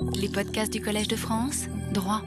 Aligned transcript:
Les 0.00 0.28
podcasts 0.28 0.72
du 0.72 0.80
Collège 0.80 1.08
de 1.08 1.16
France, 1.16 1.66
droit. 1.92 2.22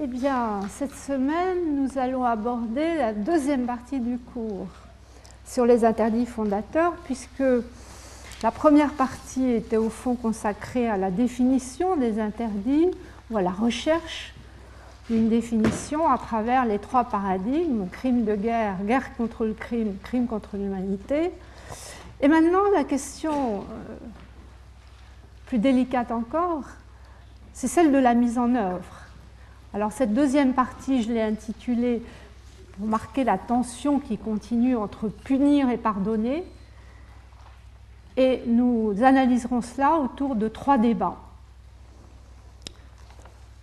Eh 0.00 0.06
bien, 0.06 0.60
cette 0.70 0.94
semaine, 0.94 1.76
nous 1.76 1.98
allons 1.98 2.24
aborder 2.24 2.96
la 2.96 3.12
deuxième 3.12 3.66
partie 3.66 4.00
du 4.00 4.18
cours 4.18 4.66
sur 5.44 5.66
les 5.66 5.84
interdits 5.84 6.26
fondateurs, 6.26 6.94
puisque 7.04 7.42
la 8.42 8.50
première 8.50 8.92
partie 8.92 9.50
était 9.50 9.76
au 9.76 9.90
fond 9.90 10.14
consacrée 10.14 10.88
à 10.88 10.96
la 10.96 11.10
définition 11.10 11.96
des 11.96 12.20
interdits 12.20 12.90
ou 13.30 13.36
à 13.36 13.42
la 13.42 13.50
recherche 13.50 14.34
d'une 15.10 15.28
définition 15.28 16.10
à 16.10 16.18
travers 16.18 16.64
les 16.64 16.78
trois 16.78 17.04
paradigmes, 17.04 17.88
crime 17.90 18.24
de 18.24 18.36
guerre, 18.36 18.76
guerre 18.84 19.16
contre 19.16 19.44
le 19.44 19.54
crime, 19.54 19.96
crime 20.02 20.26
contre 20.26 20.56
l'humanité. 20.56 21.30
Et 22.20 22.28
maintenant, 22.28 22.70
la 22.72 22.84
question 22.84 23.60
euh, 23.60 23.96
plus 25.52 25.58
délicate 25.58 26.10
encore, 26.12 26.62
c'est 27.52 27.68
celle 27.68 27.92
de 27.92 27.98
la 27.98 28.14
mise 28.14 28.38
en 28.38 28.54
œuvre. 28.54 29.02
Alors 29.74 29.92
cette 29.92 30.14
deuxième 30.14 30.54
partie, 30.54 31.02
je 31.02 31.12
l'ai 31.12 31.20
intitulée 31.20 32.00
pour 32.72 32.86
marquer 32.86 33.22
la 33.22 33.36
tension 33.36 33.98
qui 33.98 34.16
continue 34.16 34.76
entre 34.76 35.08
punir 35.08 35.68
et 35.68 35.76
pardonner. 35.76 36.42
Et 38.16 38.40
nous 38.46 38.94
analyserons 39.02 39.60
cela 39.60 39.98
autour 39.98 40.36
de 40.36 40.48
trois 40.48 40.78
débats. 40.78 41.18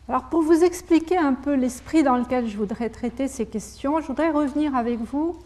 Alors 0.07 0.25
pour 0.25 0.43
vous 0.43 0.63
expliquer 0.63 1.17
un 1.17 1.33
peu 1.33 1.55
l'esprit 1.55 2.03
dans 2.03 2.17
lequel 2.17 2.47
je 2.47 2.55
voudrais 2.55 2.89
traiter 2.89 3.27
ces 3.27 3.47
questions, 3.47 3.99
je 3.99 4.05
voudrais 4.05 4.29
revenir 4.29 4.75
avec 4.75 4.99
vous 4.99 5.39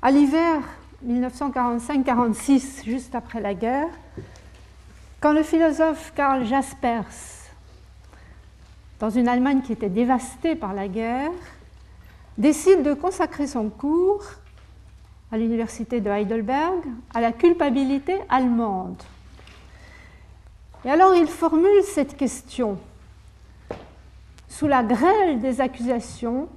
à 0.00 0.10
l'hiver 0.10 0.62
1945-46, 1.06 2.86
juste 2.86 3.14
après 3.14 3.42
la 3.42 3.52
guerre, 3.52 3.90
quand 5.24 5.32
le 5.32 5.42
philosophe 5.42 6.12
Karl 6.14 6.44
Jaspers, 6.44 7.06
dans 9.00 9.08
une 9.08 9.26
Allemagne 9.26 9.62
qui 9.62 9.72
était 9.72 9.88
dévastée 9.88 10.54
par 10.54 10.74
la 10.74 10.86
guerre, 10.86 11.30
décide 12.36 12.82
de 12.82 12.92
consacrer 12.92 13.46
son 13.46 13.70
cours 13.70 14.22
à 15.32 15.38
l'université 15.38 16.02
de 16.02 16.10
Heidelberg 16.10 16.78
à 17.14 17.22
la 17.22 17.32
culpabilité 17.32 18.20
allemande. 18.28 19.02
Et 20.84 20.90
alors 20.90 21.14
il 21.14 21.26
formule 21.26 21.82
cette 21.84 22.18
question. 22.18 22.76
Sous 24.46 24.66
la 24.66 24.82
grêle 24.82 25.40
des 25.40 25.62
accusations, 25.62 26.50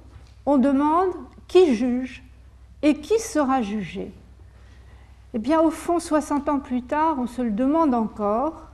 on 0.44 0.58
demande 0.58 1.14
qui 1.46 1.74
juge 1.74 2.22
et 2.82 2.96
qui 2.96 3.18
sera 3.18 3.62
jugé. 3.62 4.12
Eh 5.34 5.38
bien, 5.38 5.60
au 5.60 5.70
fond, 5.70 5.98
60 5.98 6.48
ans 6.48 6.58
plus 6.58 6.82
tard, 6.82 7.16
on 7.18 7.26
se 7.26 7.42
le 7.42 7.50
demande 7.50 7.94
encore. 7.94 8.67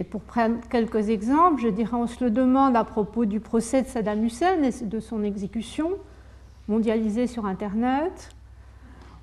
Et 0.00 0.04
pour 0.04 0.22
prendre 0.22 0.56
quelques 0.68 1.08
exemples, 1.08 1.60
je 1.60 1.68
dirais 1.68 1.96
on 1.96 2.06
se 2.06 2.24
le 2.24 2.30
demande 2.30 2.74
à 2.74 2.84
propos 2.84 3.26
du 3.26 3.38
procès 3.38 3.82
de 3.82 3.86
Saddam 3.86 4.24
Hussein 4.24 4.62
et 4.62 4.84
de 4.84 5.00
son 5.00 5.22
exécution, 5.22 5.92
mondialisée 6.66 7.26
sur 7.26 7.46
Internet. 7.46 8.30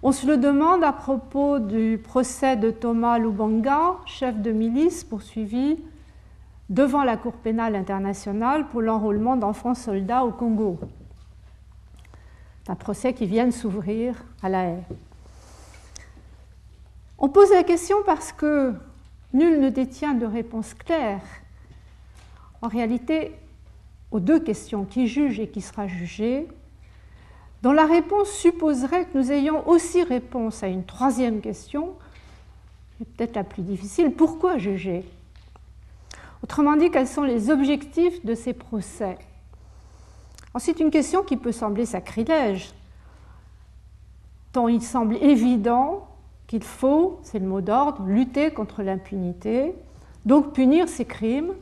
On 0.02 0.12
se 0.12 0.26
le 0.26 0.38
demande 0.38 0.84
à 0.84 0.94
propos 0.94 1.60
du 1.60 2.00
procès 2.02 2.56
de 2.56 2.72
Thomas 2.72 3.20
Lubanga, 3.20 3.98
chef 4.06 4.42
de 4.42 4.52
milice 4.52 5.04
poursuivi 5.04 5.78
devant 6.70 7.04
la 7.04 7.18
Cour 7.18 7.34
pénale 7.34 7.76
internationale 7.76 8.68
pour 8.70 8.82
l'enrôlement 8.82 9.36
d'enfants 9.36 9.76
soldats 9.76 10.24
au 10.24 10.32
Congo. 10.32 10.80
Un 12.70 12.76
procès 12.76 13.14
qui 13.14 13.26
vient 13.26 13.46
de 13.46 13.52
s'ouvrir 13.52 14.24
à 14.42 14.48
La 14.48 14.64
Haye. 14.64 14.84
On 17.20 17.28
pose 17.28 17.52
la 17.52 17.64
question 17.64 17.98
parce 18.06 18.32
que 18.32 18.74
nul 19.34 19.60
ne 19.60 19.70
détient 19.70 20.14
de 20.14 20.26
réponse 20.26 20.74
claire. 20.74 21.22
En 22.62 22.68
réalité, 22.68 23.34
aux 24.12 24.20
deux 24.20 24.40
questions, 24.40 24.86
qui 24.86 25.08
juge 25.08 25.40
et 25.40 25.48
qui 25.48 25.62
sera 25.62 25.88
jugé, 25.88 26.48
dont 27.62 27.72
la 27.72 27.86
réponse 27.86 28.30
supposerait 28.30 29.06
que 29.06 29.18
nous 29.18 29.32
ayons 29.32 29.68
aussi 29.68 30.04
réponse 30.04 30.64
à 30.64 30.68
une 30.68 30.84
troisième 30.84 31.42
question, 31.42 31.94
peut-être 33.00 33.36
la 33.36 33.44
plus 33.44 33.64
difficile, 33.64 34.12
pourquoi 34.12 34.58
juger? 34.58 35.06
Autrement 36.44 36.76
dit, 36.76 36.90
quels 36.90 37.08
sont 37.08 37.24
les 37.24 37.50
objectifs 37.50 38.26
de 38.26 38.36
ces 38.36 38.54
procès? 38.54 39.18
C'est 40.58 40.80
une 40.80 40.92
question 40.92 41.24
qui 41.24 41.38
peut 41.38 41.52
sembler 41.52 41.86
sacrilège, 41.86 42.74
tant 44.52 44.68
il 44.68 44.82
semble 44.82 45.16
évident 45.18 46.08
qu'il 46.52 46.64
faut, 46.64 47.18
c'est 47.24 47.40
le 47.40 47.48
mot 47.48 47.62
d'ordre, 47.62 48.04
lutter 48.06 48.52
contre 48.52 48.84
l'impunité, 48.84 49.74
donc 50.26 50.52
punir 50.52 50.90
ces 50.90 51.06
crimes, 51.06 51.54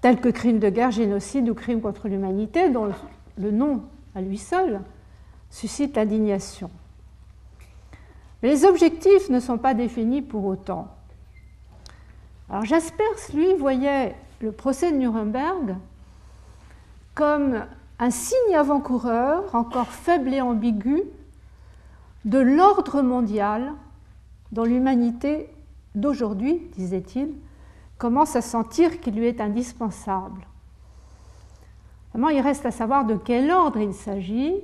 tels 0.00 0.20
que 0.20 0.28
crimes 0.28 0.58
de 0.58 0.68
guerre, 0.68 0.90
génocide 0.90 1.48
ou 1.48 1.54
crimes 1.54 1.80
contre 1.80 2.08
l'humanité, 2.08 2.68
dont 2.68 2.90
le 3.38 3.50
nom 3.52 3.84
à 4.16 4.22
lui 4.22 4.38
seul 4.38 4.80
suscite 5.50 5.94
l'indignation. 5.94 6.68
Mais 8.42 8.48
les 8.48 8.64
objectifs 8.64 9.30
ne 9.30 9.38
sont 9.38 9.56
pas 9.56 9.72
définis 9.72 10.20
pour 10.20 10.46
autant. 10.46 10.88
Alors 12.50 12.64
Jaspers, 12.64 13.34
lui, 13.34 13.54
voyait 13.54 14.16
le 14.40 14.50
procès 14.50 14.90
de 14.90 14.96
Nuremberg 14.96 15.76
comme 17.14 17.64
un 18.00 18.10
signe 18.10 18.56
avant-coureur, 18.56 19.54
encore 19.54 19.92
faible 19.92 20.34
et 20.34 20.40
ambigu, 20.40 21.04
de 22.26 22.38
l'ordre 22.38 23.02
mondial 23.02 23.72
dont 24.52 24.64
l'humanité 24.64 25.48
d'aujourd'hui, 25.94 26.60
disait-il, 26.76 27.30
commence 27.98 28.36
à 28.36 28.42
sentir 28.42 29.00
qu'il 29.00 29.14
lui 29.14 29.26
est 29.26 29.40
indispensable. 29.40 30.46
Vraiment, 32.10 32.28
il 32.28 32.40
reste 32.40 32.66
à 32.66 32.70
savoir 32.70 33.06
de 33.06 33.14
quel 33.14 33.50
ordre 33.50 33.80
il 33.80 33.94
s'agit 33.94 34.56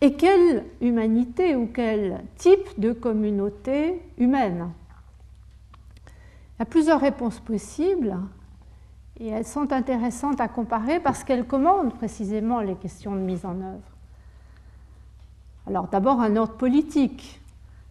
et 0.00 0.14
quelle 0.14 0.64
humanité 0.80 1.56
ou 1.56 1.66
quel 1.66 2.22
type 2.36 2.78
de 2.78 2.92
communauté 2.92 4.00
humaine. 4.18 4.70
Il 6.06 6.60
y 6.60 6.62
a 6.62 6.66
plusieurs 6.66 7.00
réponses 7.00 7.40
possibles 7.40 8.16
et 9.18 9.28
elles 9.28 9.46
sont 9.46 9.72
intéressantes 9.72 10.40
à 10.40 10.48
comparer 10.48 11.00
parce 11.00 11.24
qu'elles 11.24 11.46
commandent 11.46 11.94
précisément 11.94 12.60
les 12.60 12.74
questions 12.74 13.14
de 13.14 13.20
mise 13.20 13.44
en 13.44 13.60
œuvre. 13.60 13.97
Alors 15.68 15.86
d'abord 15.88 16.22
un 16.22 16.36
ordre 16.36 16.54
politique, 16.54 17.42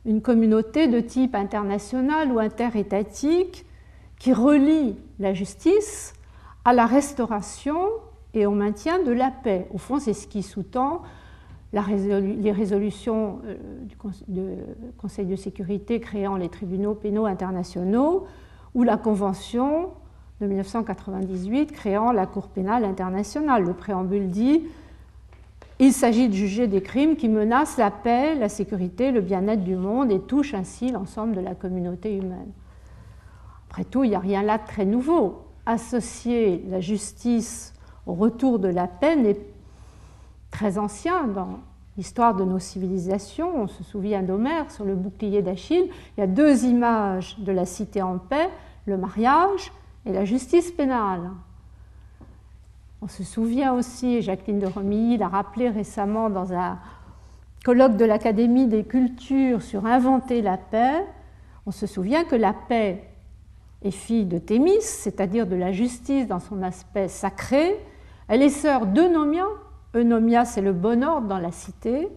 une 0.03 0.23
communauté 0.23 0.87
de 0.87 0.99
type 0.99 1.35
international 1.35 2.31
ou 2.31 2.39
interétatique 2.39 3.67
qui 4.17 4.33
relie 4.33 4.95
la 5.19 5.35
justice 5.35 6.15
à 6.65 6.73
la 6.73 6.87
restauration 6.87 7.77
et 8.33 8.47
au 8.47 8.51
maintien 8.51 9.03
de 9.03 9.11
la 9.11 9.29
paix. 9.29 9.67
Au 9.71 9.77
fond, 9.77 9.99
c'est 9.99 10.13
ce 10.13 10.25
qui 10.25 10.41
sous-tend 10.41 11.03
les 11.71 12.51
résolutions 12.51 13.41
euh, 13.45 13.57
du 13.85 13.95
Conseil 14.97 15.27
de 15.27 15.35
sécurité 15.35 15.99
créant 15.99 16.35
les 16.35 16.49
tribunaux 16.49 16.95
pénaux 16.95 17.27
internationaux 17.27 18.25
ou 18.73 18.81
la 18.81 18.97
Convention 18.97 19.89
de 20.41 20.47
1998 20.47 21.71
créant 21.71 22.11
la 22.11 22.25
Cour 22.25 22.47
pénale 22.47 22.85
internationale. 22.85 23.65
Le 23.65 23.73
préambule 23.73 24.29
dit 24.29 24.63
il 25.79 25.93
s'agit 25.93 26.27
de 26.27 26.33
juger 26.33 26.67
des 26.67 26.81
crimes 26.81 27.15
qui 27.15 27.29
menacent 27.29 27.77
la 27.77 27.91
paix, 27.91 28.35
la 28.35 28.49
sécurité, 28.49 29.11
le 29.11 29.21
bien-être 29.21 29.63
du 29.63 29.75
monde 29.75 30.11
et 30.11 30.19
touchent 30.19 30.55
ainsi 30.55 30.91
l'ensemble 30.91 31.35
de 31.35 31.41
la 31.41 31.53
communauté 31.53 32.15
humaine. 32.15 32.51
Après 33.69 33.83
tout, 33.83 34.03
il 34.03 34.09
n'y 34.09 34.15
a 34.15 34.19
rien 34.19 34.41
là 34.41 34.57
de 34.57 34.65
très 34.65 34.85
nouveau. 34.85 35.43
Associer 35.65 36.63
la 36.69 36.79
justice 36.79 37.73
au 38.07 38.13
retour 38.13 38.57
de 38.57 38.69
la 38.69 38.87
paix 38.87 39.15
n'est 39.15 39.37
très 40.49 40.79
ancien 40.79 41.27
dans 41.27 41.59
l'histoire 41.95 42.33
de 42.33 42.43
nos 42.43 42.57
civilisations. 42.57 43.63
On 43.63 43.67
se 43.67 43.83
souvient 43.83 44.23
d'Homère 44.23 44.71
sur 44.71 44.85
le 44.85 44.95
bouclier 44.95 45.43
d'Achille. 45.43 45.89
Il 46.17 46.21
y 46.21 46.23
a 46.23 46.27
deux 46.27 46.65
images 46.65 47.37
de 47.39 47.51
la 47.51 47.65
cité 47.65 48.01
en 48.01 48.17
paix, 48.17 48.49
le 48.85 48.97
mariage 48.97 49.71
et 50.05 50.13
la 50.13 50.25
justice 50.25 50.71
pénale. 50.71 51.29
On 53.01 53.07
se 53.07 53.23
souvient 53.23 53.73
aussi, 53.73 54.21
Jacqueline 54.21 54.59
de 54.59 54.65
Romilly 54.65 55.17
l'a 55.17 55.27
rappelé 55.27 55.69
récemment 55.69 56.29
dans 56.29 56.53
un 56.53 56.79
colloque 57.63 57.95
de 57.95 58.05
l'Académie 58.05 58.67
des 58.67 58.83
cultures 58.83 59.61
sur 59.61 59.85
inventer 59.85 60.41
la 60.41 60.57
paix, 60.57 61.05
on 61.67 61.71
se 61.71 61.85
souvient 61.85 62.23
que 62.23 62.35
la 62.35 62.53
paix 62.53 63.03
est 63.83 63.91
fille 63.91 64.25
de 64.25 64.37
Thémis, 64.37 64.81
c'est-à-dire 64.81 65.45
de 65.45 65.55
la 65.55 65.71
justice 65.71 66.27
dans 66.27 66.39
son 66.39 66.63
aspect 66.63 67.07
sacré. 67.07 67.77
Elle 68.29 68.41
est 68.41 68.49
sœur 68.49 68.85
d'Eunomia, 68.87 69.45
Eunomia 69.93 70.45
c'est 70.45 70.61
le 70.61 70.73
bon 70.73 71.03
ordre 71.03 71.27
dans 71.27 71.39
la 71.39 71.51
cité, 71.51 72.07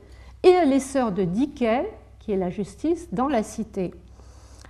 et 0.43 0.49
elle 0.49 0.73
est 0.73 0.81
sœur 0.81 1.13
de 1.13 1.25
Dike, 1.25 1.65
qui 2.21 2.33
est 2.33 2.37
la 2.37 2.49
justice 2.49 3.09
dans 3.13 3.29
la 3.29 3.43
cité. 3.43 3.93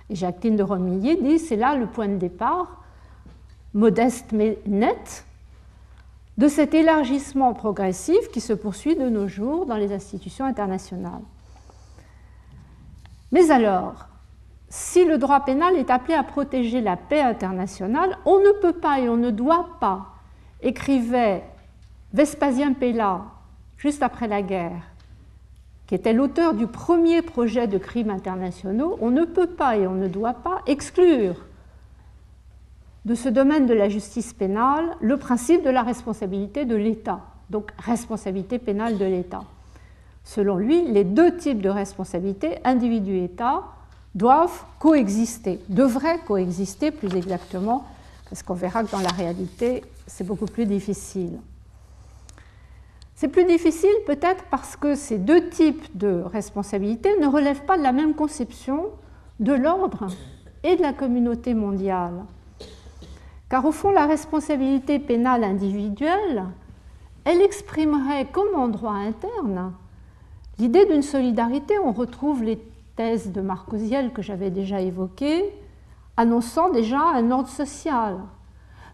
Et 0.09 0.15
Jacqueline 0.15 0.55
de 0.57 0.63
Romilly 0.63 1.21
dit 1.21 1.39
c'est 1.39 1.55
là 1.55 1.75
le 1.75 1.85
point 1.85 2.07
de 2.07 2.17
départ, 2.17 2.81
modeste 3.73 4.31
mais 4.33 4.57
net, 4.65 5.25
de 6.41 6.47
cet 6.47 6.73
élargissement 6.73 7.53
progressif 7.53 8.29
qui 8.33 8.41
se 8.41 8.53
poursuit 8.53 8.95
de 8.95 9.09
nos 9.09 9.27
jours 9.27 9.67
dans 9.67 9.75
les 9.75 9.93
institutions 9.93 10.43
internationales. 10.43 11.21
Mais 13.31 13.51
alors, 13.51 14.07
si 14.67 15.05
le 15.05 15.19
droit 15.19 15.41
pénal 15.41 15.75
est 15.75 15.91
appelé 15.91 16.15
à 16.15 16.23
protéger 16.23 16.81
la 16.81 16.97
paix 16.97 17.21
internationale, 17.21 18.17
on 18.25 18.39
ne 18.39 18.59
peut 18.59 18.73
pas 18.73 18.99
et 18.99 19.07
on 19.07 19.17
ne 19.17 19.29
doit 19.29 19.77
pas, 19.79 20.07
écrivait 20.63 21.43
Vespasien 22.11 22.73
Pella 22.73 23.21
juste 23.77 24.01
après 24.01 24.27
la 24.27 24.41
guerre, 24.41 24.81
qui 25.85 25.93
était 25.93 26.11
l'auteur 26.11 26.55
du 26.55 26.65
premier 26.65 27.21
projet 27.21 27.67
de 27.67 27.77
crimes 27.77 28.09
internationaux, 28.09 28.97
on 28.99 29.11
ne 29.11 29.25
peut 29.25 29.45
pas 29.45 29.77
et 29.77 29.85
on 29.85 29.93
ne 29.93 30.07
doit 30.07 30.33
pas 30.33 30.63
exclure 30.65 31.35
de 33.05 33.15
ce 33.15 33.29
domaine 33.29 33.65
de 33.65 33.73
la 33.73 33.89
justice 33.89 34.33
pénale 34.33 34.95
le 35.01 35.17
principe 35.17 35.63
de 35.63 35.69
la 35.69 35.81
responsabilité 35.81 36.65
de 36.65 36.75
l'État, 36.75 37.21
donc 37.49 37.71
responsabilité 37.77 38.59
pénale 38.59 38.97
de 38.97 39.05
l'État. 39.05 39.43
Selon 40.23 40.57
lui, 40.57 40.83
les 40.87 41.03
deux 41.03 41.35
types 41.35 41.61
de 41.61 41.69
responsabilité, 41.69 42.59
individu-État, 42.63 43.63
doivent 44.13 44.65
coexister, 44.79 45.59
devraient 45.69 46.19
coexister 46.19 46.91
plus 46.91 47.15
exactement, 47.15 47.85
parce 48.29 48.43
qu'on 48.43 48.53
verra 48.53 48.83
que 48.83 48.91
dans 48.91 49.01
la 49.01 49.09
réalité, 49.09 49.83
c'est 50.05 50.25
beaucoup 50.25 50.45
plus 50.45 50.65
difficile. 50.65 51.39
C'est 53.15 53.27
plus 53.27 53.45
difficile 53.45 53.89
peut-être 54.05 54.43
parce 54.49 54.75
que 54.75 54.95
ces 54.95 55.17
deux 55.17 55.49
types 55.49 55.95
de 55.95 56.23
responsabilités 56.25 57.19
ne 57.19 57.27
relèvent 57.27 57.65
pas 57.65 57.77
de 57.77 57.83
la 57.83 57.91
même 57.91 58.15
conception 58.15 58.87
de 59.39 59.53
l'ordre 59.53 60.07
et 60.63 60.75
de 60.75 60.81
la 60.81 60.93
communauté 60.93 61.53
mondiale. 61.53 62.23
Car 63.51 63.65
au 63.65 63.73
fond, 63.73 63.91
la 63.91 64.05
responsabilité 64.05 64.97
pénale 64.97 65.43
individuelle, 65.43 66.45
elle 67.25 67.41
exprimerait 67.41 68.27
comme 68.31 68.55
en 68.55 68.69
droit 68.69 68.93
interne 68.93 69.73
l'idée 70.57 70.85
d'une 70.85 71.01
solidarité. 71.01 71.77
On 71.77 71.91
retrouve 71.91 72.43
les 72.43 72.63
thèse 72.95 73.33
de 73.33 73.41
Marcosiel 73.41 74.13
que 74.13 74.21
j'avais 74.21 74.51
déjà 74.51 74.79
évoquée, 74.79 75.53
annonçant 76.15 76.69
déjà 76.69 77.01
un 77.01 77.29
ordre 77.29 77.49
social. 77.49 78.19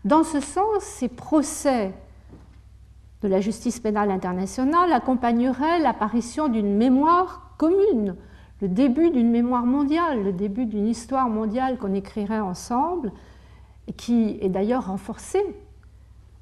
Dans 0.05 0.23
ce 0.23 0.39
sens, 0.39 0.81
ces 0.81 1.07
procès 1.07 1.93
de 3.21 3.27
la 3.27 3.41
justice 3.41 3.79
pénale 3.79 4.09
internationale 4.09 4.91
accompagneraient 4.91 5.77
l'apparition 5.77 6.47
d'une 6.47 6.75
mémoire 6.75 7.51
commune, 7.59 8.15
le 8.63 8.69
début 8.69 9.11
d'une 9.11 9.29
mémoire 9.29 9.67
mondiale, 9.67 10.23
le 10.23 10.33
début 10.33 10.65
d'une 10.65 10.87
histoire 10.87 11.29
mondiale 11.29 11.77
qu'on 11.77 11.93
écrirait 11.93 12.39
ensemble, 12.39 13.11
qui 13.93 14.37
est 14.41 14.49
d'ailleurs 14.49 14.87
renforcée 14.87 15.43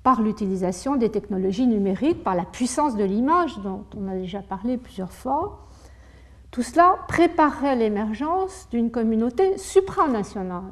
par 0.03 0.21
l'utilisation 0.21 0.95
des 0.95 1.09
technologies 1.09 1.67
numériques, 1.67 2.23
par 2.23 2.35
la 2.35 2.45
puissance 2.45 2.95
de 2.95 3.03
l'image 3.03 3.57
dont 3.59 3.85
on 3.97 4.07
a 4.07 4.15
déjà 4.15 4.41
parlé 4.41 4.77
plusieurs 4.77 5.11
fois, 5.11 5.65
tout 6.51 6.61
cela 6.61 6.99
préparerait 7.07 7.75
l'émergence 7.75 8.67
d'une 8.71 8.91
communauté 8.91 9.57
supranationale. 9.57 10.71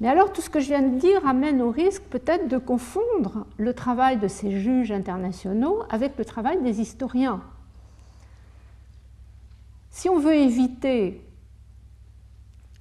Mais 0.00 0.08
alors 0.08 0.32
tout 0.32 0.40
ce 0.40 0.50
que 0.50 0.60
je 0.60 0.68
viens 0.68 0.82
de 0.82 0.98
dire 0.98 1.26
amène 1.26 1.62
au 1.62 1.70
risque 1.70 2.02
peut-être 2.04 2.48
de 2.48 2.58
confondre 2.58 3.46
le 3.56 3.74
travail 3.74 4.18
de 4.18 4.28
ces 4.28 4.60
juges 4.60 4.92
internationaux 4.92 5.82
avec 5.90 6.16
le 6.18 6.24
travail 6.24 6.62
des 6.62 6.80
historiens. 6.80 7.42
Si 9.90 10.08
on 10.08 10.18
veut 10.18 10.34
éviter 10.34 11.22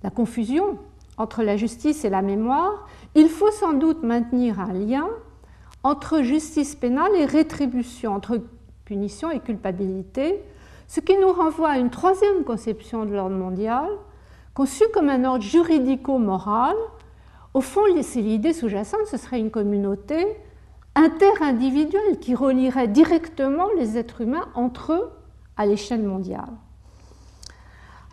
la 0.04 0.10
confusion 0.10 0.78
entre 1.18 1.44
la 1.44 1.58
justice 1.58 2.06
et 2.06 2.10
la 2.10 2.22
mémoire, 2.22 2.88
il 3.16 3.30
faut 3.30 3.52
sans 3.52 3.74
doute 3.74 4.04
maintenir 4.04 4.60
un 4.60 4.74
lien 4.74 5.08
entre 5.84 6.22
justice 6.22 6.76
pénale 6.76 7.16
et 7.16 7.26
rétribution, 7.26 8.14
entre 8.14 8.42
punition 8.86 9.30
et 9.30 9.40
culpabilité, 9.40 10.44
ce 10.88 11.00
qui 11.00 11.18
nous 11.18 11.32
renvoie 11.32 11.70
à 11.70 11.78
une 11.78 11.90
troisième 11.90 12.44
conception 12.44 13.06
de 13.06 13.14
l'ordre 13.14 13.36
mondial, 13.36 13.88
conçue 14.54 14.86
comme 14.94 15.10
un 15.10 15.24
ordre 15.24 15.44
juridico-moral. 15.44 16.76
Au 17.54 17.62
fond, 17.62 17.82
c'est 18.02 18.22
l'idée 18.22 18.54
sous-jacente, 18.54 19.06
ce 19.06 19.18
serait 19.18 19.40
une 19.40 19.52
communauté 19.52 20.26
interindividuelle 20.96 22.20
qui 22.20 22.36
relierait 22.36 22.88
directement 22.88 23.68
les 23.78 23.98
êtres 23.98 24.22
humains 24.22 24.48
entre 24.56 24.94
eux 24.94 25.12
à 25.58 25.66
l'échelle 25.66 26.04
mondiale. 26.04 26.54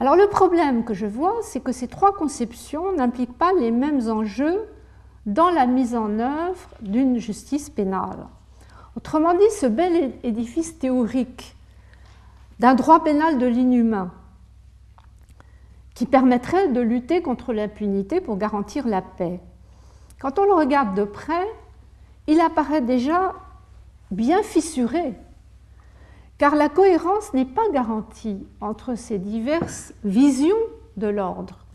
Alors 0.03 0.17
le 0.17 0.27
problème 0.27 0.83
que 0.83 0.95
je 0.95 1.07
vois, 1.07 1.37
c'est 1.43 1.61
que 1.61 1.71
ces 1.71 1.87
trois 1.87 2.13
conceptions 2.13 2.91
n'impliquent 2.91 3.39
pas 3.39 3.53
les 3.53 3.71
mêmes 3.71 4.11
enjeux 4.11 4.69
dans 5.27 5.49
la 5.49 5.65
mise 5.65 5.95
en 5.95 6.19
œuvre 6.19 6.69
d'une 6.81 7.19
justice 7.19 7.71
pénale. 7.71 8.27
Autrement 8.97 9.33
dit, 9.33 9.51
ce 9.61 9.67
bel 9.67 10.13
édifice 10.25 10.77
théorique 10.77 11.55
d'un 12.59 12.75
droit 12.75 13.05
pénal 13.05 13.39
de 13.39 13.47
l'inhumain 13.47 14.11
qui 15.95 16.07
permettrait 16.07 16.67
de 16.67 16.81
lutter 16.81 17.23
contre 17.23 17.53
l'impunité 17.53 18.21
pour 18.21 18.39
garantir 18.39 18.89
la 18.89 19.03
paix. 19.03 19.39
Quand 20.21 20.41
on 20.41 20.47
le 20.47 20.55
regarde 20.55 20.97
de 20.97 21.05
près, 21.05 21.47
il 22.27 22.41
apparaît 22.41 22.81
déjà 22.81 23.35
bien 24.11 24.43
fissuré, 24.43 25.15
car 26.43 26.57
la 26.57 26.69
cohérence 26.69 27.33
n'est 27.35 27.45
pas 27.45 27.69
garantie 27.73 28.45
entre 28.61 28.97
ces 28.97 29.21
diverses 29.21 29.95
visions 30.03 30.57
de 30.97 31.07
l'ordre. 31.07 31.67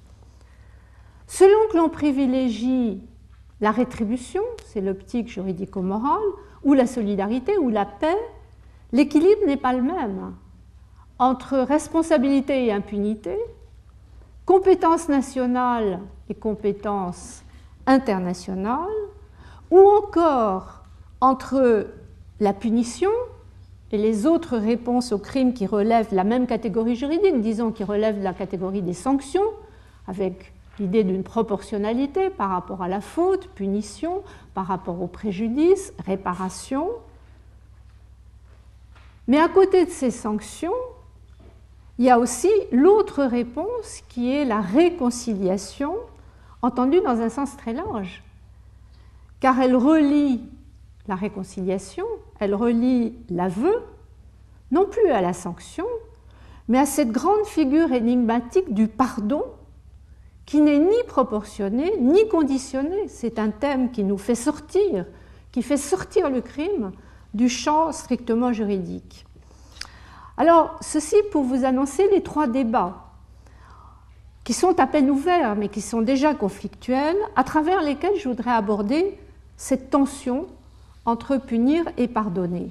Selon 1.25 1.71
que 1.71 1.77
l'on 1.77 1.87
privilégie 1.87 3.01
la 3.61 3.71
rétribution, 3.71 4.41
c'est 4.65 4.81
l'optique 4.81 5.29
juridico-morale, 5.29 6.19
ou 6.65 6.73
la 6.73 6.85
solidarité 6.85 7.57
ou 7.57 7.69
la 7.69 7.85
paix, 7.85 8.17
l'équilibre 8.91 9.45
n'est 9.45 9.55
pas 9.55 9.71
le 9.71 9.83
même 9.83 10.35
entre 11.17 11.59
responsabilité 11.59 12.65
et 12.65 12.73
impunité, 12.73 13.37
compétence 14.45 15.07
nationale 15.07 16.01
et 16.27 16.35
compétence 16.35 17.41
internationale, 17.85 18.91
ou 19.71 19.79
encore 19.79 20.83
entre 21.21 21.87
la 22.41 22.51
punition 22.51 23.11
et 23.91 23.97
les 23.97 24.25
autres 24.25 24.57
réponses 24.57 25.11
aux 25.11 25.17
crimes 25.17 25.53
qui 25.53 25.65
relèvent 25.65 26.13
la 26.13 26.23
même 26.23 26.45
catégorie 26.45 26.95
juridique, 26.95 27.41
disons 27.41 27.71
qui 27.71 27.83
relèvent 27.83 28.19
de 28.19 28.23
la 28.23 28.33
catégorie 28.33 28.81
des 28.81 28.93
sanctions, 28.93 29.49
avec 30.07 30.51
l'idée 30.79 31.03
d'une 31.03 31.23
proportionnalité 31.23 32.29
par 32.29 32.49
rapport 32.49 32.83
à 32.83 32.87
la 32.87 33.01
faute, 33.01 33.47
punition, 33.49 34.23
par 34.53 34.67
rapport 34.67 35.01
au 35.01 35.07
préjudice, 35.07 35.93
réparation. 36.05 36.89
Mais 39.27 39.39
à 39.39 39.47
côté 39.47 39.85
de 39.85 39.89
ces 39.89 40.11
sanctions, 40.11 40.73
il 41.97 42.05
y 42.05 42.09
a 42.09 42.19
aussi 42.19 42.49
l'autre 42.71 43.23
réponse 43.23 44.03
qui 44.09 44.31
est 44.31 44.45
la 44.45 44.61
réconciliation, 44.61 45.95
entendue 46.61 47.01
dans 47.01 47.21
un 47.21 47.29
sens 47.29 47.55
très 47.57 47.73
large, 47.73 48.23
car 49.39 49.59
elle 49.59 49.75
relie 49.75 50.41
la 51.07 51.15
réconciliation, 51.15 52.05
elle 52.39 52.53
relie 52.53 53.15
l'aveu, 53.29 53.83
non 54.71 54.85
plus 54.85 55.09
à 55.09 55.21
la 55.21 55.33
sanction, 55.33 55.85
mais 56.67 56.79
à 56.79 56.85
cette 56.85 57.11
grande 57.11 57.45
figure 57.45 57.91
énigmatique 57.93 58.73
du 58.73 58.87
pardon 58.87 59.43
qui 60.45 60.61
n'est 60.61 60.79
ni 60.79 61.03
proportionné 61.07 61.93
ni 61.99 62.27
conditionné. 62.27 63.07
C'est 63.07 63.39
un 63.39 63.49
thème 63.49 63.91
qui 63.91 64.03
nous 64.03 64.17
fait 64.17 64.35
sortir, 64.35 65.05
qui 65.51 65.61
fait 65.61 65.77
sortir 65.77 66.29
le 66.29 66.41
crime 66.41 66.91
du 67.33 67.49
champ 67.49 67.91
strictement 67.91 68.53
juridique. 68.53 69.25
Alors, 70.37 70.77
ceci 70.81 71.15
pour 71.31 71.43
vous 71.43 71.65
annoncer 71.65 72.07
les 72.11 72.21
trois 72.21 72.47
débats 72.47 73.03
qui 74.43 74.53
sont 74.53 74.79
à 74.79 74.87
peine 74.87 75.09
ouverts, 75.09 75.55
mais 75.55 75.67
qui 75.67 75.81
sont 75.81 76.01
déjà 76.01 76.33
conflictuels, 76.33 77.17
à 77.35 77.43
travers 77.43 77.81
lesquels 77.81 78.15
je 78.17 78.29
voudrais 78.29 78.51
aborder 78.51 79.19
cette 79.57 79.89
tension 79.89 80.47
entre 81.07 81.37
punir 81.37 81.85
et 81.97 82.07
pardonner. 82.07 82.69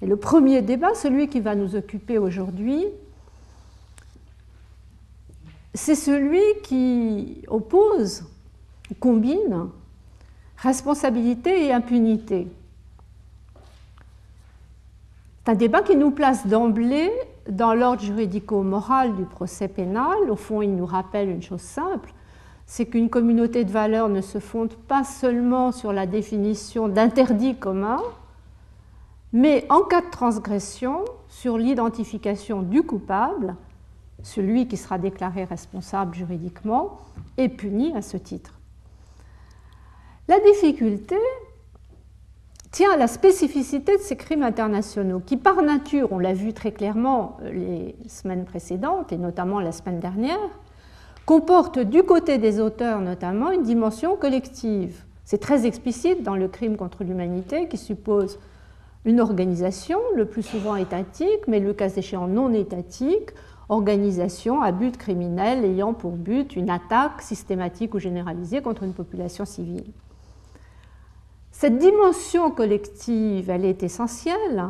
Et 0.00 0.06
le 0.06 0.16
premier 0.16 0.62
débat, 0.62 0.94
celui 0.94 1.28
qui 1.28 1.38
va 1.38 1.54
nous 1.54 1.76
occuper 1.76 2.18
aujourd'hui, 2.18 2.86
c'est 5.74 5.94
celui 5.94 6.42
qui 6.64 7.42
oppose, 7.46 8.24
combine 8.98 9.68
responsabilité 10.56 11.66
et 11.66 11.72
impunité. 11.72 12.46
C'est 15.44 15.50
un 15.50 15.54
débat 15.54 15.82
qui 15.82 15.96
nous 15.96 16.12
place 16.12 16.46
d'emblée 16.46 17.10
dans 17.48 17.74
l'ordre 17.74 18.00
juridico-moral 18.00 19.16
du 19.16 19.24
procès 19.24 19.66
pénal. 19.66 20.30
Au 20.30 20.36
fond, 20.36 20.62
il 20.62 20.76
nous 20.76 20.86
rappelle 20.86 21.28
une 21.28 21.42
chose 21.42 21.60
simple, 21.60 22.12
c'est 22.72 22.86
qu'une 22.86 23.10
communauté 23.10 23.64
de 23.64 23.70
valeurs 23.70 24.08
ne 24.08 24.22
se 24.22 24.38
fonde 24.38 24.72
pas 24.72 25.04
seulement 25.04 25.72
sur 25.72 25.92
la 25.92 26.06
définition 26.06 26.88
d'interdits 26.88 27.54
communs, 27.54 28.00
mais 29.34 29.66
en 29.68 29.82
cas 29.82 30.00
de 30.00 30.08
transgression, 30.08 31.04
sur 31.28 31.58
l'identification 31.58 32.62
du 32.62 32.82
coupable 32.82 33.56
celui 34.22 34.68
qui 34.68 34.78
sera 34.78 34.96
déclaré 34.96 35.44
responsable 35.44 36.14
juridiquement 36.14 37.00
est 37.36 37.50
puni 37.50 37.94
à 37.94 38.00
ce 38.00 38.16
titre. 38.16 38.58
La 40.26 40.40
difficulté 40.40 41.18
tient 42.70 42.90
à 42.90 42.96
la 42.96 43.06
spécificité 43.06 43.98
de 43.98 44.02
ces 44.02 44.16
crimes 44.16 44.44
internationaux, 44.44 45.20
qui 45.20 45.36
par 45.36 45.60
nature, 45.60 46.08
on 46.10 46.18
l'a 46.18 46.32
vu 46.32 46.54
très 46.54 46.72
clairement 46.72 47.36
euh, 47.42 47.52
les 47.52 47.96
semaines 48.08 48.46
précédentes, 48.46 49.12
et 49.12 49.18
notamment 49.18 49.60
la 49.60 49.72
semaine 49.72 50.00
dernière, 50.00 50.38
comportent 51.26 51.78
du 51.78 52.02
côté 52.02 52.38
des 52.38 52.60
auteurs 52.60 53.00
notamment 53.00 53.50
une 53.50 53.62
dimension 53.62 54.16
collective. 54.16 55.02
C'est 55.24 55.38
très 55.38 55.66
explicite 55.66 56.22
dans 56.22 56.36
le 56.36 56.48
crime 56.48 56.76
contre 56.76 57.04
l'humanité 57.04 57.68
qui 57.68 57.78
suppose 57.78 58.38
une 59.04 59.20
organisation, 59.20 59.98
le 60.14 60.26
plus 60.26 60.42
souvent 60.42 60.76
étatique, 60.76 61.46
mais 61.48 61.60
le 61.60 61.72
cas 61.72 61.88
échéant 61.88 62.26
non 62.26 62.52
étatique, 62.52 63.30
organisation 63.68 64.60
à 64.62 64.70
but 64.72 64.96
criminel 64.96 65.64
ayant 65.64 65.94
pour 65.94 66.12
but 66.12 66.56
une 66.56 66.70
attaque 66.70 67.22
systématique 67.22 67.94
ou 67.94 67.98
généralisée 67.98 68.60
contre 68.60 68.82
une 68.82 68.92
population 68.92 69.44
civile. 69.44 69.86
Cette 71.50 71.78
dimension 71.78 72.50
collective, 72.50 73.50
elle 73.50 73.64
est 73.64 73.82
essentielle 73.82 74.66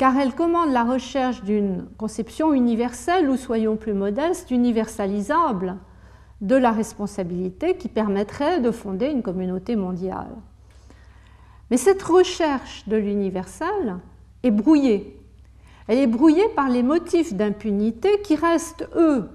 car 0.00 0.16
elle 0.16 0.34
commande 0.34 0.72
la 0.72 0.82
recherche 0.82 1.42
d'une 1.42 1.84
conception 1.98 2.54
universelle 2.54 3.28
ou, 3.28 3.36
soyons 3.36 3.76
plus 3.76 3.92
modestes, 3.92 4.50
universalisable 4.50 5.76
de 6.40 6.56
la 6.56 6.72
responsabilité 6.72 7.76
qui 7.76 7.88
permettrait 7.88 8.60
de 8.60 8.70
fonder 8.70 9.10
une 9.10 9.22
communauté 9.22 9.76
mondiale. 9.76 10.34
Mais 11.70 11.76
cette 11.76 12.02
recherche 12.02 12.88
de 12.88 12.96
l'universel 12.96 13.98
est 14.42 14.50
brouillée. 14.50 15.20
Elle 15.86 15.98
est 15.98 16.06
brouillée 16.06 16.48
par 16.56 16.70
les 16.70 16.82
motifs 16.82 17.34
d'impunité 17.34 18.22
qui 18.22 18.36
restent, 18.36 18.88
eux, 18.96 19.28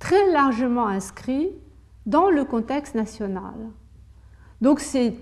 très 0.00 0.30
largement 0.32 0.86
inscrits 0.86 1.48
dans 2.04 2.28
le 2.28 2.44
contexte 2.44 2.94
national. 2.94 3.54
Donc 4.60 4.80
c'est 4.80 5.14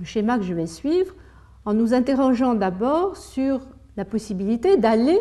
le 0.00 0.04
schéma 0.04 0.36
que 0.36 0.44
je 0.44 0.54
vais 0.54 0.66
suivre 0.66 1.14
en 1.64 1.74
nous 1.74 1.94
interrogeant 1.94 2.54
d'abord 2.54 3.16
sur 3.16 3.60
la 3.96 4.04
possibilité 4.04 4.76
d'aller 4.76 5.18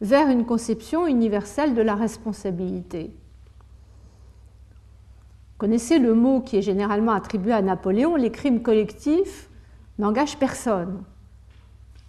vers 0.00 0.28
une 0.28 0.46
conception 0.46 1.06
universelle 1.06 1.74
de 1.74 1.82
la 1.82 1.94
responsabilité. 1.94 3.10
Vous 5.52 5.58
connaissez 5.58 5.98
le 5.98 6.14
mot 6.14 6.40
qui 6.40 6.56
est 6.56 6.62
généralement 6.62 7.12
attribué 7.12 7.52
à 7.52 7.62
Napoléon, 7.62 8.16
les 8.16 8.30
crimes 8.30 8.62
collectifs 8.62 9.50
n'engagent 9.98 10.38
personne. 10.38 11.02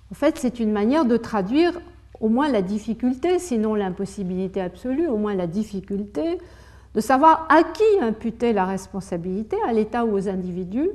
En 0.09 0.15
fait, 0.15 0.37
c'est 0.37 0.59
une 0.59 0.71
manière 0.71 1.05
de 1.05 1.17
traduire 1.17 1.79
au 2.19 2.29
moins 2.29 2.49
la 2.49 2.61
difficulté, 2.61 3.39
sinon 3.39 3.75
l'impossibilité 3.75 4.61
absolue, 4.61 5.07
au 5.07 5.17
moins 5.17 5.35
la 5.35 5.47
difficulté 5.47 6.37
de 6.93 7.01
savoir 7.01 7.47
à 7.49 7.63
qui 7.63 7.83
imputer 8.01 8.53
la 8.53 8.65
responsabilité, 8.65 9.57
à 9.67 9.73
l'État 9.73 10.05
ou 10.05 10.13
aux 10.13 10.29
individus, 10.29 10.89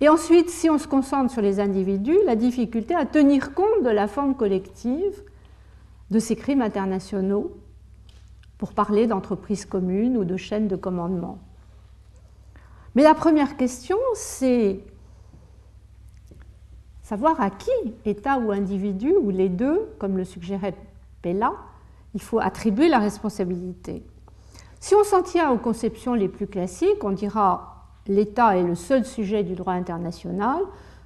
et 0.00 0.08
ensuite, 0.08 0.48
si 0.48 0.70
on 0.70 0.78
se 0.78 0.86
concentre 0.86 1.32
sur 1.32 1.42
les 1.42 1.58
individus, 1.58 2.18
la 2.24 2.36
difficulté 2.36 2.94
à 2.94 3.04
tenir 3.04 3.54
compte 3.54 3.82
de 3.82 3.90
la 3.90 4.06
forme 4.06 4.36
collective 4.36 5.22
de 6.10 6.18
ces 6.18 6.36
crimes 6.36 6.62
internationaux 6.62 7.56
pour 8.58 8.72
parler 8.72 9.06
d'entreprises 9.06 9.64
communes 9.64 10.16
ou 10.16 10.24
de 10.24 10.36
chaînes 10.36 10.68
de 10.68 10.76
commandement. 10.76 11.38
Mais 12.94 13.02
la 13.02 13.14
première 13.14 13.56
question, 13.56 13.98
c'est 14.14 14.80
savoir 17.02 17.40
à 17.40 17.50
qui, 17.50 17.70
État 18.04 18.38
ou 18.38 18.52
individu, 18.52 19.12
ou 19.12 19.30
les 19.30 19.48
deux, 19.48 19.88
comme 19.98 20.16
le 20.16 20.24
suggérait 20.24 20.74
Pella, 21.22 21.52
il 22.14 22.22
faut 22.22 22.38
attribuer 22.38 22.88
la 22.88 22.98
responsabilité. 22.98 24.04
Si 24.80 24.94
on 24.94 25.04
s'en 25.04 25.22
tient 25.22 25.50
aux 25.50 25.58
conceptions 25.58 26.14
les 26.14 26.28
plus 26.28 26.46
classiques, 26.46 27.02
on 27.02 27.10
dira 27.10 27.77
l'État 28.08 28.56
est 28.56 28.62
le 28.62 28.74
seul 28.74 29.04
sujet 29.04 29.44
du 29.44 29.54
droit 29.54 29.74
international, 29.74 30.60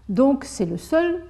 donc 0.08 0.44
c'est 0.44 0.66
le 0.66 0.78
seul 0.78 1.22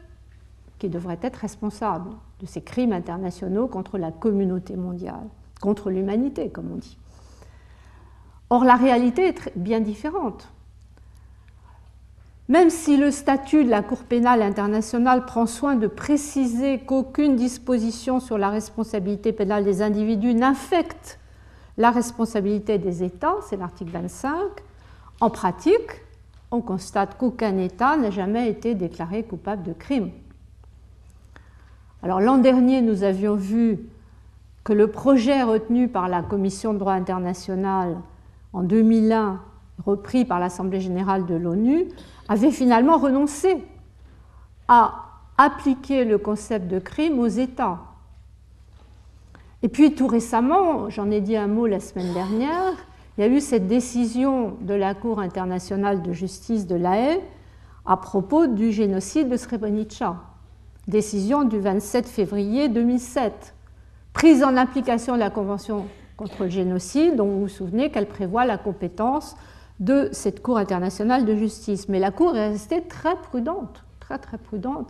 qui 0.79 0.89
devrait 0.89 1.19
être 1.23 1.37
responsable 1.37 2.11
de 2.41 2.47
ces 2.47 2.61
crimes 2.61 2.93
internationaux 2.93 3.67
contre 3.67 3.99
la 3.99 4.11
communauté 4.11 4.77
mondiale, 4.77 5.27
contre 5.61 5.91
l'humanité, 5.91 6.51
comme 6.51 6.71
on 6.73 6.77
dit. 6.77 6.99
Or, 8.51 8.65
la 8.65 8.77
réalité 8.77 9.29
est 9.29 9.57
bien 9.57 9.81
différente. 9.81 10.49
Même 12.49 12.69
si 12.69 12.97
le 12.97 13.11
statut 13.11 13.65
de 13.65 13.71
la 13.71 13.83
Cour 13.83 14.03
pénale 14.03 14.43
internationale 14.43 15.25
prend 15.25 15.47
soin 15.47 15.77
de 15.77 15.87
préciser 15.87 16.81
qu'aucune 16.81 17.37
disposition 17.37 18.21
sur 18.21 18.37
la 18.37 18.51
responsabilité 18.51 19.33
pénale 19.33 19.65
des 19.65 19.81
individus 19.81 20.35
n'affecte 20.35 21.19
la 21.79 21.91
responsabilité 21.91 22.77
des 22.77 23.03
États, 23.03 23.37
c'est 23.49 23.57
l'article 23.57 23.93
25, 23.93 24.37
en 25.23 25.31
pratique, 25.31 26.03
on 26.51 26.61
constate 26.61 27.17
qu'aucun 27.17 27.57
État 27.57 27.97
n'a 27.97 28.11
jamais 28.11 28.51
été 28.51 28.75
déclaré 28.75 29.23
coupable 29.23 29.63
de 29.63 29.73
crime. 29.73 30.11
Alors 32.03 32.21
l'an 32.21 32.39
dernier, 32.39 32.83
nous 32.83 33.05
avions 33.05 33.37
vu 33.37 33.79
que 34.65 34.73
le 34.73 34.89
projet 34.89 35.45
retenu 35.45 35.87
par 35.87 36.09
la 36.09 36.23
Commission 36.23 36.75
de 36.75 36.81
droit 36.81 36.95
international 36.95 37.99
en 38.53 38.65
2001, 38.65 39.41
repris 39.87 40.25
par 40.25 40.41
l'Assemblée 40.41 40.81
générale 40.81 41.25
de 41.25 41.37
l'ONU, 41.37 41.87
avait 42.29 42.51
finalement 42.51 42.99
renoncé 42.99 43.65
à 44.67 45.05
appliquer 45.39 46.05
le 46.05 46.19
concept 46.19 46.67
de 46.67 46.81
crime 46.81 47.21
aux 47.21 47.29
États. 47.29 47.79
Et 49.63 49.69
puis 49.69 49.95
tout 49.95 50.09
récemment, 50.09 50.91
j'en 50.91 51.13
ai 51.13 51.21
dit 51.21 51.37
un 51.37 51.47
mot 51.47 51.69
la 51.69 51.79
semaine 51.79 52.13
dernière, 52.13 52.75
il 53.17 53.21
y 53.21 53.25
a 53.25 53.31
eu 53.31 53.41
cette 53.41 53.67
décision 53.67 54.57
de 54.61 54.75
la 54.75 54.95
Cour 54.95 55.21
internationale 55.21 56.03
de 56.03 56.13
justice 56.13 56.67
de 56.67 56.77
La 56.77 56.97
Haye 56.97 57.21
à 57.85 57.97
propos 57.97 58.47
du 58.47 58.73
génocide 58.73 59.29
de 59.29 59.37
Srebrenica, 59.37 60.17
décision 60.89 61.45
du 61.45 61.59
27 61.59 62.07
février 62.07 62.69
2007, 62.69 63.55
prise 64.13 64.43
en 64.43 64.57
application 64.57 65.15
de 65.15 65.19
la 65.19 65.31
Convention 65.31 65.87
contre 66.17 66.45
le 66.45 66.51
génocide, 66.51 67.17
dont 67.17 67.27
vous 67.27 67.41
vous 67.41 67.49
souvenez 67.49 67.91
qu'elle 67.91 68.07
prévoit 68.07 68.47
la 68.47 68.57
compétence 68.57 69.37
de 69.81 70.09
cette 70.13 70.43
Cour 70.43 70.59
internationale 70.59 71.25
de 71.25 71.35
justice. 71.35 71.89
Mais 71.89 71.99
la 71.99 72.13
Cour 72.13 72.37
est 72.37 72.49
restée 72.49 72.83
très 72.83 73.17
prudente, 73.17 73.85
très 74.01 74.19
très 74.19 74.39
prudente. 74.39 74.89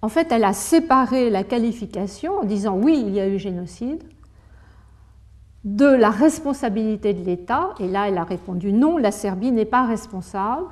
En 0.00 0.08
fait, 0.08 0.32
elle 0.32 0.44
a 0.44 0.52
séparé 0.52 1.28
la 1.28 1.44
qualification 1.44 2.40
en 2.40 2.44
disant 2.44 2.76
oui, 2.76 3.04
il 3.06 3.14
y 3.14 3.20
a 3.20 3.28
eu 3.28 3.38
génocide, 3.38 4.02
de 5.76 5.86
la 5.86 6.10
responsabilité 6.10 7.12
de 7.12 7.24
l'État, 7.24 7.74
et 7.78 7.88
là 7.88 8.08
elle 8.08 8.18
a 8.18 8.24
répondu 8.24 8.72
non, 8.72 8.96
la 8.96 9.10
Serbie 9.10 9.52
n'est 9.52 9.64
pas 9.64 9.86
responsable, 9.86 10.66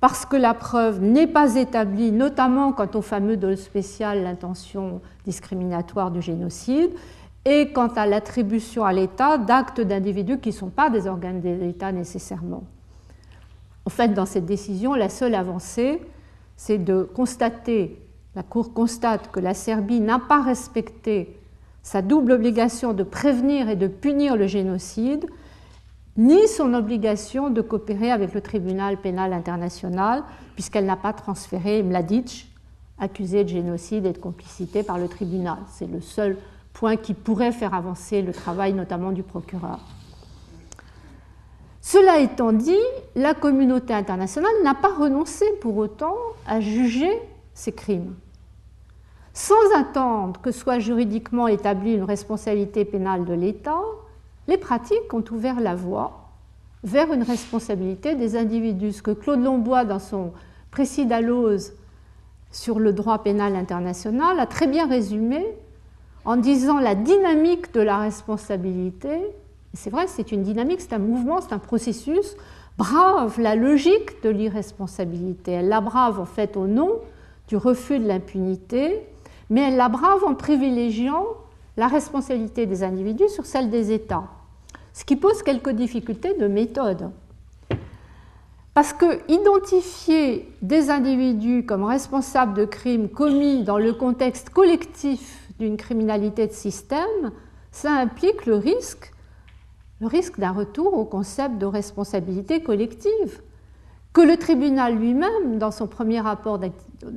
parce 0.00 0.26
que 0.26 0.36
la 0.36 0.52
preuve 0.52 1.00
n'est 1.00 1.26
pas 1.26 1.54
établie, 1.54 2.12
notamment 2.12 2.72
quant 2.72 2.90
au 2.94 3.00
fameux 3.00 3.38
dol 3.38 3.56
spécial, 3.56 4.22
l'intention 4.22 5.00
discriminatoire 5.24 6.10
du 6.10 6.20
génocide, 6.20 6.90
et 7.46 7.72
quant 7.72 7.88
à 7.88 8.06
l'attribution 8.06 8.84
à 8.84 8.92
l'État 8.92 9.38
d'actes 9.38 9.80
d'individus 9.80 10.38
qui 10.38 10.50
ne 10.50 10.54
sont 10.54 10.70
pas 10.70 10.90
des 10.90 11.06
organes 11.06 11.40
de 11.40 11.48
l'État 11.48 11.92
nécessairement. 11.92 12.64
En 13.86 13.90
fait, 13.90 14.08
dans 14.08 14.26
cette 14.26 14.46
décision, 14.46 14.94
la 14.94 15.08
seule 15.08 15.34
avancée, 15.34 16.02
c'est 16.56 16.78
de 16.78 17.04
constater, 17.04 18.02
la 18.34 18.42
Cour 18.42 18.74
constate 18.74 19.30
que 19.30 19.40
la 19.40 19.54
Serbie 19.54 20.00
n'a 20.00 20.18
pas 20.18 20.42
respecté 20.42 21.38
sa 21.86 22.02
double 22.02 22.32
obligation 22.32 22.94
de 22.94 23.04
prévenir 23.04 23.68
et 23.68 23.76
de 23.76 23.86
punir 23.86 24.34
le 24.34 24.48
génocide, 24.48 25.24
ni 26.16 26.48
son 26.48 26.74
obligation 26.74 27.48
de 27.48 27.60
coopérer 27.60 28.10
avec 28.10 28.34
le 28.34 28.40
tribunal 28.40 28.96
pénal 28.96 29.32
international, 29.32 30.24
puisqu'elle 30.54 30.84
n'a 30.84 30.96
pas 30.96 31.12
transféré 31.12 31.84
Mladic, 31.84 32.50
accusé 32.98 33.44
de 33.44 33.50
génocide 33.50 34.04
et 34.04 34.12
de 34.12 34.18
complicité 34.18 34.82
par 34.82 34.98
le 34.98 35.06
tribunal. 35.06 35.58
C'est 35.68 35.86
le 35.86 36.00
seul 36.00 36.36
point 36.72 36.96
qui 36.96 37.14
pourrait 37.14 37.52
faire 37.52 37.72
avancer 37.72 38.20
le 38.20 38.32
travail 38.32 38.72
notamment 38.72 39.12
du 39.12 39.22
procureur. 39.22 39.78
Cela 41.82 42.18
étant 42.18 42.52
dit, 42.52 42.74
la 43.14 43.32
communauté 43.32 43.94
internationale 43.94 44.50
n'a 44.64 44.74
pas 44.74 44.92
renoncé 44.92 45.44
pour 45.60 45.76
autant 45.76 46.16
à 46.48 46.60
juger 46.60 47.12
ces 47.54 47.70
crimes 47.70 48.16
sans 49.36 49.78
attendre 49.78 50.40
que 50.40 50.50
soit 50.50 50.78
juridiquement 50.78 51.46
établie 51.46 51.92
une 51.92 52.04
responsabilité 52.04 52.86
pénale 52.86 53.26
de 53.26 53.34
l'État, 53.34 53.82
les 54.48 54.56
pratiques 54.56 55.12
ont 55.12 55.24
ouvert 55.30 55.60
la 55.60 55.74
voie 55.74 56.30
vers 56.82 57.12
une 57.12 57.22
responsabilité 57.22 58.14
des 58.14 58.34
individus. 58.34 58.92
Ce 58.92 59.02
que 59.02 59.10
Claude 59.10 59.44
Lombois, 59.44 59.84
dans 59.84 59.98
son 59.98 60.32
précis 60.70 61.06
sur 62.50 62.78
le 62.78 62.94
droit 62.94 63.18
pénal 63.18 63.56
international, 63.56 64.40
a 64.40 64.46
très 64.46 64.68
bien 64.68 64.88
résumé 64.88 65.44
en 66.24 66.36
disant 66.36 66.80
la 66.80 66.94
dynamique 66.94 67.74
de 67.74 67.82
la 67.82 67.98
responsabilité. 67.98 69.20
C'est 69.74 69.90
vrai, 69.90 70.06
c'est 70.06 70.32
une 70.32 70.44
dynamique, 70.44 70.80
c'est 70.80 70.94
un 70.94 70.98
mouvement, 70.98 71.42
c'est 71.42 71.52
un 71.52 71.58
processus. 71.58 72.38
Brave 72.78 73.38
la 73.38 73.54
logique 73.54 74.22
de 74.22 74.30
l'irresponsabilité. 74.30 75.52
Elle 75.52 75.68
la 75.68 75.82
brave 75.82 76.18
en 76.18 76.24
fait 76.24 76.56
au 76.56 76.66
nom 76.66 76.92
du 77.48 77.58
refus 77.58 77.98
de 77.98 78.08
l'impunité 78.08 79.06
mais 79.50 79.62
elle 79.62 79.76
la 79.76 79.88
brave 79.88 80.24
en 80.24 80.34
privilégiant 80.34 81.24
la 81.76 81.88
responsabilité 81.88 82.66
des 82.66 82.82
individus 82.82 83.28
sur 83.28 83.46
celle 83.46 83.70
des 83.70 83.92
États, 83.92 84.24
ce 84.92 85.04
qui 85.04 85.16
pose 85.16 85.42
quelques 85.42 85.70
difficultés 85.70 86.34
de 86.34 86.46
méthode. 86.46 87.10
Parce 88.74 88.92
que 88.92 89.20
identifier 89.30 90.52
des 90.60 90.90
individus 90.90 91.64
comme 91.64 91.84
responsables 91.84 92.54
de 92.54 92.66
crimes 92.66 93.08
commis 93.08 93.62
dans 93.62 93.78
le 93.78 93.94
contexte 93.94 94.50
collectif 94.50 95.48
d'une 95.58 95.76
criminalité 95.76 96.46
de 96.46 96.52
système, 96.52 97.32
ça 97.70 97.92
implique 97.92 98.44
le 98.44 98.56
risque, 98.56 99.12
le 100.00 100.06
risque 100.06 100.38
d'un 100.38 100.52
retour 100.52 100.94
au 100.94 101.04
concept 101.04 101.56
de 101.58 101.66
responsabilité 101.66 102.62
collective 102.62 103.40
que 104.16 104.22
le 104.22 104.38
tribunal 104.38 104.96
lui-même, 104.96 105.58
dans 105.58 105.70
son 105.70 105.86
premier 105.86 106.20
rapport 106.20 106.58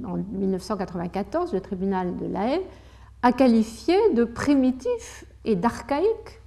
en 0.06 0.18
1994, 0.34 1.54
le 1.54 1.62
tribunal 1.62 2.18
de 2.18 2.26
La 2.26 2.50
Haye, 2.50 2.62
a 3.22 3.32
qualifié 3.32 3.96
de 4.14 4.26
primitif 4.26 5.24
et 5.46 5.56
d'archaïque. 5.56 6.42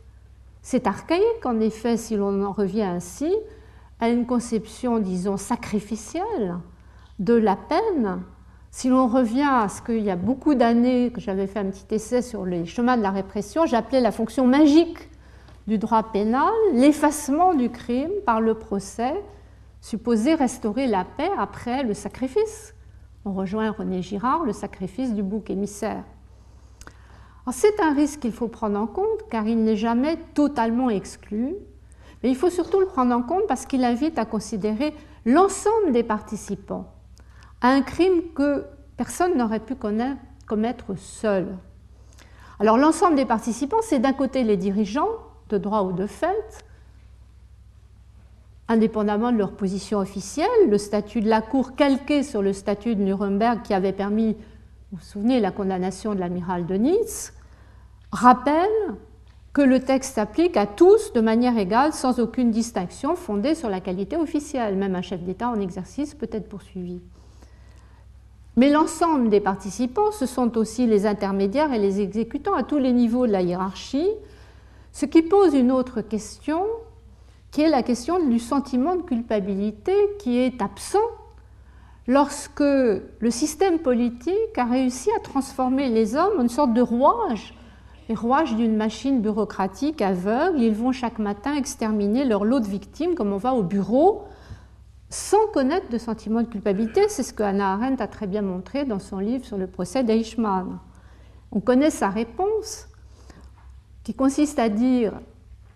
C'est 0.61 0.87
archaïque, 0.87 1.47
en 1.47 1.59
effet, 1.59 1.97
si 1.97 2.17
l'on 2.17 2.45
en 2.45 2.53
revient 2.53 2.83
ainsi 2.83 3.35
à 3.99 4.11
une 4.11 4.27
conception, 4.27 4.99
disons, 4.99 5.39
sacrificielle 5.39 6.59
de 7.19 7.33
la 7.33 7.57
peine. 7.57 8.21
Si 8.71 8.91
l'on 8.91 9.09
revient 9.09 9.49
à 9.51 9.71
ce 9.71 9.81
qu'il 9.81 10.03
y 10.03 10.11
a 10.11 10.17
beaucoup 10.17 10.55
d'années 10.55 11.13
que 11.13 11.23
j'avais 11.23 11.47
fait 11.47 11.61
un 11.61 11.71
petit 11.71 11.95
essai 11.95 12.21
sur 12.21 12.45
les 12.45 12.67
chemins 12.67 12.99
de 12.99 13.03
la 13.03 13.11
répression, 13.11 13.65
j'appelais 13.65 14.03
la 14.03 14.13
fonction 14.13 14.47
magique 14.47 14.99
du 15.67 15.79
droit 15.79 16.03
pénal 16.03 16.53
l'effacement 16.75 17.55
du 17.55 17.71
crime 17.71 18.11
par 18.27 18.43
le 18.43 18.53
procès 18.53 19.15
supposé 19.83 20.35
restaurer 20.35 20.87
la 20.87 21.05
paix 21.05 21.31
après 21.37 21.83
le 21.83 21.93
sacrifice. 21.93 22.75
On 23.27 23.33
rejoint 23.33 23.71
René 23.73 24.01
Girard, 24.01 24.45
le 24.45 24.53
sacrifice 24.53 25.13
du 25.13 25.23
bouc 25.23 25.51
émissaire. 25.51 26.05
C'est 27.51 27.81
un 27.81 27.93
risque 27.93 28.21
qu'il 28.21 28.33
faut 28.33 28.49
prendre 28.49 28.79
en 28.79 28.87
compte 28.87 29.29
car 29.29 29.47
il 29.47 29.65
n'est 29.65 29.77
jamais 29.77 30.17
totalement 30.35 30.89
exclu, 30.89 31.57
mais 32.23 32.31
il 32.31 32.37
faut 32.37 32.51
surtout 32.51 32.79
le 32.79 32.87
prendre 32.87 33.15
en 33.15 33.23
compte 33.23 33.47
parce 33.49 33.67
qu'il 33.67 33.85
invite 33.85 34.19
à 34.19 34.25
considérer 34.25 34.95
l'ensemble 35.27 35.91
des 35.93 36.05
participants 36.05 36.87
à 37.61 37.69
un 37.69 37.83
crime 37.83 38.23
que 38.35 38.65
personne 38.97 39.37
n'aurait 39.37 39.61
pu 39.61 39.75
commettre 40.47 40.97
seul. 40.97 41.57
Alors 42.61 42.79
l'ensemble 42.79 43.17
des 43.17 43.25
participants, 43.25 43.83
c'est 43.83 43.99
d'un 43.99 44.13
côté 44.13 44.45
les 44.45 44.57
dirigeants, 44.57 45.09
de 45.49 45.59
droit 45.59 45.83
ou 45.83 45.93
de 45.93 46.07
fait, 46.07 46.65
indépendamment 48.73 49.33
de 49.33 49.39
leur 49.39 49.53
position 49.53 49.99
officielle. 49.99 50.49
Le 50.69 50.79
statut 50.79 51.21
de 51.21 51.29
la 51.29 51.41
Cour 51.41 51.75
calqué 51.77 52.23
sur 52.23 52.43
le 52.43 52.53
statut 52.53 52.97
de 52.97 53.03
Nuremberg 53.03 53.63
qui 53.63 53.75
avait 53.75 53.93
permis, 53.93 54.35
vous 54.91 54.99
vous 54.99 55.05
souvenez, 55.05 55.41
la 55.41 55.51
condamnation 55.51 56.15
de 56.15 56.21
l'amiral 56.21 56.67
de 56.67 56.75
Nice, 56.75 57.33
rappelle 58.11 58.69
que 59.53 59.63
le 59.63 59.81
texte 59.81 60.15
s'applique 60.15 60.57
à 60.57 60.67
tous 60.67 61.13
de 61.13 61.21
manière 61.21 61.59
égale, 61.59 61.93
sans 61.93 62.21
aucune 62.21 62.51
distinction 62.51 63.17
fondée 63.17 63.55
sur 63.55 63.69
la 63.69 63.81
qualité 63.81 64.17
officielle. 64.17 64.77
Même 64.77 64.95
un 64.95 65.03
chef 65.03 65.23
d'État 65.23 65.49
en 65.49 65.61
exercice 65.61 66.15
peut 66.15 66.29
être 66.33 66.49
poursuivi. 66.49 67.01
Mais 68.57 68.71
l'ensemble 68.71 69.31
des 69.31 69.41
participants, 69.41 70.11
ce 70.11 70.27
sont 70.27 70.59
aussi 70.59 70.87
les 70.87 71.07
intermédiaires 71.07 71.73
et 71.73 71.79
les 71.79 72.01
exécutants 72.01 72.55
à 72.55 72.63
tous 72.63 72.79
les 72.79 72.93
niveaux 72.93 73.27
de 73.27 73.33
la 73.33 73.43
hiérarchie, 73.43 74.09
ce 74.93 75.07
qui 75.07 75.23
pose 75.23 75.55
une 75.55 75.73
autre 75.73 76.03
question 76.03 76.65
qui 77.53 77.61
est 77.61 77.69
la 77.69 77.83
question 77.83 78.27
du 78.27 78.39
sentiment 78.39 78.97
de 78.97 79.03
culpabilité 79.03 79.93
qui 80.19 80.39
est 80.39 80.61
absent 80.63 80.99
lorsque 82.09 82.61
le 82.61 83.31
système 83.31 83.79
politique 83.79 84.57
a 84.57 84.65
réussi 84.65 85.11
à 85.17 85.21
transformer 85.21 85.91
les 85.91 86.17
hommes 86.17 86.39
en 86.39 86.43
une 86.43 86.49
sorte 86.49 86.73
de 86.73 86.81
rouage, 86.81 87.55
les 88.09 88.15
rouages 88.15 88.57
d'une 88.57 88.75
machine 88.75 89.21
bureaucratique 89.21 90.01
aveugle. 90.01 90.61
Ils 90.61 90.75
vont 90.75 90.93
chaque 90.93 91.19
matin 91.19 91.55
exterminer 91.55 92.25
leur 92.25 92.45
lot 92.45 92.59
de 92.59 92.67
victimes 92.67 93.15
comme 93.15 93.33
on 93.33 93.37
va 93.37 93.53
au 93.53 93.63
bureau 93.63 94.25
sans 95.11 95.47
connaître 95.53 95.91
de 95.91 95.99
sentiment 95.99 96.41
de 96.41 96.49
culpabilité. 96.49 97.03
C'est 97.09 97.23
ce 97.23 97.35
que 97.35 97.43
Hannah 97.43 97.75
Arendt 97.75 98.03
a 98.03 98.09
très 98.09 98.27
bien 98.27 98.41
montré 98.41 98.87
dans 98.87 98.99
son 98.99 99.19
livre 99.19 99.45
sur 99.45 99.59
le 99.59 99.67
procès 99.67 100.03
d'Eichmann. 100.03 100.79
On 101.53 101.61
connaît 101.61 101.91
sa 101.91 102.09
réponse 102.09 102.89
qui 104.05 104.15
consiste 104.15 104.59
à 104.59 104.71
dire 104.71 105.13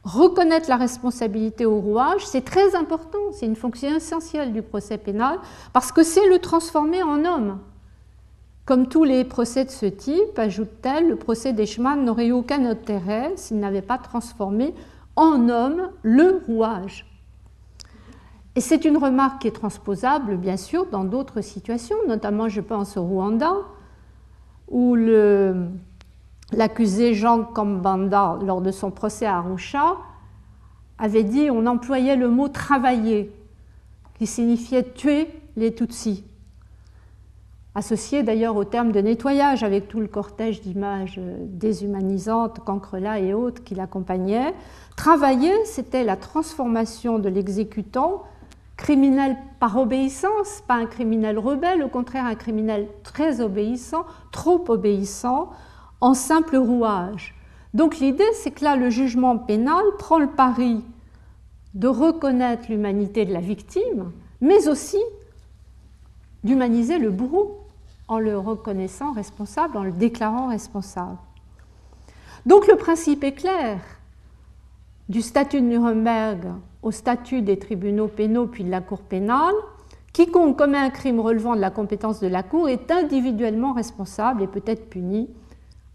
reconnaître 0.06 0.68
la 0.68 0.76
responsabilité 0.76 1.66
au 1.66 1.80
rouage, 1.80 2.24
c'est 2.24 2.44
très 2.44 2.76
important, 2.76 3.18
c'est 3.32 3.46
une 3.46 3.56
fonction 3.56 3.94
essentielle 3.94 4.52
du 4.52 4.62
procès 4.62 4.98
pénal, 4.98 5.38
parce 5.72 5.90
que 5.90 6.04
c'est 6.04 6.28
le 6.28 6.38
transformer 6.38 7.02
en 7.02 7.24
homme. 7.24 7.58
Comme 8.64 8.88
tous 8.88 9.02
les 9.02 9.24
procès 9.24 9.64
de 9.64 9.70
ce 9.70 9.86
type, 9.86 10.38
ajoute-t-elle, 10.38 11.08
le 11.08 11.16
procès 11.16 11.52
d'Eichmann 11.52 12.04
n'aurait 12.04 12.28
eu 12.28 12.32
aucun 12.32 12.64
intérêt 12.64 13.32
s'il 13.34 13.58
n'avait 13.58 13.82
pas 13.82 13.98
transformé 13.98 14.74
en 15.16 15.48
homme 15.48 15.90
le 16.02 16.40
rouage. 16.46 17.06
Et 18.54 18.60
c'est 18.60 18.84
une 18.84 18.96
remarque 18.96 19.42
qui 19.42 19.48
est 19.48 19.52
transposable, 19.52 20.36
bien 20.36 20.56
sûr, 20.56 20.86
dans 20.86 21.04
d'autres 21.04 21.40
situations, 21.40 21.96
notamment 22.06 22.48
je 22.48 22.60
pense 22.60 22.96
au 22.96 23.02
Rwanda, 23.02 23.54
où 24.68 24.94
le, 24.94 25.68
l'accusé 26.52 27.14
Jean 27.14 27.44
Kambanda, 27.44 28.38
lors 28.42 28.60
de 28.60 28.70
son 28.70 28.90
procès 28.90 29.26
à 29.26 29.38
Arusha, 29.38 29.96
avait 30.98 31.24
dit 31.24 31.50
on 31.50 31.66
employait 31.66 32.16
le 32.16 32.28
mot 32.28 32.48
travailler, 32.48 33.32
qui 34.18 34.26
signifiait 34.26 34.82
tuer 34.82 35.28
les 35.56 35.74
Tutsis, 35.74 36.24
associé 37.74 38.22
d'ailleurs 38.22 38.56
au 38.56 38.64
terme 38.64 38.92
de 38.92 39.00
nettoyage 39.00 39.62
avec 39.62 39.88
tout 39.88 40.00
le 40.00 40.06
cortège 40.06 40.62
d'images 40.62 41.20
déshumanisantes, 41.40 42.60
cancrelas 42.60 43.18
et 43.20 43.34
autres 43.34 43.62
qui 43.62 43.74
l'accompagnaient. 43.74 44.54
Travailler, 44.96 45.52
c'était 45.66 46.04
la 46.04 46.16
transformation 46.16 47.18
de 47.18 47.28
l'exécutant, 47.28 48.22
criminel 48.78 49.36
par 49.60 49.78
obéissance, 49.78 50.62
pas 50.66 50.74
un 50.74 50.86
criminel 50.86 51.38
rebelle, 51.38 51.82
au 51.82 51.88
contraire 51.88 52.24
un 52.24 52.34
criminel 52.34 52.88
très 53.02 53.40
obéissant, 53.40 54.04
trop 54.32 54.64
obéissant, 54.68 55.50
en 56.00 56.14
simple 56.14 56.56
rouage. 56.56 57.34
Donc 57.74 57.98
l'idée, 57.98 58.24
c'est 58.34 58.50
que 58.50 58.64
là, 58.64 58.76
le 58.76 58.90
jugement 58.90 59.36
pénal 59.38 59.84
prend 59.98 60.18
le 60.18 60.28
pari 60.28 60.82
de 61.74 61.88
reconnaître 61.88 62.70
l'humanité 62.70 63.24
de 63.24 63.32
la 63.32 63.40
victime, 63.40 64.12
mais 64.40 64.68
aussi 64.68 65.00
d'humaniser 66.42 66.98
le 66.98 67.10
bourreau 67.10 67.66
en 68.08 68.18
le 68.18 68.38
reconnaissant 68.38 69.12
responsable, 69.12 69.76
en 69.76 69.84
le 69.84 69.92
déclarant 69.92 70.48
responsable. 70.48 71.18
Donc 72.46 72.66
le 72.66 72.76
principe 72.76 73.24
est 73.24 73.32
clair. 73.32 73.80
Du 75.08 75.22
statut 75.22 75.60
de 75.60 75.66
Nuremberg 75.66 76.46
au 76.82 76.92
statut 76.92 77.42
des 77.42 77.58
tribunaux 77.58 78.08
pénaux 78.08 78.46
puis 78.46 78.64
de 78.64 78.70
la 78.70 78.80
Cour 78.80 79.00
pénale, 79.00 79.54
quiconque 80.12 80.56
commet 80.56 80.78
un 80.78 80.90
crime 80.90 81.20
relevant 81.20 81.56
de 81.56 81.60
la 81.60 81.70
compétence 81.70 82.20
de 82.20 82.28
la 82.28 82.42
Cour 82.42 82.68
est 82.68 82.90
individuellement 82.90 83.72
responsable 83.72 84.42
et 84.42 84.46
peut 84.46 84.62
être 84.66 84.88
puni 84.88 85.28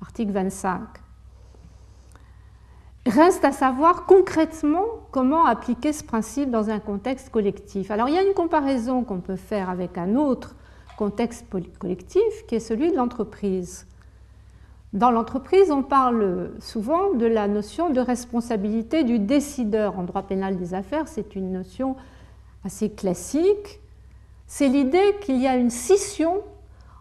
article 0.01 0.31
25. 0.31 0.79
Reste 3.07 3.43
à 3.43 3.51
savoir 3.51 4.05
concrètement 4.05 4.85
comment 5.11 5.45
appliquer 5.45 5.91
ce 5.91 6.03
principe 6.03 6.51
dans 6.51 6.69
un 6.69 6.79
contexte 6.79 7.29
collectif. 7.29 7.89
Alors 7.89 8.09
il 8.09 8.15
y 8.15 8.17
a 8.17 8.23
une 8.23 8.33
comparaison 8.33 9.03
qu'on 9.03 9.21
peut 9.21 9.35
faire 9.35 9.69
avec 9.69 9.97
un 9.97 10.15
autre 10.15 10.55
contexte 10.97 11.47
collectif 11.79 12.45
qui 12.47 12.55
est 12.55 12.59
celui 12.59 12.91
de 12.91 12.95
l'entreprise. 12.95 13.87
Dans 14.93 15.09
l'entreprise, 15.09 15.71
on 15.71 15.83
parle 15.83 16.51
souvent 16.59 17.13
de 17.13 17.25
la 17.25 17.47
notion 17.47 17.89
de 17.89 18.01
responsabilité 18.01 19.03
du 19.03 19.19
décideur 19.19 19.97
en 19.97 20.03
droit 20.03 20.23
pénal 20.23 20.57
des 20.57 20.73
affaires. 20.73 21.07
C'est 21.07 21.35
une 21.35 21.51
notion 21.51 21.95
assez 22.65 22.89
classique. 22.89 23.79
C'est 24.47 24.67
l'idée 24.67 25.15
qu'il 25.21 25.41
y 25.41 25.47
a 25.47 25.55
une 25.55 25.69
scission 25.69 26.41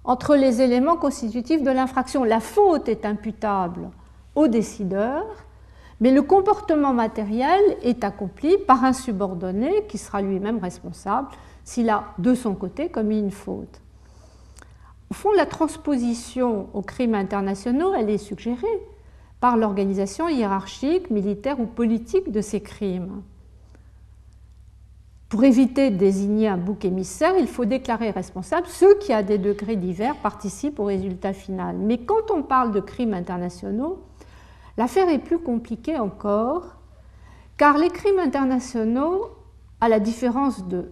entre 0.04 0.36
les 0.36 0.62
éléments 0.62 0.96
constitutifs 0.96 1.62
de 1.62 1.70
l'infraction. 1.70 2.24
La 2.24 2.40
faute 2.40 2.88
est 2.88 3.04
imputable 3.04 3.90
au 4.34 4.48
décideur, 4.48 5.24
mais 6.00 6.10
le 6.10 6.22
comportement 6.22 6.92
matériel 6.92 7.60
est 7.82 8.04
accompli 8.04 8.56
par 8.66 8.84
un 8.84 8.92
subordonné 8.92 9.84
qui 9.88 9.98
sera 9.98 10.22
lui-même 10.22 10.58
responsable 10.58 11.28
s'il 11.64 11.90
a 11.90 12.04
de 12.18 12.34
son 12.34 12.54
côté 12.54 12.88
commis 12.88 13.18
une 13.18 13.30
faute. 13.30 13.80
Au 15.10 15.14
fond, 15.14 15.32
la 15.32 15.46
transposition 15.46 16.68
aux 16.72 16.82
crimes 16.82 17.14
internationaux, 17.14 17.94
elle 17.94 18.10
est 18.10 18.18
suggérée 18.18 18.66
par 19.40 19.56
l'organisation 19.56 20.28
hiérarchique, 20.28 21.10
militaire 21.10 21.60
ou 21.60 21.66
politique 21.66 22.30
de 22.30 22.40
ces 22.40 22.60
crimes. 22.60 23.22
Pour 25.30 25.44
éviter 25.44 25.90
de 25.90 25.96
désigner 25.96 26.48
un 26.48 26.56
bouc 26.56 26.84
émissaire, 26.84 27.34
il 27.38 27.46
faut 27.46 27.64
déclarer 27.64 28.10
responsable 28.10 28.66
ceux 28.66 28.98
qui, 28.98 29.12
à 29.12 29.22
des 29.22 29.38
degrés 29.38 29.76
divers, 29.76 30.16
participent 30.16 30.80
au 30.80 30.84
résultat 30.86 31.32
final. 31.32 31.76
Mais 31.78 31.98
quand 31.98 32.32
on 32.32 32.42
parle 32.42 32.72
de 32.72 32.80
crimes 32.80 33.14
internationaux, 33.14 34.02
l'affaire 34.76 35.08
est 35.08 35.20
plus 35.20 35.38
compliquée 35.38 36.00
encore, 36.00 36.78
car 37.56 37.78
les 37.78 37.90
crimes 37.90 38.18
internationaux, 38.18 39.30
à 39.80 39.88
la 39.88 40.00
différence 40.00 40.66
de 40.66 40.90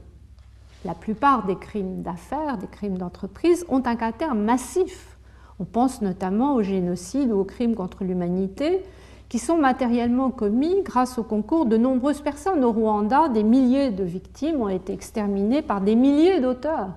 la 0.84 0.94
plupart 0.94 1.44
des 1.44 1.56
crimes 1.56 2.02
d'affaires, 2.02 2.58
des 2.58 2.68
crimes 2.68 2.96
d'entreprise, 2.96 3.66
ont 3.68 3.82
un 3.86 3.96
caractère 3.96 4.36
massif. 4.36 5.18
On 5.58 5.64
pense 5.64 6.00
notamment 6.00 6.54
au 6.54 6.62
génocide 6.62 7.32
ou 7.32 7.40
aux 7.40 7.44
crimes 7.44 7.74
contre 7.74 8.04
l'humanité, 8.04 8.84
qui 9.28 9.38
sont 9.38 9.58
matériellement 9.58 10.30
commis 10.30 10.82
grâce 10.82 11.18
au 11.18 11.22
concours 11.22 11.66
de 11.66 11.76
nombreuses 11.76 12.22
personnes. 12.22 12.64
Au 12.64 12.72
Rwanda, 12.72 13.28
des 13.28 13.42
milliers 13.42 13.90
de 13.90 14.04
victimes 14.04 14.62
ont 14.62 14.68
été 14.68 14.92
exterminées 14.92 15.62
par 15.62 15.80
des 15.80 15.96
milliers 15.96 16.40
d'auteurs. 16.40 16.88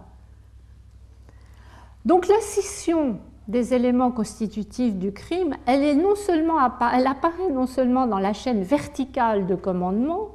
Donc 2.06 2.28
la 2.28 2.40
scission 2.40 3.20
des 3.48 3.74
éléments 3.74 4.12
constitutifs 4.12 4.96
du 4.96 5.12
crime, 5.12 5.56
elle, 5.66 5.84
est 5.84 5.96
non 5.96 6.16
seulement, 6.16 6.58
elle 6.94 7.08
apparaît 7.08 7.50
non 7.52 7.68
seulement 7.68 8.08
dans 8.08 8.20
la 8.20 8.34
chaîne 8.34 8.64
verticale 8.64 9.46
de 9.46 9.56
commandement, 9.56 10.30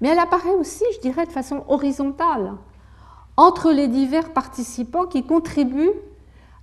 mais 0.00 0.08
elle 0.08 0.18
apparaît 0.18 0.54
aussi, 0.54 0.84
je 0.94 1.00
dirais, 1.00 1.24
de 1.24 1.32
façon 1.32 1.64
horizontale, 1.68 2.52
entre 3.36 3.72
les 3.72 3.88
divers 3.88 4.32
participants 4.32 5.06
qui 5.06 5.24
contribuent 5.24 5.92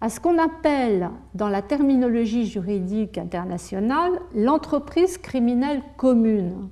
à 0.01 0.09
ce 0.09 0.19
qu'on 0.19 0.39
appelle, 0.39 1.11
dans 1.35 1.47
la 1.47 1.61
terminologie 1.61 2.47
juridique 2.47 3.19
internationale, 3.19 4.11
l'entreprise 4.35 5.19
criminelle 5.19 5.83
commune. 5.95 6.69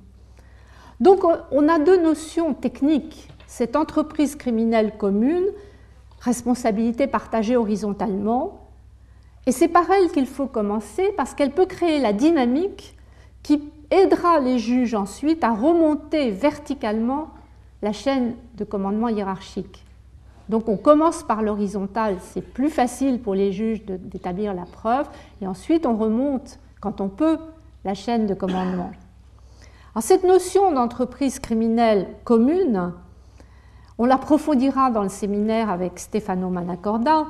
Donc 0.98 1.24
on 1.52 1.68
a 1.68 1.78
deux 1.78 2.02
notions 2.02 2.54
techniques. 2.54 3.28
Cette 3.46 3.76
entreprise 3.76 4.34
criminelle 4.34 4.96
commune, 4.98 5.46
responsabilité 6.20 7.06
partagée 7.06 7.56
horizontalement, 7.56 8.66
et 9.46 9.52
c'est 9.52 9.68
par 9.68 9.90
elle 9.90 10.10
qu'il 10.10 10.26
faut 10.26 10.46
commencer 10.46 11.12
parce 11.16 11.34
qu'elle 11.34 11.52
peut 11.52 11.66
créer 11.66 12.00
la 12.00 12.12
dynamique 12.12 12.96
qui 13.42 13.62
aidera 13.90 14.40
les 14.40 14.58
juges 14.58 14.94
ensuite 14.94 15.42
à 15.44 15.50
remonter 15.50 16.30
verticalement 16.30 17.30
la 17.80 17.92
chaîne 17.92 18.34
de 18.56 18.64
commandement 18.64 19.08
hiérarchique. 19.08 19.84
Donc 20.50 20.68
on 20.68 20.76
commence 20.76 21.22
par 21.22 21.42
l'horizontale, 21.42 22.16
c'est 22.20 22.42
plus 22.42 22.70
facile 22.70 23.20
pour 23.20 23.36
les 23.36 23.52
juges 23.52 23.84
d'établir 23.84 24.52
la 24.52 24.64
preuve, 24.64 25.06
et 25.40 25.46
ensuite 25.46 25.86
on 25.86 25.96
remonte, 25.96 26.58
quand 26.80 27.00
on 27.00 27.08
peut, 27.08 27.38
la 27.84 27.94
chaîne 27.94 28.26
de 28.26 28.34
commandement. 28.34 28.90
Alors 29.94 30.02
cette 30.02 30.24
notion 30.24 30.72
d'entreprise 30.72 31.38
criminelle 31.38 32.08
commune, 32.24 32.92
on 33.96 34.06
l'approfondira 34.06 34.90
dans 34.90 35.04
le 35.04 35.08
séminaire 35.08 35.70
avec 35.70 36.00
Stefano 36.00 36.48
Manacorda, 36.48 37.26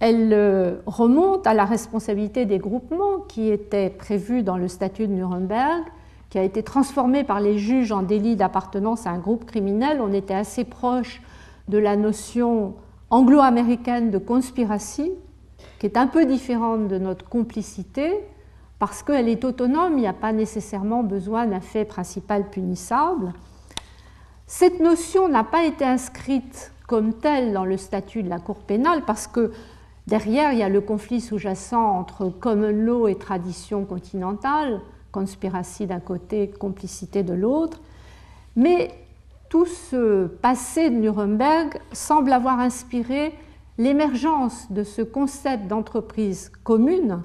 elle 0.00 0.32
euh, 0.32 0.78
remonte 0.86 1.46
à 1.46 1.54
la 1.54 1.66
responsabilité 1.66 2.44
des 2.44 2.58
groupements 2.58 3.20
qui 3.28 3.50
était 3.50 3.88
prévue 3.88 4.42
dans 4.42 4.56
le 4.56 4.66
statut 4.66 5.06
de 5.06 5.12
Nuremberg, 5.12 5.84
qui 6.28 6.40
a 6.40 6.42
été 6.42 6.64
transformé 6.64 7.22
par 7.22 7.38
les 7.38 7.56
juges 7.56 7.92
en 7.92 8.02
délit 8.02 8.34
d'appartenance 8.34 9.06
à 9.06 9.10
un 9.10 9.18
groupe 9.18 9.44
criminel. 9.44 10.00
On 10.00 10.12
était 10.12 10.34
assez 10.34 10.64
proche 10.64 11.22
de 11.68 11.78
la 11.78 11.96
notion 11.96 12.74
anglo-américaine 13.10 14.10
de 14.10 14.18
conspiracy, 14.18 15.12
qui 15.78 15.86
est 15.86 15.96
un 15.96 16.06
peu 16.06 16.26
différente 16.26 16.88
de 16.88 16.98
notre 16.98 17.28
complicité, 17.28 18.12
parce 18.78 19.02
qu'elle 19.02 19.28
est 19.28 19.44
autonome, 19.44 19.92
il 19.94 20.00
n'y 20.00 20.06
a 20.06 20.12
pas 20.12 20.32
nécessairement 20.32 21.02
besoin 21.02 21.46
d'un 21.46 21.60
fait 21.60 21.84
principal 21.84 22.50
punissable. 22.50 23.32
Cette 24.46 24.80
notion 24.80 25.28
n'a 25.28 25.44
pas 25.44 25.64
été 25.64 25.84
inscrite 25.84 26.72
comme 26.86 27.14
telle 27.14 27.52
dans 27.52 27.64
le 27.64 27.76
statut 27.76 28.22
de 28.22 28.28
la 28.28 28.38
Cour 28.38 28.56
pénale, 28.56 29.04
parce 29.06 29.26
que 29.26 29.52
derrière, 30.06 30.52
il 30.52 30.58
y 30.58 30.62
a 30.62 30.68
le 30.68 30.80
conflit 30.80 31.20
sous-jacent 31.20 31.82
entre 31.82 32.28
common 32.28 32.72
law 32.72 33.08
et 33.08 33.14
tradition 33.14 33.84
continentale, 33.84 34.82
conspiracy 35.12 35.86
d'un 35.86 36.00
côté, 36.00 36.50
complicité 36.50 37.22
de 37.22 37.32
l'autre. 37.32 37.80
Mais 38.56 38.90
tout 39.54 39.66
ce 39.66 40.26
passé 40.26 40.90
de 40.90 40.96
Nuremberg 40.96 41.78
semble 41.92 42.32
avoir 42.32 42.58
inspiré 42.58 43.32
l'émergence 43.78 44.66
de 44.72 44.82
ce 44.82 45.00
concept 45.00 45.68
d'entreprise 45.68 46.50
commune 46.64 47.22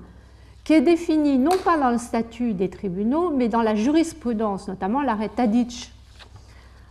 qui 0.63 0.73
est 0.73 0.81
défini 0.81 1.39
non 1.39 1.57
pas 1.65 1.79
dans 1.79 1.89
le 1.89 1.97
statut 1.97 2.53
des 2.53 2.69
tribunaux, 2.69 3.31
mais 3.31 3.47
dans 3.49 3.63
la 3.63 3.73
jurisprudence, 3.73 4.67
notamment 4.67 5.01
l'arrêt 5.01 5.29
Tadic. 5.29 5.91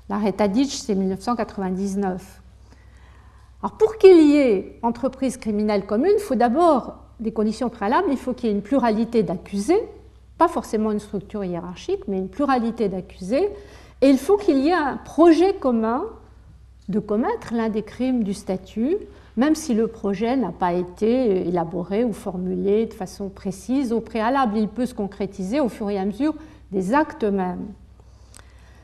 L'arrêt 0.09 0.33
Tadic, 0.33 0.73
c'est 0.73 0.97
1999. 0.97 2.43
Alors 3.63 3.77
pour 3.77 3.97
qu'il 3.97 4.19
y 4.19 4.39
ait 4.39 4.81
entreprise 4.83 5.37
criminelle 5.37 5.87
commune, 5.87 6.15
il 6.17 6.21
faut 6.21 6.35
d'abord 6.35 6.97
des 7.21 7.31
conditions 7.31 7.69
préalables, 7.69 8.09
il 8.11 8.19
faut 8.19 8.33
qu'il 8.33 8.49
y 8.49 8.53
ait 8.53 8.57
une 8.57 8.63
pluralité 8.63 9.23
d'accusés, 9.23 9.89
pas 10.37 10.49
forcément 10.49 10.91
une 10.91 10.99
structure 10.99 11.45
hiérarchique, 11.45 12.09
mais 12.09 12.19
une 12.19 12.29
pluralité 12.29 12.89
d'accusés, 12.89 13.49
et 14.01 14.09
il 14.09 14.19
faut 14.19 14.37
qu'il 14.37 14.59
y 14.59 14.69
ait 14.69 14.75
un 14.75 14.97
projet 14.97 15.55
commun 15.55 16.05
de 16.89 17.01
commettre 17.01 17.53
l'un 17.53 17.69
des 17.69 17.83
crimes 17.83 18.23
du 18.23 18.33
statut, 18.33 18.97
même 19.37 19.55
si 19.55 19.75
le 19.75 19.87
projet 19.87 20.37
n'a 20.37 20.53
pas 20.53 20.73
été 20.73 21.49
élaboré 21.49 22.05
ou 22.05 22.13
formulé 22.13 22.87
de 22.87 22.95
façon 22.95 23.29
précise 23.29 23.93
au 23.93 24.01
préalable. 24.01 24.57
Il 24.57 24.69
peut 24.69 24.87
se 24.87 24.95
concrétiser 24.95 25.61
au 25.61 25.69
fur 25.69 25.91
et 25.91 25.99
à 25.99 26.05
mesure 26.05 26.35
des 26.73 26.95
actes 26.95 27.25
mêmes. 27.25 27.67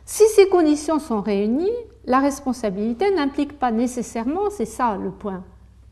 Si 0.04 0.24
ces 0.34 0.48
conditions 0.48 0.98
sont 0.98 1.22
réunies, 1.22 1.72
la 2.04 2.20
responsabilité 2.20 3.12
n'implique 3.14 3.58
pas 3.58 3.72
nécessairement, 3.72 4.50
c'est 4.50 4.66
ça 4.66 4.98
le 5.02 5.10
point 5.10 5.42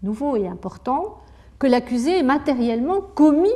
nouveau 0.02 0.36
et 0.36 0.46
important, 0.46 1.18
que 1.58 1.66
l'accusé 1.66 2.18
ait 2.18 2.22
matériellement 2.22 3.00
commis 3.00 3.54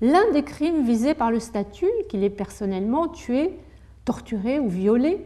l'un 0.00 0.30
des 0.32 0.44
crimes 0.44 0.84
visés 0.84 1.14
par 1.14 1.30
le 1.30 1.40
statut, 1.40 1.90
qu'il 2.08 2.24
ait 2.24 2.30
personnellement 2.30 3.08
tué 3.08 3.58
torturé 4.08 4.58
ou 4.58 4.70
violé. 4.70 5.22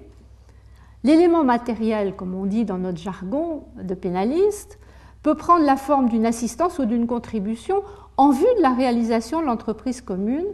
L'élément 1.04 1.44
matériel, 1.44 2.16
comme 2.16 2.34
on 2.34 2.46
dit 2.46 2.64
dans 2.64 2.78
notre 2.78 2.98
jargon 2.98 3.62
de 3.80 3.94
pénaliste, 3.94 4.80
peut 5.22 5.36
prendre 5.36 5.64
la 5.64 5.76
forme 5.76 6.08
d'une 6.08 6.26
assistance 6.26 6.80
ou 6.80 6.84
d'une 6.84 7.06
contribution 7.06 7.84
en 8.16 8.30
vue 8.30 8.54
de 8.56 8.60
la 8.60 8.74
réalisation 8.74 9.40
de 9.40 9.46
l'entreprise 9.46 10.00
commune, 10.00 10.46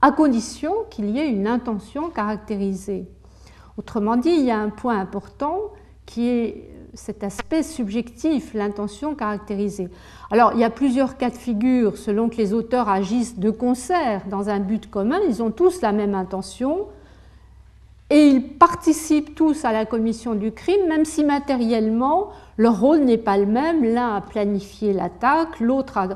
à 0.00 0.12
condition 0.12 0.72
qu'il 0.88 1.10
y 1.10 1.18
ait 1.18 1.28
une 1.28 1.46
intention 1.46 2.08
caractérisée. 2.08 3.06
Autrement 3.76 4.16
dit, 4.16 4.30
il 4.30 4.44
y 4.46 4.50
a 4.50 4.58
un 4.58 4.70
point 4.70 4.98
important 4.98 5.58
qui 6.06 6.26
est 6.26 6.70
cet 6.94 7.22
aspect 7.22 7.62
subjectif, 7.62 8.54
l'intention 8.54 9.14
caractérisée. 9.14 9.90
Alors, 10.30 10.52
il 10.54 10.60
y 10.60 10.64
a 10.64 10.70
plusieurs 10.70 11.18
cas 11.18 11.28
de 11.28 11.36
figure 11.36 11.98
selon 11.98 12.30
que 12.30 12.36
les 12.36 12.54
auteurs 12.54 12.88
agissent 12.88 13.38
de 13.38 13.50
concert 13.50 14.22
dans 14.30 14.48
un 14.48 14.60
but 14.60 14.90
commun. 14.90 15.18
Ils 15.28 15.42
ont 15.42 15.50
tous 15.50 15.82
la 15.82 15.92
même 15.92 16.14
intention, 16.14 16.86
et 18.10 18.28
ils 18.28 18.42
participent 18.58 19.34
tous 19.34 19.64
à 19.64 19.72
la 19.72 19.86
commission 19.86 20.34
du 20.34 20.52
crime, 20.52 20.88
même 20.88 21.04
si 21.04 21.24
matériellement 21.24 22.30
leur 22.58 22.78
rôle 22.80 23.00
n'est 23.00 23.18
pas 23.18 23.38
le 23.38 23.46
même. 23.46 23.82
L'un 23.84 24.16
a 24.16 24.20
planifié 24.20 24.92
l'attaque, 24.92 25.58
l'autre 25.58 25.96
a 25.98 26.08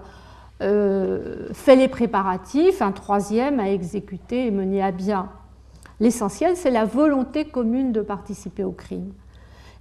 euh, 0.60 1.48
fait 1.52 1.76
les 1.76 1.88
préparatifs, 1.88 2.82
un 2.82 2.92
troisième 2.92 3.58
a 3.58 3.70
exécuté 3.70 4.46
et 4.46 4.50
mené 4.50 4.82
à 4.82 4.90
bien. 4.90 5.30
L'essentiel, 6.00 6.56
c'est 6.56 6.70
la 6.70 6.84
volonté 6.84 7.46
commune 7.46 7.92
de 7.92 8.02
participer 8.02 8.64
au 8.64 8.72
crime. 8.72 9.12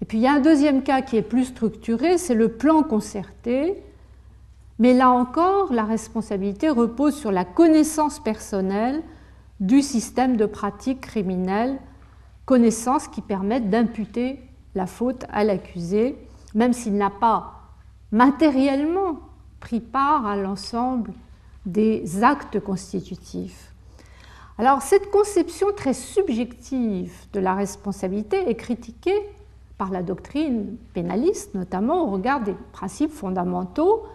Et 0.02 0.06
puis 0.06 0.20
il 0.20 0.22
y 0.22 0.28
a 0.28 0.34
un 0.34 0.39
deuxième 0.39 0.84
cas 0.84 1.02
qui 1.02 1.17
est 1.17 1.22
plus 1.22 1.46
structuré, 1.46 2.17
c'est 2.17 2.36
le 2.36 2.50
plan 2.50 2.84
concerté. 2.84 3.84
Mais 4.80 4.93
là 4.93 5.10
encore, 5.10 5.74
la 5.74 5.84
responsabilité 5.84 6.70
repose 6.70 7.15
sur 7.15 7.32
la 7.32 7.43
connaissance 7.43 8.20
personnelle 8.20 9.02
du 9.60 9.82
système 9.82 10.38
de 10.38 10.46
pratique 10.46 11.02
criminelle 11.02 11.80
connaissances 12.47 13.10
qui 13.10 13.21
permettent 13.21 13.69
d'imputer 13.69 14.39
la 14.73 14.88
faute 14.88 15.25
à 15.29 15.43
l'accusé, 15.43 16.17
même 16.55 16.73
s'il 16.73 16.95
n'a 16.95 17.12
pas 17.12 17.53
matériellement 18.12 19.19
pris 19.60 19.81
part 19.81 20.25
à 20.25 20.38
l'ensemble 20.38 21.12
des 21.65 22.23
actes 22.23 22.60
constitutifs. 22.62 23.73
Alors 24.57 24.81
cette 24.81 25.12
conception 25.12 25.67
très 25.75 25.93
subjective 25.93 27.13
de 27.33 27.41
la 27.41 27.53
responsabilité 27.53 28.49
est 28.49 28.55
critiquée 28.55 29.19
par 29.77 29.91
la 29.91 30.01
doctrine 30.01 30.77
pénaliste, 30.93 31.53
notamment 31.53 32.07
au 32.07 32.12
regard 32.12 32.41
des 32.41 32.55
principes 32.71 33.12
fondamentaux 33.12 34.05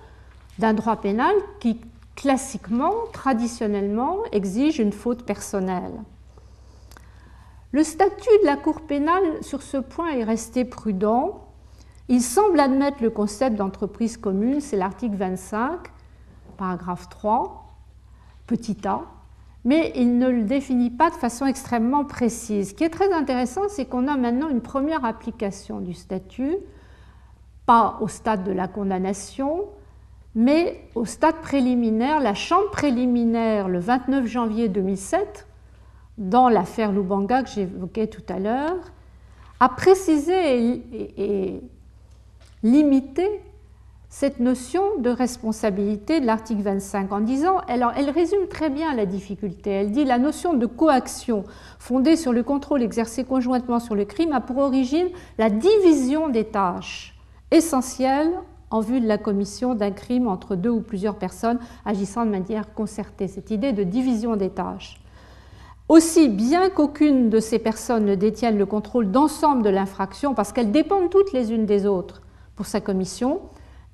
d'un 0.59 0.73
droit 0.73 0.97
pénal 0.97 1.35
qui 1.61 1.79
classiquement, 2.16 2.95
traditionnellement, 3.12 4.18
exige 4.33 4.79
une 4.79 4.92
faute 4.92 5.25
personnelle. 5.25 5.92
Le 7.73 7.83
statut 7.85 8.29
de 8.43 8.47
la 8.47 8.57
Cour 8.57 8.83
pénale 8.83 9.43
sur 9.43 9.63
ce 9.63 9.79
point 9.79 10.11
est 10.11 10.25
resté 10.25 10.67
prudent. 10.67 11.49
Il 12.09 12.21
semble 12.21 12.61
admettre 12.61 13.03
le 13.03 13.09
concept 13.09 13.57
d'entreprise 13.57 14.19
commune, 14.19 14.61
c'est 14.61 14.77
l'article 14.77 15.17
25, 15.17 15.79
paragraphe 16.59 17.09
3, 17.09 17.67
petit 18.47 18.77
a, 18.87 19.01
mais 19.65 19.91
il 19.97 20.19
ne 20.19 20.29
le 20.29 20.43
définit 20.43 20.91
pas 20.91 21.09
de 21.09 21.15
façon 21.15 21.47
extrêmement 21.47 22.05
précise. 22.05 22.71
Ce 22.71 22.75
qui 22.75 22.85
est 22.85 22.91
très 22.91 23.11
intéressant, 23.11 23.63
c'est 23.69 23.87
qu'on 23.87 24.07
a 24.07 24.19
maintenant 24.19 24.51
une 24.51 24.61
première 24.61 25.07
application 25.07 25.81
du 25.81 25.95
statut, 25.95 26.57
pas 27.65 27.97
au 28.03 28.09
stade 28.09 28.45
de 28.45 28.53
la 28.53 28.69
condamnation, 28.69 29.65
mais 30.35 30.89
au 30.95 31.07
stade 31.07 31.37
préliminaire. 31.37 32.21
La 32.21 32.35
Chambre 32.35 32.71
préliminaire, 32.71 33.69
le 33.69 33.79
29 33.79 34.27
janvier 34.27 34.69
2007, 34.69 35.47
dans 36.23 36.49
l'affaire 36.49 36.93
Lubanga 36.93 37.43
que 37.43 37.51
j'évoquais 37.51 38.07
tout 38.07 38.23
à 38.29 38.39
l'heure, 38.39 38.77
a 39.61 39.69
précisé 39.69 40.83
et, 41.19 41.61
limité 42.63 43.29
cette 44.09 44.39
notion 44.39 44.83
de 44.99 45.11
responsabilité 45.11 46.21
de 46.21 46.27
l'article 46.27 46.63
25 46.63 47.13
en 47.13 47.21
disant, 47.21 47.61
elle 47.67 48.11
résume 48.11 48.47
très 48.49 48.71
bien 48.71 48.95
la 48.95 49.07
difficulté. 49.07 49.71
Elle 49.71 49.91
dit 49.91 50.05
la 50.05 50.19
notion 50.19 50.55
de 50.55 50.67
coaction 50.67 51.45
fondée 51.79 52.17
sur 52.17 52.33
le 52.33 52.43
contrôle 52.43 52.83
exercé 52.83 53.25
conjointement 53.25 53.81
sur 53.81 53.95
le 53.95 54.05
crime 54.05 54.33
a 54.33 54.41
pour 54.41 54.59
origine 54.59 55.09
la 55.39 55.51
division 55.51 56.29
des 56.29 56.45
tâches 56.45 57.19
essentielles 57.51 58.33
en 58.71 58.81
vue 58.81 59.01
de 59.01 59.09
la 59.09 59.19
commission 59.19 59.75
d'un 59.75 59.91
crime 59.91 60.29
entre 60.29 60.55
deux 60.55 60.71
ou 60.71 60.83
plusieurs 60.83 61.17
personnes 61.17 61.59
agissant 61.85 62.25
de 62.25 62.31
manière 62.31 62.75
concertée. 62.75 63.29
Cette 63.29 63.51
idée 63.51 63.73
de 63.73 63.83
division 63.83 64.37
des 64.37 64.51
tâches. 64.51 65.02
Aussi 65.88 66.29
bien 66.29 66.71
qu'aucune 66.71 67.29
de 67.29 67.40
ces 67.40 67.59
personnes 67.59 68.07
ne 68.07 68.14
détienne 68.14 68.57
le 68.57 68.66
contrôle 68.66 69.11
d'ensemble 69.11 69.62
de 69.62 69.71
l'infraction, 69.71 70.35
parce 70.35 70.53
qu'elles 70.53 70.73
dépendent 70.73 71.11
toutes 71.11 71.33
les 71.33 71.53
unes 71.53 71.66
des 71.66 71.87
autres 71.87 72.23
pour 72.57 72.66
sa 72.66 72.81
commission, 72.81 73.40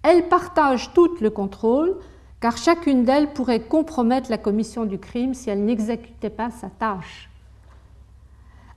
elles 0.03 0.29
partagent 0.29 0.93
toutes 0.93 1.21
le 1.21 1.31
contrôle, 1.31 1.97
car 2.41 2.57
chacune 2.57 3.05
d'elles 3.05 3.33
pourrait 3.33 3.61
compromettre 3.61 4.31
la 4.31 4.39
commission 4.39 4.85
du 4.85 4.99
crime 4.99 5.35
si 5.35 5.51
elle 5.51 5.65
n'exécutait 5.65 6.31
pas 6.31 6.51
sa 6.51 6.69
tâche. 6.69 7.31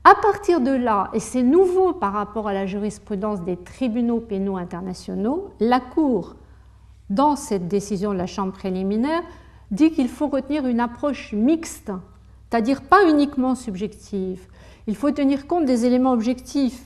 À 0.04 0.16
partir 0.16 0.62
de 0.62 0.72
là, 0.72 1.12
et 1.14 1.20
c'est 1.20 1.44
nouveau 1.44 1.94
par 1.94 2.14
rapport 2.14 2.48
à 2.48 2.54
la 2.54 2.66
jurisprudence 2.66 3.42
des 3.42 3.56
tribunaux 3.56 4.20
pénaux 4.20 4.58
internationaux, 4.58 5.52
la 5.60 5.80
Cour, 5.80 6.36
dans 7.12 7.36
cette 7.36 7.68
décision 7.68 8.12
de 8.12 8.18
la 8.18 8.26
Chambre 8.26 8.54
préliminaire, 8.54 9.22
dit 9.70 9.92
qu'il 9.92 10.10
faut 10.10 10.28
retenir 10.28 10.66
une 10.66 10.80
approche 10.80 11.34
mixte, 11.34 11.92
c'est-à-dire 12.52 12.82
pas 12.82 13.10
uniquement 13.10 13.56
subjective. 13.56 14.42
Il 14.86 14.96
faut 14.96 15.10
tenir 15.12 15.48
compte 15.48 15.66
des 15.66 15.86
éléments 15.86 16.12
objectifs 16.12 16.84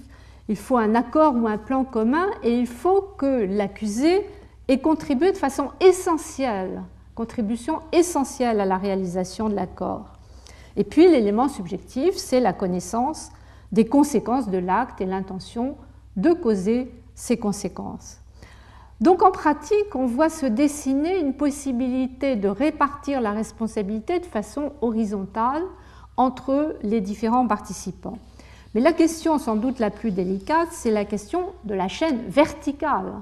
il 0.47 0.57
faut 0.57 0.77
un 0.77 0.93
accord 0.93 1.35
ou 1.35 1.47
un 1.47 1.57
plan 1.57 1.83
commun 1.83 2.27
et 2.43 2.55
il 2.55 2.67
faut 2.67 3.01
que 3.01 3.45
l'accusé 3.45 4.25
ait 4.67 4.79
contribué 4.79 5.31
de 5.31 5.37
façon 5.37 5.71
essentielle, 5.79 6.83
contribution 7.15 7.79
essentielle 7.91 8.59
à 8.59 8.65
la 8.65 8.77
réalisation 8.77 9.49
de 9.49 9.55
l'accord. 9.55 10.13
Et 10.75 10.83
puis 10.83 11.09
l'élément 11.09 11.47
subjectif, 11.47 12.15
c'est 12.15 12.39
la 12.39 12.53
connaissance 12.53 13.31
des 13.71 13.85
conséquences 13.85 14.49
de 14.49 14.57
l'acte 14.57 15.01
et 15.01 15.05
l'intention 15.05 15.77
de 16.15 16.31
causer 16.31 16.91
ces 17.15 17.37
conséquences. 17.37 18.19
Donc 19.01 19.23
en 19.23 19.31
pratique, 19.31 19.93
on 19.95 20.05
voit 20.05 20.29
se 20.29 20.45
dessiner 20.45 21.19
une 21.19 21.33
possibilité 21.33 22.35
de 22.35 22.47
répartir 22.47 23.19
la 23.19 23.31
responsabilité 23.31 24.19
de 24.19 24.25
façon 24.25 24.71
horizontale 24.81 25.63
entre 26.17 26.77
les 26.81 27.01
différents 27.01 27.45
participants. 27.45 28.17
Mais 28.73 28.81
la 28.81 28.93
question 28.93 29.37
sans 29.37 29.55
doute 29.55 29.79
la 29.79 29.89
plus 29.89 30.11
délicate, 30.11 30.69
c'est 30.71 30.91
la 30.91 31.05
question 31.05 31.53
de 31.65 31.73
la 31.73 31.87
chaîne 31.87 32.21
verticale 32.27 33.13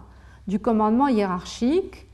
du 0.48 0.60
commandement 0.60 1.08
hiérarchique. 1.08 2.08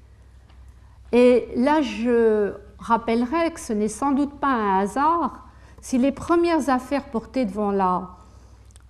Et 1.11 1.47
là, 1.55 1.81
je 1.81 2.53
rappellerai 2.77 3.51
que 3.51 3.59
ce 3.59 3.73
n'est 3.73 3.87
sans 3.87 4.11
doute 4.11 4.39
pas 4.39 4.47
un 4.47 4.79
hasard 4.79 5.47
si 5.81 5.97
les 5.97 6.11
premières 6.11 6.69
affaires 6.69 7.05
portées 7.05 7.45
devant 7.45 7.71
la 7.71 8.09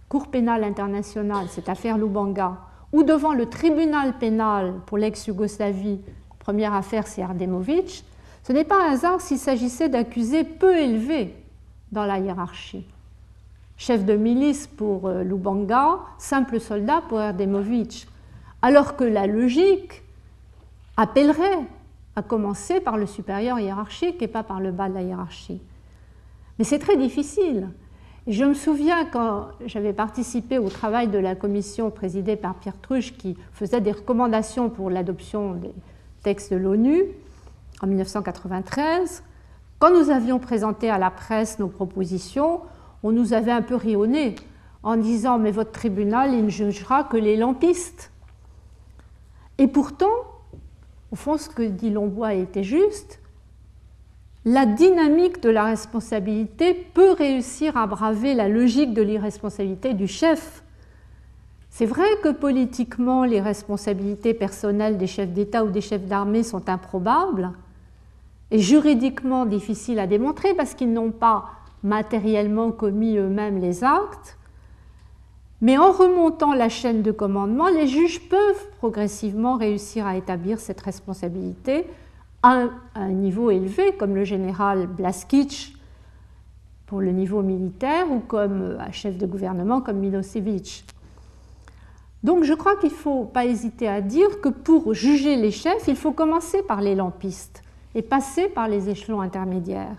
Cour 0.09 0.27
pénale 0.27 0.63
internationale, 0.63 1.47
cette 1.49 1.69
affaire 1.69 1.99
Lubanga, 1.99 2.57
ou 2.91 3.03
devant 3.03 3.33
le 3.33 3.47
tribunal 3.47 4.17
pénal 4.17 4.73
pour 4.85 4.97
l'ex-Yougoslavie, 4.97 5.99
première 6.39 6.73
affaire 6.73 7.07
c'est 7.07 7.21
Ardemovic, 7.21 8.03
ce 8.43 8.53
n'est 8.53 8.63
pas 8.63 8.87
un 8.87 8.93
hasard 8.93 9.21
s'il 9.21 9.37
s'agissait 9.37 9.89
d'accusés 9.89 10.43
peu 10.43 10.75
élevés 10.77 11.35
dans 11.91 12.05
la 12.05 12.19
hiérarchie 12.19 12.85
chef 13.79 14.05
de 14.05 14.13
milice 14.13 14.67
pour 14.67 15.07
euh, 15.07 15.23
Lubanga, 15.23 15.99
simple 16.19 16.59
soldat 16.59 17.01
pour 17.07 17.19
Erdemovitch, 17.19 18.07
alors 18.61 18.95
que 18.97 19.05
la 19.05 19.25
logique 19.25 20.03
appellerait 20.97 21.65
à 22.15 22.21
commencer 22.21 22.81
par 22.81 22.97
le 22.97 23.07
supérieur 23.07 23.57
hiérarchique 23.57 24.21
et 24.21 24.27
pas 24.27 24.43
par 24.43 24.59
le 24.59 24.71
bas 24.71 24.89
de 24.89 24.95
la 24.95 25.01
hiérarchie. 25.01 25.61
Mais 26.57 26.65
c'est 26.65 26.79
très 26.79 26.97
difficile. 26.97 27.69
Je 28.29 28.45
me 28.45 28.53
souviens 28.53 29.05
quand 29.05 29.47
j'avais 29.65 29.91
participé 29.91 30.59
au 30.59 30.69
travail 30.69 31.07
de 31.07 31.17
la 31.17 31.33
commission 31.33 31.89
présidée 31.89 32.35
par 32.35 32.53
Pierre 32.53 32.79
Truche 32.79 33.17
qui 33.17 33.35
faisait 33.53 33.81
des 33.81 33.91
recommandations 33.91 34.69
pour 34.69 34.91
l'adoption 34.91 35.55
des 35.55 35.73
textes 36.21 36.53
de 36.53 36.57
l'ONU 36.57 37.05
en 37.81 37.87
1993, 37.87 39.23
quand 39.79 39.91
nous 39.91 40.11
avions 40.11 40.37
présenté 40.37 40.91
à 40.91 40.99
la 40.99 41.09
presse 41.09 41.57
nos 41.57 41.69
propositions, 41.69 42.61
on 43.01 43.11
nous 43.11 43.33
avait 43.33 43.51
un 43.51 43.63
peu 43.63 43.73
rionné 43.73 44.35
en 44.83 44.95
disant 44.95 45.39
mais 45.39 45.49
votre 45.49 45.71
tribunal, 45.71 46.31
il 46.31 46.45
ne 46.45 46.49
jugera 46.49 47.05
que 47.05 47.17
les 47.17 47.35
lampistes. 47.35 48.11
Et 49.57 49.65
pourtant, 49.65 50.05
au 51.11 51.15
fond, 51.15 51.39
ce 51.39 51.49
que 51.49 51.63
dit 51.63 51.89
Lombois 51.89 52.35
était 52.35 52.63
juste, 52.63 53.18
la 54.45 54.65
dynamique 54.65 55.41
de 55.41 55.49
la 55.49 55.65
responsabilité 55.65 56.73
peut 56.73 57.11
réussir 57.11 57.75
à 57.75 57.87
braver 57.87 58.33
la 58.33 58.47
logique 58.47 58.93
de 58.93 59.01
l'irresponsabilité 59.01 59.93
du 59.93 60.07
chef. 60.07 60.63
C'est 61.69 61.85
vrai 61.85 62.07
que 62.23 62.29
politiquement, 62.29 63.25
les 63.25 63.41
responsabilités 63.41 64.33
personnelles 64.33 64.97
des 64.97 65.07
chefs 65.07 65.31
d'État 65.31 65.63
ou 65.63 65.69
des 65.69 65.81
chefs 65.81 66.05
d'armée 66.05 66.43
sont 66.43 66.69
improbables 66.69 67.51
et 68.51 68.59
juridiquement 68.59 69.45
difficiles 69.45 69.99
à 69.99 70.07
démontrer 70.07 70.53
parce 70.53 70.73
qu'ils 70.73 70.93
n'ont 70.93 71.11
pas 71.11 71.45
matériellement 71.83 72.71
commis 72.71 73.17
eux-mêmes 73.17 73.59
les 73.59 73.83
actes, 73.83 74.37
mais 75.61 75.77
en 75.77 75.91
remontant 75.91 76.53
la 76.53 76.69
chaîne 76.69 77.01
de 77.01 77.11
commandement, 77.11 77.67
les 77.67 77.87
juges 77.87 78.21
peuvent 78.29 78.67
progressivement 78.77 79.57
réussir 79.57 80.07
à 80.07 80.15
établir 80.15 80.59
cette 80.59 80.81
responsabilité 80.81 81.85
à 82.43 82.67
un 82.95 83.09
niveau 83.09 83.51
élevé, 83.51 83.93
comme 83.97 84.15
le 84.15 84.23
général 84.23 84.87
Blaskic 84.87 85.75
pour 86.85 87.01
le 87.01 87.11
niveau 87.11 87.41
militaire 87.41 88.11
ou 88.11 88.19
comme 88.19 88.77
un 88.79 88.91
chef 88.91 89.17
de 89.17 89.25
gouvernement 89.25 89.81
comme 89.81 89.97
Milosevic. 89.97 90.85
Donc 92.23 92.43
je 92.43 92.53
crois 92.53 92.75
qu'il 92.77 92.89
ne 92.89 92.95
faut 92.95 93.25
pas 93.25 93.45
hésiter 93.45 93.87
à 93.87 94.01
dire 94.01 94.41
que 94.41 94.49
pour 94.49 94.93
juger 94.93 95.35
les 95.35 95.51
chefs, 95.51 95.87
il 95.87 95.95
faut 95.95 96.11
commencer 96.11 96.63
par 96.63 96.81
les 96.81 96.95
lampistes 96.95 97.61
et 97.95 98.01
passer 98.01 98.49
par 98.49 98.67
les 98.67 98.89
échelons 98.89 99.21
intermédiaires. 99.21 99.95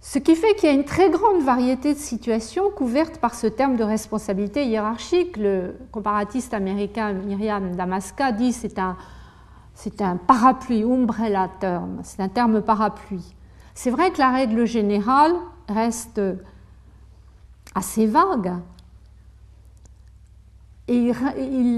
Ce 0.00 0.18
qui 0.18 0.36
fait 0.36 0.54
qu'il 0.54 0.68
y 0.68 0.72
a 0.72 0.74
une 0.74 0.84
très 0.84 1.10
grande 1.10 1.42
variété 1.42 1.92
de 1.92 1.98
situations 1.98 2.70
couvertes 2.70 3.18
par 3.18 3.34
ce 3.34 3.48
terme 3.48 3.76
de 3.76 3.82
responsabilité 3.82 4.64
hiérarchique. 4.64 5.36
Le 5.36 5.74
comparatiste 5.90 6.54
américain 6.54 7.12
Myriam 7.12 7.74
Damaska 7.74 8.30
dit 8.30 8.52
c'est 8.52 8.78
un, 8.78 8.96
c'est 9.76 10.00
un 10.00 10.16
parapluie, 10.16 10.82
umbrella 10.82 11.50
term, 11.60 12.00
c'est 12.02 12.20
un 12.20 12.28
terme 12.28 12.62
parapluie. 12.62 13.34
C'est 13.74 13.90
vrai 13.90 14.10
que 14.10 14.18
la 14.18 14.32
règle 14.32 14.64
générale 14.64 15.34
reste 15.68 16.20
assez 17.74 18.06
vague 18.06 18.54
et 20.88 21.12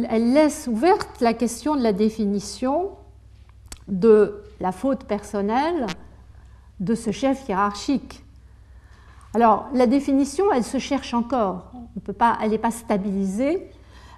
elle 0.08 0.32
laisse 0.32 0.68
ouverte 0.68 1.20
la 1.20 1.34
question 1.34 1.74
de 1.74 1.82
la 1.82 1.92
définition 1.92 2.90
de 3.88 4.44
la 4.60 4.70
faute 4.70 5.04
personnelle 5.04 5.86
de 6.78 6.94
ce 6.94 7.10
chef 7.10 7.48
hiérarchique. 7.48 8.22
Alors, 9.34 9.66
la 9.74 9.88
définition, 9.88 10.52
elle 10.52 10.64
se 10.64 10.78
cherche 10.78 11.14
encore. 11.14 11.72
On 11.96 12.00
peut 12.00 12.12
pas, 12.12 12.38
elle 12.42 12.50
n'est 12.50 12.58
pas 12.58 12.70
stabilisée. 12.70 13.68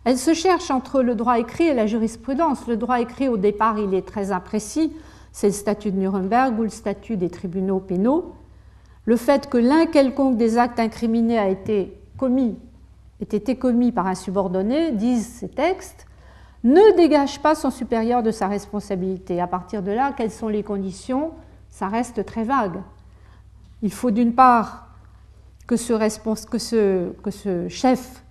Elle 0.05 0.19
se 0.19 0.35
cherche 0.35 0.71
entre 0.71 1.03
le 1.03 1.15
droit 1.15 1.39
écrit 1.39 1.65
et 1.65 1.75
la 1.75 1.87
jurisprudence. 1.87 2.67
Le 2.67 2.77
droit 2.77 3.01
écrit, 3.01 3.29
au 3.29 3.37
départ, 3.37 3.79
il 3.79 3.95
est 3.95 4.07
très 4.07 4.33
imprécis. 4.33 4.93
C'est 5.33 5.49
le 5.49 5.53
statut 5.53 5.91
de 5.91 5.99
Nuremberg 5.99 6.59
ou 6.59 6.63
le 6.63 6.71
statut 6.71 7.17
des 7.17 7.31
tribunaux 7.31 7.81
pénaux. 7.81 8.35
Le 9.05 9.17
fait 9.17 9.49
que 9.49 9.59
l'un 9.59 9.87
quelconque 9.87 10.37
des 10.37 10.59
actes 10.59 10.81
incriminés 10.81 11.39
a 11.39 11.49
été 11.49 11.97
commis, 12.17 12.59
ait 13.21 13.37
été 13.37 13.57
commis 13.57 13.93
par 13.93 14.07
un 14.07 14.15
subordonné, 14.15 14.93
disent 14.93 15.27
ces 15.27 15.49
textes, 15.49 16.07
ne 16.65 16.97
dégage 16.97 17.41
pas 17.41 17.55
son 17.55 17.71
supérieur 17.71 18.23
de 18.23 18.31
sa 18.31 18.49
responsabilité. 18.49 19.41
À 19.41 19.47
partir 19.47 19.83
de 19.83 19.91
là, 19.91 20.13
quelles 20.17 20.31
sont 20.31 20.49
les 20.49 20.63
conditions 20.63 21.33
ça 21.71 21.89
reste 21.89 22.25
très 22.27 22.45
vague. 22.45 22.83
Il 23.83 23.93
faut 23.93 24.11
d'une 24.11 24.35
part 24.35 24.89
que 25.67 25.77
ce, 25.77 25.97
chef, 27.69 28.25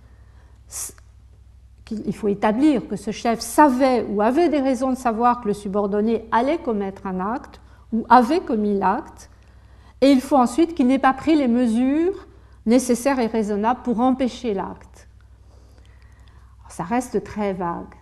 il 1.90 2.14
faut 2.14 2.28
établir 2.28 2.86
que 2.88 2.96
ce 2.96 3.10
chef 3.10 3.40
savait 3.40 4.06
ou 4.08 4.22
avait 4.22 4.48
des 4.48 4.60
raisons 4.60 4.90
de 4.90 4.96
savoir 4.96 5.40
que 5.40 5.48
le 5.48 5.54
subordonné 5.54 6.26
allait 6.32 6.58
commettre 6.58 7.06
un 7.06 7.20
acte 7.20 7.60
ou 7.92 8.04
avait 8.08 8.40
commis 8.40 8.78
l'acte, 8.78 9.30
et 10.00 10.10
il 10.10 10.20
faut 10.20 10.36
ensuite 10.36 10.74
qu'il 10.74 10.86
n'ait 10.86 10.98
pas 10.98 11.12
pris 11.12 11.34
les 11.34 11.48
mesures 11.48 12.26
nécessaires 12.66 13.18
et 13.18 13.26
raisonnables 13.26 13.80
pour 13.82 14.00
empêcher 14.00 14.54
l'acte. 14.54 15.08
Ça 16.68 16.84
reste 16.84 17.24
très 17.24 17.52
vague. 17.52 17.94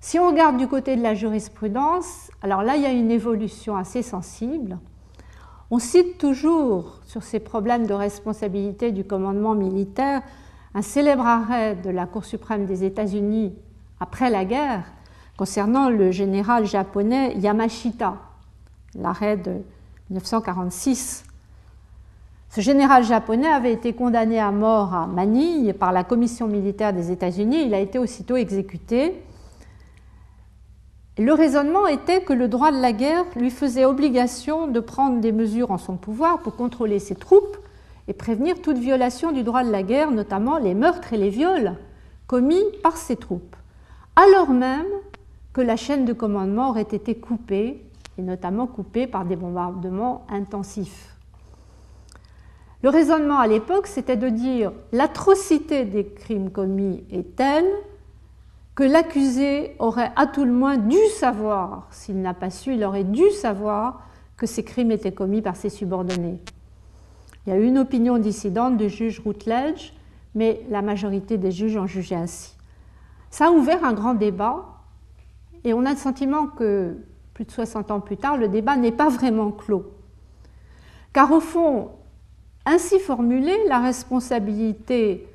Si 0.00 0.18
on 0.18 0.26
regarde 0.28 0.56
du 0.56 0.68
côté 0.68 0.96
de 0.96 1.02
la 1.02 1.14
jurisprudence, 1.14 2.30
alors 2.42 2.62
là, 2.62 2.76
il 2.76 2.82
y 2.82 2.86
a 2.86 2.92
une 2.92 3.10
évolution 3.10 3.76
assez 3.76 4.02
sensible. 4.02 4.78
On 5.70 5.78
cite 5.78 6.18
toujours 6.18 7.00
sur 7.04 7.22
ces 7.22 7.40
problèmes 7.40 7.86
de 7.86 7.94
responsabilité 7.94 8.92
du 8.92 9.04
commandement 9.04 9.54
militaire 9.54 10.22
un 10.76 10.82
célèbre 10.82 11.24
arrêt 11.24 11.74
de 11.74 11.88
la 11.88 12.04
Cour 12.04 12.26
suprême 12.26 12.66
des 12.66 12.84
États-Unis 12.84 13.54
après 13.98 14.28
la 14.28 14.44
guerre 14.44 14.84
concernant 15.38 15.88
le 15.88 16.10
général 16.10 16.66
japonais 16.66 17.34
Yamashita, 17.38 18.16
l'arrêt 18.94 19.38
de 19.38 19.52
1946. 20.10 21.24
Ce 22.50 22.60
général 22.60 23.04
japonais 23.04 23.48
avait 23.48 23.72
été 23.72 23.94
condamné 23.94 24.38
à 24.38 24.50
mort 24.50 24.92
à 24.92 25.06
Manille 25.06 25.72
par 25.72 25.92
la 25.92 26.04
commission 26.04 26.46
militaire 26.46 26.92
des 26.92 27.10
États-Unis. 27.10 27.64
Il 27.64 27.72
a 27.72 27.80
été 27.80 27.98
aussitôt 27.98 28.36
exécuté. 28.36 29.22
Le 31.16 31.32
raisonnement 31.32 31.86
était 31.86 32.20
que 32.20 32.34
le 32.34 32.48
droit 32.48 32.70
de 32.70 32.82
la 32.82 32.92
guerre 32.92 33.24
lui 33.34 33.48
faisait 33.48 33.86
obligation 33.86 34.66
de 34.66 34.80
prendre 34.80 35.22
des 35.22 35.32
mesures 35.32 35.70
en 35.70 35.78
son 35.78 35.96
pouvoir 35.96 36.40
pour 36.40 36.54
contrôler 36.54 36.98
ses 36.98 37.14
troupes 37.14 37.56
et 38.08 38.12
prévenir 38.12 38.60
toute 38.62 38.78
violation 38.78 39.32
du 39.32 39.42
droit 39.42 39.64
de 39.64 39.70
la 39.70 39.82
guerre, 39.82 40.10
notamment 40.10 40.58
les 40.58 40.74
meurtres 40.74 41.12
et 41.12 41.16
les 41.16 41.30
viols 41.30 41.76
commis 42.26 42.64
par 42.82 42.96
ses 42.96 43.16
troupes, 43.16 43.56
alors 44.16 44.50
même 44.50 44.86
que 45.52 45.60
la 45.60 45.76
chaîne 45.76 46.04
de 46.04 46.12
commandement 46.12 46.70
aurait 46.70 46.82
été 46.82 47.14
coupée, 47.14 47.82
et 48.18 48.22
notamment 48.22 48.66
coupée 48.66 49.06
par 49.06 49.24
des 49.24 49.36
bombardements 49.36 50.26
intensifs. 50.30 51.14
Le 52.82 52.90
raisonnement 52.90 53.38
à 53.38 53.46
l'époque, 53.46 53.86
c'était 53.86 54.16
de 54.16 54.28
dire 54.28 54.72
l'atrocité 54.92 55.84
des 55.84 56.06
crimes 56.06 56.50
commis 56.50 57.04
est 57.10 57.36
telle 57.36 57.68
que 58.74 58.84
l'accusé 58.84 59.74
aurait 59.78 60.12
à 60.16 60.26
tout 60.26 60.44
le 60.44 60.52
moins 60.52 60.76
dû 60.76 60.98
savoir, 61.18 61.88
s'il 61.90 62.20
n'a 62.20 62.34
pas 62.34 62.50
su, 62.50 62.74
il 62.74 62.84
aurait 62.84 63.04
dû 63.04 63.30
savoir 63.30 64.02
que 64.36 64.46
ces 64.46 64.62
crimes 64.62 64.90
étaient 64.90 65.12
commis 65.12 65.40
par 65.40 65.56
ses 65.56 65.70
subordonnés. 65.70 66.38
Il 67.46 67.50
y 67.50 67.52
a 67.52 67.58
eu 67.58 67.64
une 67.64 67.78
opinion 67.78 68.18
dissidente 68.18 68.76
du 68.76 68.88
juge 68.88 69.20
Routledge, 69.20 69.92
mais 70.34 70.62
la 70.68 70.82
majorité 70.82 71.38
des 71.38 71.52
juges 71.52 71.76
ont 71.76 71.86
jugé 71.86 72.16
ainsi. 72.16 72.56
Ça 73.30 73.46
a 73.46 73.50
ouvert 73.50 73.84
un 73.84 73.92
grand 73.92 74.14
débat, 74.14 74.64
et 75.64 75.72
on 75.72 75.84
a 75.84 75.90
le 75.90 75.96
sentiment 75.96 76.46
que 76.46 76.96
plus 77.34 77.44
de 77.44 77.50
60 77.50 77.90
ans 77.90 78.00
plus 78.00 78.16
tard, 78.16 78.36
le 78.36 78.48
débat 78.48 78.76
n'est 78.76 78.92
pas 78.92 79.08
vraiment 79.08 79.50
clos. 79.50 79.84
Car 81.12 81.30
au 81.32 81.40
fond, 81.40 81.90
ainsi 82.64 82.98
formulée, 82.98 83.56
la 83.68 83.78
responsabilité 83.78 85.28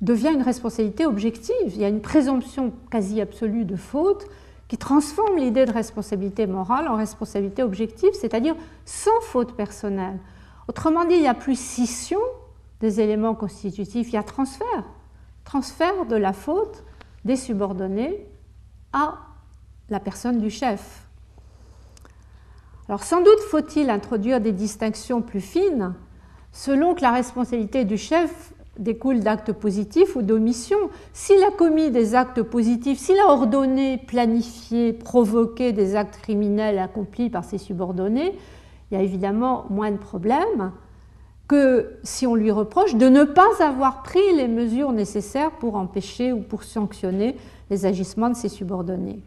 devient 0.00 0.32
une 0.34 0.42
responsabilité 0.42 1.06
objective. 1.06 1.54
Il 1.66 1.78
y 1.78 1.84
a 1.84 1.88
une 1.88 2.00
présomption 2.00 2.72
quasi 2.90 3.20
absolue 3.20 3.64
de 3.64 3.76
faute 3.76 4.26
qui 4.68 4.76
transforme 4.76 5.38
l'idée 5.38 5.64
de 5.64 5.72
responsabilité 5.72 6.46
morale 6.46 6.88
en 6.88 6.96
responsabilité 6.96 7.62
objective, 7.62 8.10
c'est-à-dire 8.12 8.54
sans 8.84 9.20
faute 9.22 9.54
personnelle. 9.54 10.18
Autrement 10.68 11.04
dit, 11.06 11.14
il 11.14 11.22
n'y 11.22 11.28
a 11.28 11.34
plus 11.34 11.58
scission 11.58 12.20
des 12.80 13.00
éléments 13.00 13.34
constitutifs, 13.34 14.08
il 14.08 14.14
y 14.14 14.18
a 14.18 14.22
transfert. 14.22 14.84
Transfert 15.44 16.06
de 16.06 16.16
la 16.16 16.32
faute 16.32 16.84
des 17.24 17.36
subordonnés 17.36 18.26
à 18.92 19.18
la 19.88 19.98
personne 19.98 20.38
du 20.38 20.50
chef. 20.50 21.08
Alors 22.88 23.02
sans 23.02 23.20
doute 23.20 23.40
faut-il 23.50 23.90
introduire 23.90 24.40
des 24.40 24.52
distinctions 24.52 25.20
plus 25.20 25.40
fines 25.40 25.94
selon 26.52 26.94
que 26.94 27.02
la 27.02 27.12
responsabilité 27.12 27.84
du 27.84 27.98
chef 27.98 28.52
découle 28.78 29.20
d'actes 29.20 29.52
positifs 29.52 30.16
ou 30.16 30.22
d'omissions. 30.22 30.90
S'il 31.12 31.42
a 31.42 31.50
commis 31.50 31.90
des 31.90 32.14
actes 32.14 32.42
positifs, 32.42 32.98
s'il 32.98 33.18
a 33.18 33.28
ordonné, 33.28 33.98
planifié, 33.98 34.92
provoqué 34.92 35.72
des 35.72 35.96
actes 35.96 36.18
criminels 36.22 36.78
accomplis 36.78 37.28
par 37.28 37.44
ses 37.44 37.58
subordonnés, 37.58 38.38
il 38.90 38.96
y 38.96 39.00
a 39.00 39.02
évidemment 39.02 39.66
moins 39.70 39.90
de 39.90 39.96
problèmes 39.96 40.72
que 41.46 41.98
si 42.02 42.26
on 42.26 42.34
lui 42.34 42.50
reproche 42.50 42.94
de 42.94 43.08
ne 43.08 43.24
pas 43.24 43.48
avoir 43.60 44.02
pris 44.02 44.34
les 44.36 44.48
mesures 44.48 44.92
nécessaires 44.92 45.52
pour 45.52 45.76
empêcher 45.76 46.32
ou 46.32 46.40
pour 46.40 46.62
sanctionner 46.62 47.36
les 47.70 47.86
agissements 47.86 48.28
de 48.28 48.36
ses 48.36 48.48
subordonnés. 48.48 49.20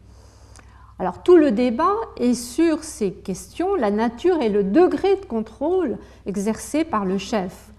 Alors 0.99 1.23
tout 1.23 1.35
le 1.35 1.51
débat 1.51 1.95
est 2.17 2.35
sur 2.35 2.83
ces 2.83 3.11
questions, 3.11 3.73
la 3.73 3.89
nature 3.89 4.39
et 4.39 4.49
le 4.49 4.63
degré 4.63 5.15
de 5.15 5.25
contrôle 5.25 5.97
exercé 6.27 6.83
par 6.83 7.05
le 7.05 7.17
chef. 7.17 7.71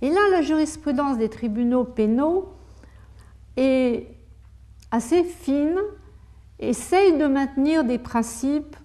Et 0.00 0.08
là, 0.08 0.20
la 0.30 0.40
jurisprudence 0.40 1.18
des 1.18 1.28
tribunaux 1.28 1.84
pénaux 1.84 2.48
est 3.58 4.06
assez 4.90 5.24
fine, 5.24 5.78
essaye 6.58 7.18
de 7.18 7.26
maintenir 7.26 7.84
des 7.84 7.98
principes 7.98 8.76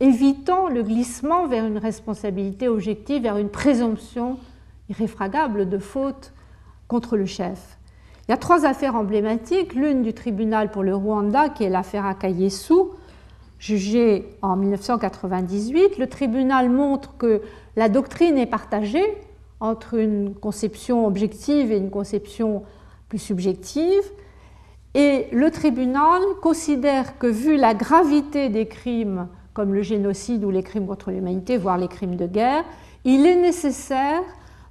évitant 0.00 0.68
le 0.68 0.82
glissement 0.82 1.46
vers 1.46 1.66
une 1.66 1.78
responsabilité 1.78 2.68
objective, 2.68 3.22
vers 3.22 3.36
une 3.36 3.50
présomption 3.50 4.38
irréfragable 4.88 5.68
de 5.68 5.78
faute 5.78 6.32
contre 6.88 7.16
le 7.16 7.26
chef. 7.26 7.78
Il 8.26 8.32
y 8.32 8.34
a 8.34 8.38
trois 8.38 8.64
affaires 8.64 8.96
emblématiques, 8.96 9.74
l'une 9.74 10.02
du 10.02 10.14
tribunal 10.14 10.70
pour 10.70 10.82
le 10.82 10.94
Rwanda, 10.94 11.50
qui 11.50 11.64
est 11.64 11.68
l'affaire 11.68 12.06
Akayesu, 12.06 12.74
jugée 13.58 14.26
en 14.40 14.56
1998. 14.56 15.98
Le 15.98 16.06
tribunal 16.06 16.70
montre 16.70 17.16
que 17.16 17.42
la 17.76 17.88
doctrine 17.88 18.38
est 18.38 18.46
partagée 18.46 19.04
entre 19.60 19.94
une 19.94 20.34
conception 20.34 21.06
objective 21.06 21.70
et 21.70 21.76
une 21.76 21.90
conception 21.90 22.62
plus 23.08 23.18
subjective. 23.18 24.02
Et 24.94 25.26
le 25.32 25.50
tribunal 25.50 26.22
considère 26.40 27.18
que 27.18 27.26
vu 27.26 27.56
la 27.56 27.74
gravité 27.74 28.48
des 28.48 28.66
crimes 28.66 29.28
comme 29.54 29.74
le 29.74 29.82
génocide 29.82 30.44
ou 30.44 30.50
les 30.50 30.62
crimes 30.62 30.86
contre 30.86 31.10
l'humanité, 31.10 31.56
voire 31.56 31.78
les 31.78 31.88
crimes 31.88 32.16
de 32.16 32.26
guerre, 32.26 32.64
il 33.04 33.26
est 33.26 33.40
nécessaire 33.40 34.22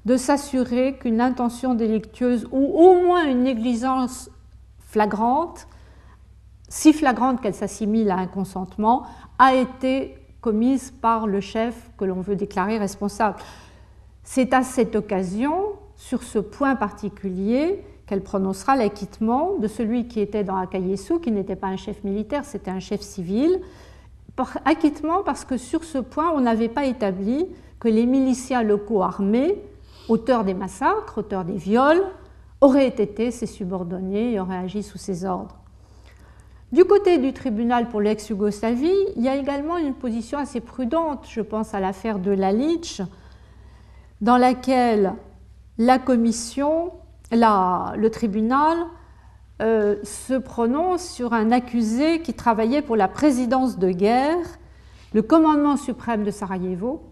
de 0.05 0.17
s'assurer 0.17 0.97
qu'une 0.97 1.21
intention 1.21 1.73
délictueuse 1.75 2.47
ou 2.51 2.65
au 2.65 3.03
moins 3.03 3.25
une 3.25 3.43
négligence 3.43 4.29
flagrante, 4.79 5.67
si 6.69 6.93
flagrante 6.93 7.41
qu'elle 7.41 7.53
s'assimile 7.53 8.09
à 8.11 8.15
un 8.15 8.27
consentement, 8.27 9.03
a 9.37 9.55
été 9.55 10.15
commise 10.41 10.91
par 10.91 11.27
le 11.27 11.41
chef 11.41 11.89
que 11.97 12.05
l'on 12.05 12.21
veut 12.21 12.35
déclarer 12.35 12.77
responsable. 12.77 13.37
C'est 14.23 14.53
à 14.53 14.63
cette 14.63 14.95
occasion, 14.95 15.53
sur 15.95 16.23
ce 16.23 16.39
point 16.39 16.75
particulier, 16.75 17.83
qu'elle 18.05 18.21
prononcera 18.21 18.75
l'acquittement 18.75 19.57
de 19.59 19.67
celui 19.67 20.07
qui 20.07 20.19
était 20.19 20.43
dans 20.43 20.55
Akayesu, 20.55 21.19
qui 21.19 21.31
n'était 21.31 21.55
pas 21.55 21.67
un 21.67 21.77
chef 21.77 22.03
militaire, 22.03 22.45
c'était 22.45 22.71
un 22.71 22.79
chef 22.79 23.01
civil. 23.01 23.59
Acquittement 24.65 25.23
parce 25.23 25.45
que 25.45 25.57
sur 25.57 25.83
ce 25.83 25.97
point, 25.97 26.31
on 26.33 26.41
n'avait 26.41 26.69
pas 26.69 26.85
établi 26.85 27.47
que 27.79 27.87
les 27.87 28.05
miliciens 28.05 28.63
locaux 28.63 29.03
armés, 29.03 29.61
auteurs 30.07 30.43
des 30.43 30.53
massacres, 30.53 31.17
auteurs 31.17 31.45
des 31.45 31.57
viols, 31.57 32.03
auraient 32.61 32.87
été 32.87 33.31
ses 33.31 33.45
subordonnés 33.45 34.33
et 34.33 34.39
auraient 34.39 34.57
agi 34.57 34.83
sous 34.83 34.97
ses 34.97 35.25
ordres. 35.25 35.55
Du 36.71 36.85
côté 36.85 37.17
du 37.17 37.33
tribunal 37.33 37.89
pour 37.89 37.99
l'ex-Yougoslavie, 37.99 38.93
il 39.15 39.23
y 39.23 39.27
a 39.27 39.35
également 39.35 39.77
une 39.77 39.95
position 39.95 40.37
assez 40.37 40.59
prudente, 40.59 41.25
je 41.27 41.41
pense 41.41 41.73
à 41.73 41.79
l'affaire 41.79 42.19
de 42.19 42.31
Lalic, 42.31 43.01
dans 44.21 44.37
laquelle 44.37 45.13
la 45.77 45.97
commission, 45.97 46.91
le 47.31 48.07
tribunal, 48.09 48.77
euh, 49.61 49.97
se 50.03 50.33
prononce 50.33 51.07
sur 51.07 51.33
un 51.33 51.51
accusé 51.51 52.21
qui 52.21 52.33
travaillait 52.33 52.81
pour 52.81 52.95
la 52.95 53.07
présidence 53.07 53.77
de 53.77 53.91
guerre, 53.91 54.37
le 55.13 55.21
commandement 55.21 55.77
suprême 55.77 56.23
de 56.23 56.31
Sarajevo, 56.31 57.03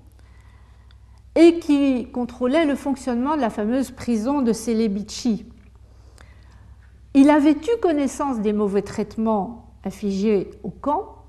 et 1.36 1.60
qui 1.60 2.10
contrôlait 2.12 2.66
le 2.66 2.76
fonctionnement 2.76 3.36
de 3.36 3.42
la 3.42 3.50
fameuse 3.50 3.92
prison 3.92 4.42
de 4.42 4.54
Celebici. 4.54 5.46
Il 7.14 7.30
avait 7.30 7.52
eu 7.52 7.80
connaissance 7.82 8.40
des 8.40 8.54
mauvais 8.54 8.82
traitements 8.82 9.72
affligés 9.84 10.50
au 10.64 10.70
camp 10.70 11.24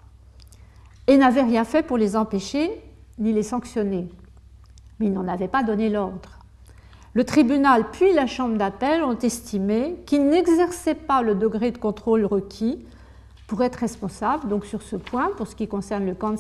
et 1.07 1.17
n'avait 1.17 1.43
rien 1.43 1.65
fait 1.65 1.83
pour 1.83 1.99
les 1.99 2.17
empêcher 2.17 2.83
ni 3.19 3.33
les 3.33 3.43
sanctionner 3.43 4.09
mais 4.99 5.07
il 5.07 5.13
n'en 5.13 5.29
avait 5.29 5.49
pas 5.49 5.63
donné 5.63 5.89
l'ordre. 5.89 6.38
Le 7.15 7.25
tribunal 7.25 7.91
puis 7.91 8.13
la 8.13 8.27
chambre 8.27 8.57
d'appel 8.57 9.03
ont 9.03 9.19
estimé 9.19 9.97
qu'il 10.07 10.29
n'exerçait 10.29 10.95
pas 10.95 11.23
le 11.23 11.35
degré 11.35 11.71
de 11.71 11.79
contrôle 11.79 12.25
requis 12.25 12.79
pour 13.47 13.63
être 13.63 13.77
responsable. 13.77 14.49
Donc 14.49 14.67
sur 14.67 14.83
ce 14.83 14.97
point, 14.97 15.31
pour 15.37 15.49
ce 15.49 15.57
qui 15.57 15.67
concerne 15.67 16.07
le 16.07 16.15
camp 16.15 16.31
de 16.31 16.39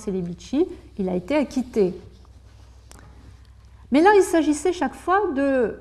il 0.98 1.08
a 1.08 1.14
été 1.14 1.36
acquitté. 1.36 1.94
Mais 3.90 4.02
là, 4.02 4.10
il 4.14 4.22
s'agissait 4.22 4.72
chaque 4.72 4.94
fois 4.94 5.32
de 5.34 5.80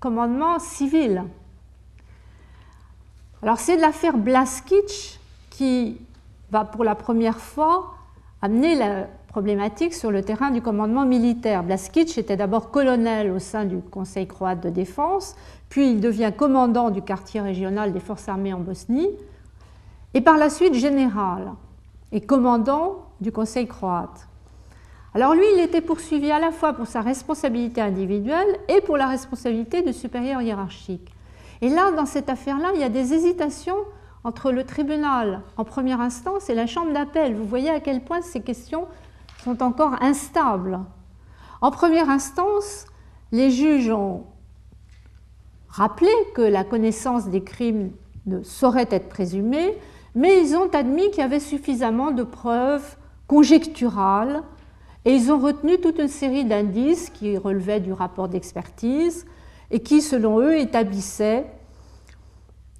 commandement 0.00 0.58
civil. 0.58 1.22
Alors 3.42 3.58
c'est 3.58 3.76
l'affaire 3.76 4.16
Blaskic 4.16 5.20
qui 5.50 5.98
va 6.50 6.64
pour 6.64 6.82
la 6.82 6.94
première 6.94 7.38
fois 7.38 7.94
amener 8.42 8.74
la 8.74 9.06
problématique 9.34 9.94
sur 9.94 10.12
le 10.12 10.22
terrain 10.22 10.52
du 10.52 10.62
commandement 10.62 11.04
militaire. 11.04 11.64
Blaskic 11.64 12.16
était 12.16 12.36
d'abord 12.36 12.70
colonel 12.70 13.32
au 13.32 13.40
sein 13.40 13.64
du 13.64 13.78
Conseil 13.78 14.28
croate 14.28 14.60
de 14.60 14.70
défense, 14.70 15.34
puis 15.68 15.90
il 15.90 16.00
devient 16.00 16.30
commandant 16.36 16.90
du 16.90 17.02
quartier 17.02 17.40
régional 17.40 17.92
des 17.92 17.98
forces 17.98 18.28
armées 18.28 18.52
en 18.52 18.60
Bosnie, 18.60 19.10
et 20.14 20.20
par 20.20 20.36
la 20.36 20.50
suite 20.50 20.74
général 20.74 21.50
et 22.12 22.20
commandant 22.20 23.06
du 23.20 23.32
Conseil 23.32 23.66
croate. 23.66 24.28
Alors 25.14 25.34
lui, 25.34 25.46
il 25.56 25.60
était 25.60 25.80
poursuivi 25.80 26.30
à 26.30 26.38
la 26.38 26.52
fois 26.52 26.72
pour 26.72 26.86
sa 26.86 27.00
responsabilité 27.00 27.80
individuelle 27.80 28.56
et 28.68 28.82
pour 28.82 28.96
la 28.96 29.08
responsabilité 29.08 29.82
de 29.82 29.90
supérieur 29.90 30.42
hiérarchique. 30.42 31.12
Et 31.60 31.70
là, 31.70 31.90
dans 31.90 32.06
cette 32.06 32.30
affaire-là, 32.30 32.70
il 32.76 32.80
y 32.80 32.84
a 32.84 32.88
des 32.88 33.14
hésitations 33.14 33.78
entre 34.22 34.52
le 34.52 34.62
tribunal 34.62 35.40
en 35.56 35.64
première 35.64 36.00
instance 36.00 36.48
et 36.48 36.54
la 36.54 36.68
chambre 36.68 36.92
d'appel. 36.92 37.34
Vous 37.34 37.44
voyez 37.44 37.70
à 37.70 37.80
quel 37.80 38.00
point 38.00 38.22
ces 38.22 38.40
questions 38.40 38.86
sont 39.44 39.62
encore 39.62 40.02
instables. 40.02 40.80
En 41.60 41.70
première 41.70 42.08
instance, 42.08 42.86
les 43.30 43.50
juges 43.50 43.90
ont 43.90 44.24
rappelé 45.68 46.10
que 46.34 46.40
la 46.40 46.64
connaissance 46.64 47.28
des 47.28 47.42
crimes 47.42 47.90
ne 48.26 48.42
saurait 48.42 48.88
être 48.90 49.10
présumée, 49.10 49.76
mais 50.14 50.40
ils 50.40 50.56
ont 50.56 50.70
admis 50.70 51.10
qu'il 51.10 51.20
y 51.20 51.22
avait 51.22 51.40
suffisamment 51.40 52.10
de 52.10 52.22
preuves 52.22 52.96
conjecturales 53.26 54.42
et 55.04 55.14
ils 55.14 55.30
ont 55.30 55.38
retenu 55.38 55.78
toute 55.78 55.98
une 55.98 56.08
série 56.08 56.46
d'indices 56.46 57.10
qui 57.10 57.36
relevaient 57.36 57.80
du 57.80 57.92
rapport 57.92 58.28
d'expertise 58.28 59.26
et 59.70 59.80
qui, 59.80 60.00
selon 60.00 60.40
eux, 60.40 60.56
établissaient, 60.56 61.46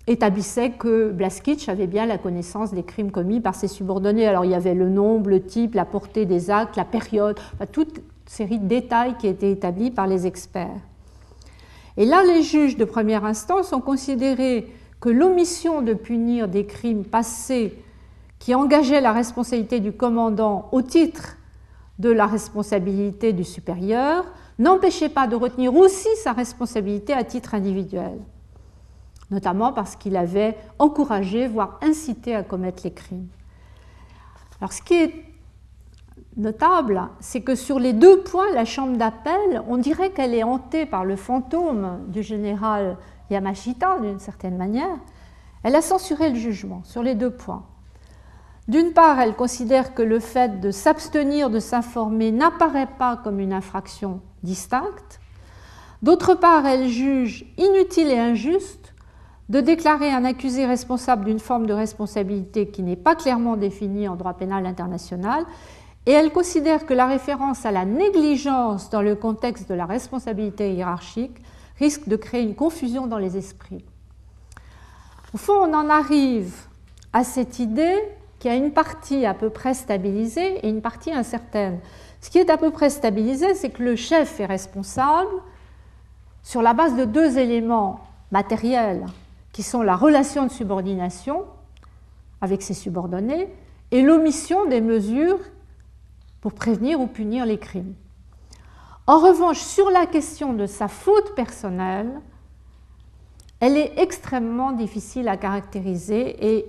que 0.06 1.10
Blaskitch 1.10 1.68
avait 1.68 1.86
bien 1.86 2.06
la 2.06 2.18
connaissance 2.18 2.72
des 2.72 2.82
crimes 2.82 3.10
commis 3.10 3.40
par 3.40 3.54
ses 3.54 3.68
subordonnés. 3.68 4.26
Alors 4.26 4.44
il 4.44 4.50
y 4.50 4.54
avait 4.54 4.74
le 4.74 4.88
nombre, 4.88 5.30
le 5.30 5.42
type, 5.42 5.74
la 5.74 5.84
portée 5.84 6.26
des 6.26 6.50
actes, 6.50 6.76
la 6.76 6.84
période, 6.84 7.38
toute 7.72 8.00
série 8.26 8.58
de 8.58 8.66
détails 8.66 9.16
qui 9.18 9.26
étaient 9.26 9.50
établis 9.50 9.90
par 9.90 10.06
les 10.06 10.26
experts. 10.26 10.80
Et 11.96 12.04
là, 12.04 12.22
les 12.24 12.42
juges 12.42 12.76
de 12.76 12.84
première 12.84 13.24
instance 13.24 13.72
ont 13.72 13.80
considéré 13.80 14.66
que 15.00 15.08
l'omission 15.08 15.82
de 15.82 15.94
punir 15.94 16.48
des 16.48 16.66
crimes 16.66 17.04
passés 17.04 17.78
qui 18.38 18.54
engageaient 18.54 19.00
la 19.00 19.12
responsabilité 19.12 19.80
du 19.80 19.92
commandant 19.92 20.68
au 20.72 20.82
titre 20.82 21.36
de 21.98 22.10
la 22.10 22.26
responsabilité 22.26 23.32
du 23.32 23.44
supérieur 23.44 24.24
n'empêchait 24.58 25.08
pas 25.08 25.26
de 25.26 25.36
retenir 25.36 25.74
aussi 25.74 26.08
sa 26.16 26.32
responsabilité 26.32 27.12
à 27.12 27.22
titre 27.22 27.54
individuel, 27.54 28.18
notamment 29.30 29.72
parce 29.72 29.96
qu'il 29.96 30.16
avait 30.16 30.56
encouragé, 30.78 31.46
voire 31.46 31.78
incité 31.82 32.34
à 32.34 32.42
commettre 32.42 32.82
les 32.84 32.92
crimes. 32.92 33.28
Alors 34.60 34.72
ce 34.72 34.82
qui 34.82 34.94
est 34.94 35.24
notable, 36.36 37.02
c'est 37.20 37.42
que 37.42 37.54
sur 37.54 37.78
les 37.78 37.92
deux 37.92 38.20
points, 38.20 38.52
la 38.54 38.64
chambre 38.64 38.96
d'appel, 38.96 39.62
on 39.68 39.76
dirait 39.76 40.10
qu'elle 40.10 40.34
est 40.34 40.42
hantée 40.42 40.86
par 40.86 41.04
le 41.04 41.16
fantôme 41.16 42.00
du 42.08 42.22
général 42.22 42.96
Yamashita, 43.30 43.98
d'une 44.00 44.18
certaine 44.18 44.56
manière. 44.56 44.98
Elle 45.62 45.76
a 45.76 45.82
censuré 45.82 46.30
le 46.30 46.36
jugement 46.36 46.82
sur 46.84 47.02
les 47.02 47.14
deux 47.14 47.30
points. 47.30 47.64
D'une 48.68 48.92
part, 48.92 49.20
elle 49.20 49.34
considère 49.34 49.94
que 49.94 50.02
le 50.02 50.20
fait 50.20 50.60
de 50.60 50.70
s'abstenir 50.70 51.50
de 51.50 51.58
s'informer 51.58 52.32
n'apparaît 52.32 52.88
pas 52.98 53.16
comme 53.16 53.40
une 53.40 53.52
infraction 53.52 54.20
distincte. 54.42 55.20
D'autre 56.02 56.34
part, 56.34 56.66
elle 56.66 56.88
juge 56.88 57.46
inutile 57.58 58.08
et 58.08 58.18
injuste 58.18 58.83
de 59.48 59.60
déclarer 59.60 60.10
un 60.10 60.24
accusé 60.24 60.66
responsable 60.66 61.26
d'une 61.26 61.38
forme 61.38 61.66
de 61.66 61.72
responsabilité 61.72 62.68
qui 62.68 62.82
n'est 62.82 62.96
pas 62.96 63.14
clairement 63.14 63.56
définie 63.56 64.08
en 64.08 64.16
droit 64.16 64.34
pénal 64.34 64.64
international 64.66 65.44
et 66.06 66.12
elle 66.12 66.32
considère 66.32 66.86
que 66.86 66.94
la 66.94 67.06
référence 67.06 67.64
à 67.64 67.70
la 67.70 67.84
négligence 67.84 68.90
dans 68.90 69.02
le 69.02 69.14
contexte 69.14 69.68
de 69.68 69.74
la 69.74 69.86
responsabilité 69.86 70.74
hiérarchique 70.74 71.42
risque 71.78 72.08
de 72.08 72.16
créer 72.16 72.42
une 72.42 72.54
confusion 72.54 73.06
dans 73.06 73.18
les 73.18 73.36
esprits. 73.36 73.84
Au 75.32 75.38
fond, 75.38 75.54
on 75.54 75.74
en 75.74 75.90
arrive 75.90 76.54
à 77.12 77.24
cette 77.24 77.58
idée 77.58 77.98
qu'il 78.38 78.50
y 78.50 78.54
a 78.54 78.56
une 78.56 78.72
partie 78.72 79.26
à 79.26 79.34
peu 79.34 79.50
près 79.50 79.74
stabilisée 79.74 80.58
et 80.58 80.68
une 80.68 80.82
partie 80.82 81.12
incertaine. 81.12 81.80
Ce 82.20 82.30
qui 82.30 82.38
est 82.38 82.50
à 82.50 82.56
peu 82.56 82.70
près 82.70 82.90
stabilisé, 82.90 83.54
c'est 83.54 83.70
que 83.70 83.82
le 83.82 83.96
chef 83.96 84.40
est 84.40 84.46
responsable 84.46 85.34
sur 86.42 86.62
la 86.62 86.74
base 86.74 86.94
de 86.96 87.04
deux 87.04 87.38
éléments 87.38 88.00
matériels, 88.30 89.06
qui 89.54 89.62
sont 89.62 89.82
la 89.82 89.94
relation 89.94 90.44
de 90.44 90.50
subordination 90.50 91.44
avec 92.40 92.60
ses 92.60 92.74
subordonnés 92.74 93.48
et 93.92 94.02
l'omission 94.02 94.66
des 94.66 94.80
mesures 94.80 95.38
pour 96.40 96.52
prévenir 96.52 97.00
ou 97.00 97.06
punir 97.06 97.46
les 97.46 97.58
crimes. 97.58 97.94
En 99.06 99.20
revanche, 99.20 99.60
sur 99.60 99.90
la 99.90 100.06
question 100.06 100.54
de 100.54 100.66
sa 100.66 100.88
faute 100.88 101.36
personnelle, 101.36 102.20
elle 103.60 103.76
est 103.76 103.92
extrêmement 103.96 104.72
difficile 104.72 105.28
à 105.28 105.36
caractériser 105.36 106.56
et 106.56 106.66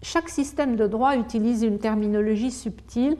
chaque 0.00 0.28
système 0.28 0.76
de 0.76 0.86
droit 0.86 1.16
utilise 1.16 1.64
une 1.64 1.80
terminologie 1.80 2.52
subtile, 2.52 3.16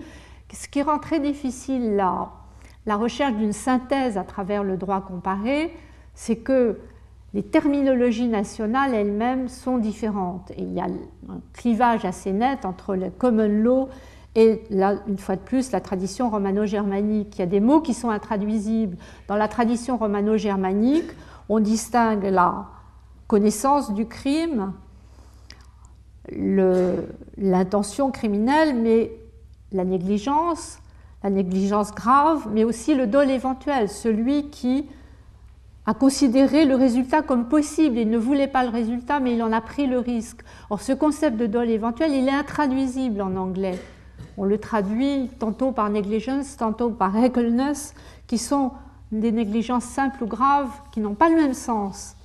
ce 0.53 0.69
qui 0.69 0.81
rend 0.81 0.99
très 0.99 1.19
difficile 1.19 1.97
la, 1.97 2.97
recherche 2.97 3.35
d'une 3.35 3.53
synthèse 3.53 4.17
à 4.17 4.23
travers 4.23 4.63
le 4.63 4.77
droit 4.77 5.01
comparé, 5.01 5.75
c'est 6.15 6.37
que 6.37 6.79
les 7.35 7.43
terminologies 7.43 8.29
nationales 8.29 8.95
elles-mêmes 8.95 9.49
sont 9.49 9.79
différentes. 9.79 10.51
Et 10.53 10.63
il 10.63 10.73
y 10.73 10.81
a 10.81 10.85
un 10.85 11.41
clivage 11.53 12.05
assez 12.05 12.33
net 12.33 12.65
entre 12.65 12.95
le 12.95 13.11
common 13.11 13.49
law 13.49 13.89
et 14.35 14.63
là, 14.71 14.95
une 15.09 15.19
fois 15.19 15.37
de 15.37 15.41
plus, 15.41 15.73
la 15.73 15.81
tradition 15.81 16.31
romano-germanique. 16.31 17.35
Il 17.37 17.39
y 17.41 17.43
a 17.43 17.47
des 17.47 17.61
mots 17.61 17.81
qui 17.81 17.93
sont 17.93 18.11
intraduisibles. 18.11 18.97
Dans 19.27 19.37
la 19.37 19.49
tradition 19.49 19.97
romano-germanique, 19.97 21.11
on 21.49 21.59
distingue 21.61 22.25
la 22.25 22.67
connaissance 23.27 23.93
du 23.95 24.07
crime, 24.07 24.73
l'intention 26.31 28.11
criminelle, 28.11 28.77
mais 28.77 29.11
la 29.73 29.85
négligence, 29.85 30.79
la 31.25 31.31
négligence 31.31 31.93
grave, 31.93 32.47
mais 32.53 32.65
aussi 32.65 32.95
le 32.95 33.07
dol 33.07 33.31
éventuel, 33.31 33.89
celui 33.89 34.51
qui 34.51 34.87
a 35.89 35.95
considéré 35.95 36.67
le 36.67 36.75
résultat 36.75 37.23
comme 37.23 37.49
possible. 37.49 37.97
Il 37.97 38.11
ne 38.11 38.19
voulait 38.19 38.47
pas 38.47 38.63
le 38.63 38.69
résultat, 38.69 39.21
mais 39.21 39.33
il 39.33 39.43
en 39.43 39.53
a 39.53 39.63
pris 39.63 39.87
le 39.87 39.99
risque. 39.99 40.41
Or, 40.69 40.83
ce 40.83 40.93
concept 40.93 41.39
de 41.39 41.47
dol 41.47 41.71
éventuel, 41.71 42.13
il 42.13 42.29
est 42.29 42.33
intraduisible 42.33 43.23
en 43.23 43.35
anglais. 43.37 43.81
On 44.37 44.45
le 44.45 44.59
traduit 44.59 45.31
tantôt 45.39 45.73
par 45.73 45.89
négligence, 45.89 46.59
tantôt 46.59 46.91
par 46.91 47.15
recklessness, 47.15 47.95
qui 48.27 48.37
sont 48.37 48.73
des 49.13 49.33
négligences 49.33 49.85
simples 49.85 50.25
ou 50.25 50.27
graves 50.27 50.69
qui 50.93 51.01
n'ont 51.01 51.15
pas 51.15 51.31
le 51.31 51.37
même 51.37 51.55
sens. 51.55 52.17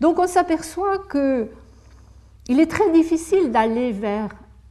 Donc 0.00 0.20
on 0.20 0.28
s'aperçoit 0.28 0.98
qu'il 1.10 2.60
est 2.60 2.70
très 2.70 2.92
difficile 2.92 3.50
d'aller 3.50 3.90
vers 3.90 4.28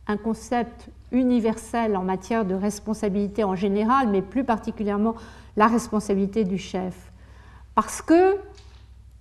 un 0.08 0.16
concept 0.16 0.88
universel 1.12 1.98
en 1.98 2.04
matière 2.04 2.46
de 2.46 2.56
responsabilité 2.56 3.44
en 3.44 3.56
général, 3.56 4.08
mais 4.08 4.22
plus 4.22 4.46
particulièrement 4.46 5.16
la 5.58 5.68
responsabilité 5.68 6.46
du 6.46 6.58
chef. 6.58 7.09
Parce 7.82 8.02
que 8.02 8.36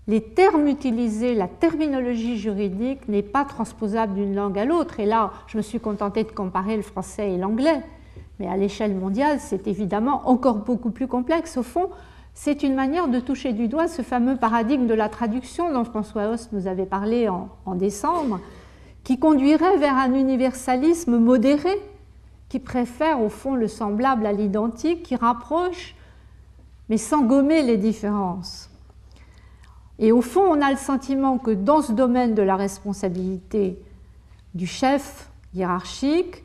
les 0.08 0.20
termes 0.20 0.66
utilisés, 0.66 1.36
la 1.36 1.46
terminologie 1.46 2.36
juridique 2.36 3.06
n'est 3.06 3.22
pas 3.22 3.44
transposable 3.44 4.14
d'une 4.14 4.34
langue 4.34 4.58
à 4.58 4.64
l'autre. 4.64 4.98
Et 4.98 5.06
là, 5.06 5.30
je 5.46 5.56
me 5.56 5.62
suis 5.62 5.78
contentée 5.78 6.24
de 6.24 6.32
comparer 6.32 6.74
le 6.74 6.82
français 6.82 7.30
et 7.30 7.36
l'anglais. 7.36 7.80
Mais 8.40 8.48
à 8.48 8.56
l'échelle 8.56 8.96
mondiale, 8.96 9.38
c'est 9.38 9.68
évidemment 9.68 10.28
encore 10.28 10.56
beaucoup 10.56 10.90
plus 10.90 11.06
complexe. 11.06 11.56
Au 11.56 11.62
fond, 11.62 11.90
c'est 12.34 12.64
une 12.64 12.74
manière 12.74 13.06
de 13.06 13.20
toucher 13.20 13.52
du 13.52 13.68
doigt 13.68 13.86
ce 13.86 14.02
fameux 14.02 14.34
paradigme 14.34 14.88
de 14.88 14.94
la 14.94 15.08
traduction 15.08 15.72
dont 15.72 15.84
François 15.84 16.30
Host 16.30 16.50
nous 16.50 16.66
avait 16.66 16.84
parlé 16.84 17.28
en, 17.28 17.50
en 17.64 17.76
décembre, 17.76 18.40
qui 19.04 19.20
conduirait 19.20 19.76
vers 19.76 19.94
un 19.94 20.14
universalisme 20.14 21.16
modéré, 21.16 21.80
qui 22.48 22.58
préfère 22.58 23.22
au 23.22 23.28
fond 23.28 23.54
le 23.54 23.68
semblable 23.68 24.26
à 24.26 24.32
l'identique, 24.32 25.04
qui 25.04 25.14
rapproche, 25.14 25.94
mais 26.88 26.96
sans 26.96 27.22
gommer 27.22 27.62
les 27.62 27.76
différences. 27.76 28.70
Et 29.98 30.12
au 30.12 30.22
fond, 30.22 30.42
on 30.42 30.60
a 30.60 30.70
le 30.70 30.76
sentiment 30.76 31.38
que 31.38 31.50
dans 31.50 31.82
ce 31.82 31.92
domaine 31.92 32.34
de 32.34 32.42
la 32.42 32.56
responsabilité 32.56 33.78
du 34.54 34.66
chef 34.66 35.30
hiérarchique, 35.54 36.44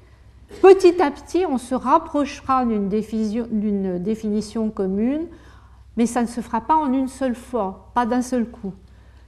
petit 0.61 1.01
à 1.01 1.11
petit, 1.11 1.45
on 1.45 1.57
se 1.57 1.75
rapprochera 1.75 2.65
d'une 2.65 2.89
définition, 2.89 4.69
commune, 4.71 5.27
mais 5.97 6.07
ça 6.07 6.23
ne 6.23 6.27
se 6.27 6.41
fera 6.41 6.61
pas 6.61 6.75
en 6.75 6.91
une 6.91 7.07
seule 7.07 7.35
fois, 7.35 7.91
pas 7.93 8.05
d'un 8.05 8.23
seul 8.23 8.45
coup. 8.45 8.73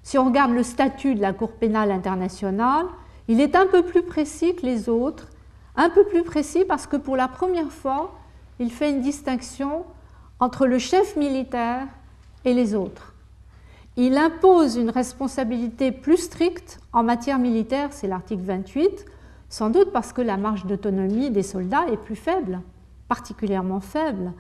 Si 0.01 0.17
on 0.17 0.25
regarde 0.25 0.51
le 0.51 0.63
statut 0.63 1.15
de 1.15 1.21
la 1.21 1.33
Cour 1.33 1.51
pénale 1.51 1.91
internationale, 1.91 2.85
il 3.27 3.41
est 3.41 3.55
un 3.55 3.67
peu 3.67 3.83
plus 3.83 4.03
précis 4.03 4.55
que 4.55 4.65
les 4.65 4.89
autres, 4.89 5.29
un 5.75 5.89
peu 5.89 6.03
plus 6.03 6.23
précis 6.23 6.63
parce 6.67 6.87
que 6.87 6.95
pour 6.95 7.15
la 7.15 7.27
première 7.27 7.71
fois, 7.71 8.15
il 8.59 8.71
fait 8.71 8.89
une 8.89 9.01
distinction 9.01 9.83
entre 10.39 10.65
le 10.65 10.79
chef 10.79 11.15
militaire 11.15 11.87
et 12.43 12.53
les 12.53 12.75
autres 12.75 13.15
il 13.97 14.17
impose 14.17 14.75
une 14.75 14.89
responsabilité 14.89 15.91
plus 15.91 16.17
stricte 16.17 16.79
en 16.91 17.03
matière 17.03 17.39
militaire, 17.39 17.89
c'est 17.91 18.07
l'article 18.07 18.43
28, 18.43 19.05
sans 19.47 19.69
doute 19.69 19.91
parce 19.93 20.11
que 20.11 20.21
la 20.21 20.35
marge 20.35 20.65
d'autonomie 20.65 21.29
des 21.29 21.43
soldats 21.43 21.87
est 21.89 21.97
plus 21.97 22.17
faible, 22.17 22.59
particulièrement 23.07 23.79
faible. 23.79 24.33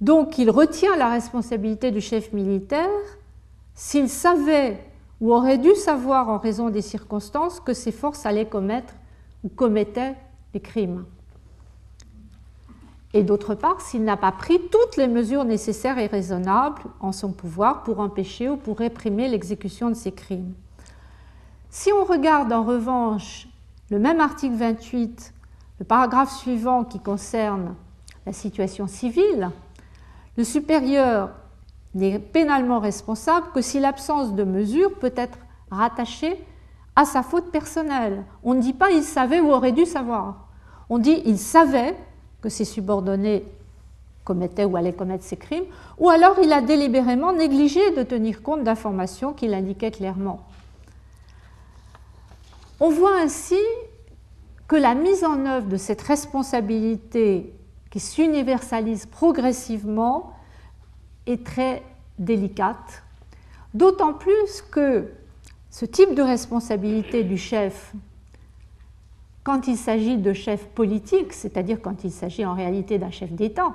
Donc 0.00 0.38
il 0.38 0.50
retient 0.50 0.96
la 0.96 1.10
responsabilité 1.10 1.90
du 1.90 2.00
chef 2.00 2.32
militaire 2.32 2.88
s'il 3.74 4.08
savait 4.08 4.82
ou 5.20 5.34
aurait 5.34 5.58
dû 5.58 5.74
savoir 5.74 6.30
en 6.30 6.38
raison 6.38 6.70
des 6.70 6.82
circonstances 6.82 7.60
que 7.60 7.74
ses 7.74 7.92
forces 7.92 8.24
allaient 8.24 8.48
commettre 8.48 8.94
ou 9.42 9.48
commettaient 9.48 10.14
des 10.54 10.60
crimes 10.60 11.04
et 13.14 13.22
d'autre 13.22 13.54
part 13.54 13.80
s'il 13.80 14.04
n'a 14.04 14.16
pas 14.16 14.32
pris 14.32 14.60
toutes 14.70 14.96
les 14.96 15.06
mesures 15.06 15.44
nécessaires 15.44 15.98
et 15.98 16.08
raisonnables 16.08 16.82
en 17.00 17.12
son 17.12 17.30
pouvoir 17.30 17.84
pour 17.84 18.00
empêcher 18.00 18.48
ou 18.48 18.56
pour 18.56 18.78
réprimer 18.78 19.28
l'exécution 19.28 19.88
de 19.88 19.94
ces 19.94 20.12
crimes. 20.12 20.52
Si 21.70 21.92
on 21.92 22.04
regarde 22.04 22.52
en 22.52 22.64
revanche 22.64 23.48
le 23.90 24.00
même 24.00 24.20
article 24.20 24.56
28, 24.56 25.32
le 25.78 25.84
paragraphe 25.84 26.32
suivant 26.32 26.82
qui 26.82 26.98
concerne 26.98 27.76
la 28.26 28.32
situation 28.32 28.88
civile, 28.88 29.50
le 30.36 30.42
supérieur 30.42 31.30
n'est 31.94 32.18
pénalement 32.18 32.80
responsable 32.80 33.46
que 33.54 33.60
si 33.60 33.78
l'absence 33.78 34.34
de 34.34 34.42
mesure 34.42 34.92
peut 34.98 35.14
être 35.16 35.38
rattachée 35.70 36.36
à 36.96 37.04
sa 37.04 37.22
faute 37.22 37.52
personnelle. 37.52 38.24
On 38.42 38.54
ne 38.54 38.60
dit 38.60 38.72
pas 38.72 38.90
il 38.90 39.04
savait 39.04 39.40
ou 39.40 39.52
aurait 39.52 39.72
dû 39.72 39.86
savoir. 39.86 40.48
On 40.90 40.98
dit 40.98 41.22
il 41.24 41.38
savait 41.38 41.96
que 42.44 42.50
ses 42.50 42.66
subordonnés 42.66 43.42
commettait 44.22 44.66
ou 44.66 44.76
allait 44.76 44.92
commettre 44.92 45.24
ces 45.24 45.38
crimes, 45.38 45.64
ou 45.96 46.10
alors 46.10 46.36
il 46.42 46.52
a 46.52 46.60
délibérément 46.60 47.32
négligé 47.32 47.92
de 47.92 48.02
tenir 48.02 48.42
compte 48.42 48.62
d'informations 48.62 49.32
qu'il 49.32 49.54
indiquait 49.54 49.90
clairement. 49.90 50.46
On 52.80 52.90
voit 52.90 53.16
ainsi 53.18 53.56
que 54.68 54.76
la 54.76 54.94
mise 54.94 55.24
en 55.24 55.46
œuvre 55.46 55.68
de 55.68 55.78
cette 55.78 56.02
responsabilité 56.02 57.50
qui 57.90 57.98
s'universalise 57.98 59.06
progressivement 59.06 60.34
est 61.26 61.46
très 61.46 61.82
délicate, 62.18 63.04
d'autant 63.72 64.12
plus 64.12 64.60
que 64.70 65.10
ce 65.70 65.86
type 65.86 66.14
de 66.14 66.20
responsabilité 66.20 67.24
du 67.24 67.38
chef, 67.38 67.94
quand 69.44 69.68
il 69.68 69.76
s'agit 69.76 70.16
de 70.16 70.32
chef 70.32 70.66
politique, 70.68 71.34
c'est-à-dire 71.34 71.80
quand 71.80 72.02
il 72.02 72.10
s'agit 72.10 72.46
en 72.46 72.54
réalité 72.54 72.98
d'un 72.98 73.10
chef 73.10 73.30
d'État, 73.30 73.72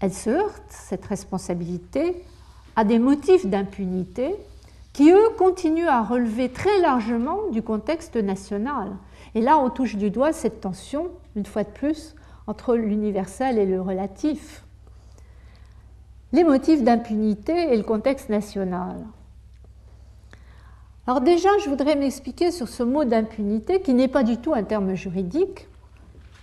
elle 0.00 0.14
se 0.14 0.30
heurte, 0.30 0.64
cette 0.70 1.04
responsabilité, 1.04 2.16
à 2.74 2.84
des 2.84 2.98
motifs 2.98 3.46
d'impunité 3.46 4.34
qui, 4.94 5.10
eux, 5.10 5.28
continuent 5.36 5.88
à 5.88 6.02
relever 6.02 6.48
très 6.48 6.80
largement 6.80 7.48
du 7.52 7.62
contexte 7.62 8.16
national. 8.16 8.96
Et 9.34 9.42
là, 9.42 9.58
on 9.58 9.68
touche 9.68 9.96
du 9.96 10.10
doigt 10.10 10.32
cette 10.32 10.62
tension, 10.62 11.08
une 11.36 11.44
fois 11.44 11.62
de 11.62 11.68
plus, 11.68 12.16
entre 12.46 12.74
l'universel 12.74 13.58
et 13.58 13.66
le 13.66 13.80
relatif. 13.80 14.64
Les 16.32 16.44
motifs 16.44 16.82
d'impunité 16.82 17.72
et 17.72 17.76
le 17.76 17.82
contexte 17.82 18.30
national. 18.30 18.96
Alors 21.06 21.22
déjà, 21.22 21.48
je 21.64 21.68
voudrais 21.70 21.96
m'expliquer 21.96 22.50
sur 22.50 22.68
ce 22.68 22.82
mot 22.82 23.04
d'impunité 23.04 23.80
qui 23.80 23.94
n'est 23.94 24.08
pas 24.08 24.22
du 24.22 24.36
tout 24.36 24.52
un 24.52 24.62
terme 24.62 24.94
juridique. 24.94 25.66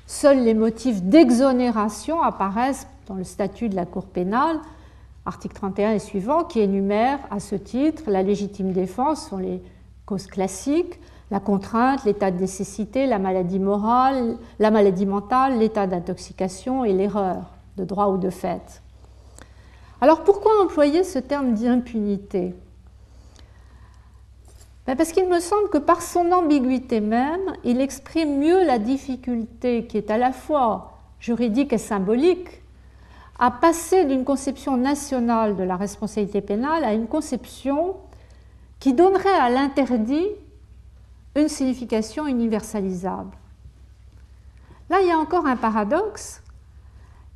Seuls 0.07 0.43
les 0.43 0.53
motifs 0.53 1.03
d'exonération 1.03 2.21
apparaissent 2.21 2.87
dans 3.07 3.15
le 3.15 3.23
statut 3.23 3.69
de 3.69 3.75
la 3.75 3.85
Cour 3.85 4.05
pénale, 4.05 4.59
article 5.25 5.55
31 5.55 5.91
et 5.91 5.99
suivant, 5.99 6.43
qui 6.43 6.59
énumère 6.59 7.19
à 7.29 7.39
ce 7.39 7.55
titre 7.55 8.03
la 8.07 8.23
légitime 8.23 8.71
défense 8.71 9.27
sont 9.27 9.37
les 9.37 9.61
causes 10.05 10.27
classiques, 10.27 10.99
la 11.29 11.39
contrainte, 11.39 12.05
l'état 12.05 12.31
de 12.31 12.39
nécessité, 12.39 13.05
la 13.05 13.19
maladie 13.19 13.59
morale, 13.59 14.37
la 14.59 14.71
maladie 14.71 15.05
mentale, 15.05 15.59
l'état 15.59 15.85
d'intoxication 15.85 16.83
et 16.83 16.93
l'erreur 16.93 17.51
de 17.75 17.83
droit 17.83 18.07
ou 18.07 18.17
de 18.17 18.29
fait. 18.29 18.81
Alors 20.01 20.23
pourquoi 20.23 20.51
employer 20.63 21.03
ce 21.03 21.19
terme 21.19 21.53
d'impunité? 21.53 22.55
Parce 24.95 25.11
qu'il 25.11 25.27
me 25.27 25.41
semble 25.41 25.69
que 25.69 25.77
par 25.77 26.01
son 26.01 26.31
ambiguïté 26.31 27.01
même, 27.01 27.53
il 27.65 27.81
exprime 27.81 28.39
mieux 28.39 28.65
la 28.65 28.79
difficulté 28.79 29.85
qui 29.85 29.97
est 29.97 30.09
à 30.09 30.17
la 30.17 30.31
fois 30.31 30.93
juridique 31.19 31.73
et 31.73 31.77
symbolique 31.77 32.61
à 33.37 33.51
passer 33.51 34.05
d'une 34.05 34.23
conception 34.23 34.77
nationale 34.77 35.57
de 35.57 35.63
la 35.63 35.75
responsabilité 35.75 36.39
pénale 36.39 36.85
à 36.85 36.93
une 36.93 37.07
conception 37.07 37.97
qui 38.79 38.93
donnerait 38.93 39.29
à 39.29 39.49
l'interdit 39.49 40.27
une 41.35 41.49
signification 41.49 42.25
universalisable. 42.25 43.35
Là, 44.89 45.01
il 45.01 45.07
y 45.07 45.11
a 45.11 45.17
encore 45.17 45.45
un 45.45 45.57
paradoxe, 45.57 46.41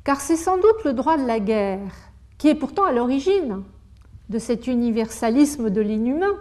car 0.04 0.20
c'est 0.20 0.36
sans 0.36 0.56
doute 0.56 0.84
le 0.84 0.94
droit 0.94 1.18
de 1.18 1.26
la 1.26 1.38
guerre 1.38 1.92
qui 2.38 2.48
est 2.48 2.54
pourtant 2.54 2.84
à 2.84 2.92
l'origine 2.92 3.62
de 4.30 4.38
cet 4.38 4.66
universalisme 4.66 5.68
de 5.68 5.80
l'inhumain. 5.82 6.34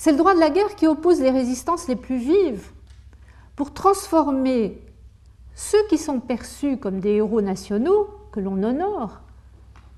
C'est 0.00 0.12
le 0.12 0.16
droit 0.16 0.32
de 0.32 0.38
la 0.38 0.50
guerre 0.50 0.76
qui 0.76 0.86
oppose 0.86 1.20
les 1.20 1.32
résistances 1.32 1.88
les 1.88 1.96
plus 1.96 2.18
vives 2.18 2.70
pour 3.56 3.74
transformer 3.74 4.80
ceux 5.56 5.84
qui 5.88 5.98
sont 5.98 6.20
perçus 6.20 6.76
comme 6.76 7.00
des 7.00 7.14
héros 7.14 7.40
nationaux, 7.40 8.08
que 8.30 8.38
l'on 8.38 8.62
honore, 8.62 9.18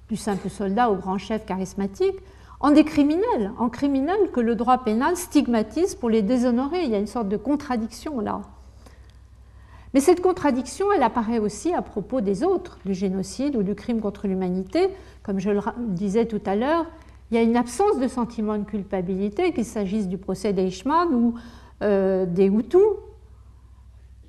du 0.08 0.16
simple 0.16 0.48
soldat 0.48 0.90
au 0.90 0.94
grand 0.94 1.18
chef 1.18 1.44
charismatique, 1.44 2.16
en 2.60 2.70
des 2.70 2.84
criminels, 2.84 3.52
en 3.58 3.68
criminels 3.68 4.30
que 4.32 4.40
le 4.40 4.54
droit 4.54 4.78
pénal 4.78 5.18
stigmatise 5.18 5.94
pour 5.96 6.08
les 6.08 6.22
déshonorer. 6.22 6.84
Il 6.84 6.90
y 6.90 6.94
a 6.94 6.98
une 6.98 7.06
sorte 7.06 7.28
de 7.28 7.36
contradiction 7.36 8.20
là. 8.20 8.40
Mais 9.92 10.00
cette 10.00 10.22
contradiction, 10.22 10.90
elle 10.92 11.02
apparaît 11.02 11.40
aussi 11.40 11.74
à 11.74 11.82
propos 11.82 12.22
des 12.22 12.42
autres, 12.42 12.78
du 12.86 12.94
génocide 12.94 13.54
ou 13.54 13.62
du 13.62 13.74
crime 13.74 14.00
contre 14.00 14.28
l'humanité. 14.28 14.88
Comme 15.22 15.40
je 15.40 15.50
le 15.50 15.60
disais 15.88 16.24
tout 16.24 16.40
à 16.46 16.56
l'heure, 16.56 16.86
il 17.30 17.36
y 17.36 17.38
a 17.38 17.42
une 17.42 17.56
absence 17.56 17.98
de 17.98 18.08
sentiment 18.08 18.58
de 18.58 18.64
culpabilité, 18.64 19.52
qu'il 19.52 19.64
s'agisse 19.64 20.08
du 20.08 20.18
procès 20.18 20.52
d'Eichmann 20.52 21.14
ou 21.14 21.34
euh, 21.82 22.26
des 22.26 22.46
Hutus, 22.46 22.80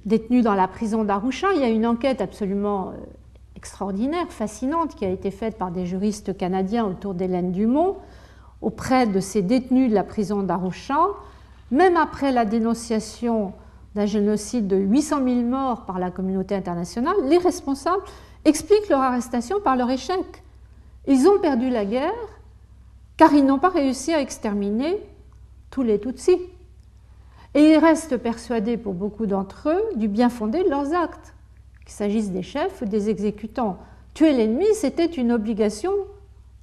détenu 0.05 0.41
dans 0.41 0.53
la 0.53 0.67
prison 0.67 1.03
d'Arusha. 1.03 1.47
Il 1.55 1.61
y 1.61 1.63
a 1.63 1.69
une 1.69 1.87
enquête 1.87 2.21
absolument 2.21 2.89
euh, 2.89 2.91
extraordinaire, 3.55 4.27
fascinante, 4.29 4.95
qui 4.95 5.05
a 5.05 5.09
été 5.09 5.31
faite 5.31 5.57
par 5.57 5.71
des 5.71 5.85
juristes 5.85 6.37
canadiens 6.37 6.85
autour 6.85 7.15
d'Hélène 7.15 7.51
Dumont 7.51 7.97
auprès 8.61 9.07
de 9.07 9.19
ces 9.19 9.41
détenus 9.41 9.89
de 9.89 9.95
la 9.95 10.03
prison 10.03 10.43
d'Arusha. 10.43 11.07
Même 11.71 11.97
après 11.97 12.31
la 12.31 12.45
dénonciation 12.45 13.53
d'un 13.95 14.05
génocide 14.05 14.67
de 14.67 14.77
800 14.77 15.23
000 15.23 15.41
morts 15.41 15.85
par 15.85 15.97
la 15.97 16.11
communauté 16.11 16.53
internationale, 16.53 17.15
les 17.27 17.39
responsables 17.39 18.03
expliquent 18.45 18.89
leur 18.89 19.01
arrestation 19.01 19.59
par 19.59 19.75
leur 19.75 19.89
échec. 19.89 20.43
Ils 21.07 21.27
ont 21.27 21.39
perdu 21.39 21.69
la 21.69 21.85
guerre 21.85 22.13
car 23.17 23.33
ils 23.33 23.45
n'ont 23.45 23.59
pas 23.59 23.69
réussi 23.69 24.13
à 24.13 24.21
exterminer 24.21 24.97
tous 25.69 25.83
les 25.83 25.99
Tutsis. 25.99 26.39
Et 27.53 27.73
ils 27.73 27.77
restent 27.77 28.17
persuadés, 28.17 28.77
pour 28.77 28.93
beaucoup 28.93 29.25
d'entre 29.25 29.69
eux, 29.69 29.97
du 29.97 30.07
bien 30.07 30.29
fondé 30.29 30.63
de 30.63 30.69
leurs 30.69 30.93
actes, 30.93 31.33
qu'il 31.81 31.91
s'agisse 31.91 32.31
des 32.31 32.43
chefs 32.43 32.81
ou 32.81 32.85
des 32.85 33.09
exécutants. 33.09 33.77
Tuer 34.13 34.31
l'ennemi, 34.31 34.67
c'était 34.73 35.05
une 35.05 35.31
obligation 35.31 35.91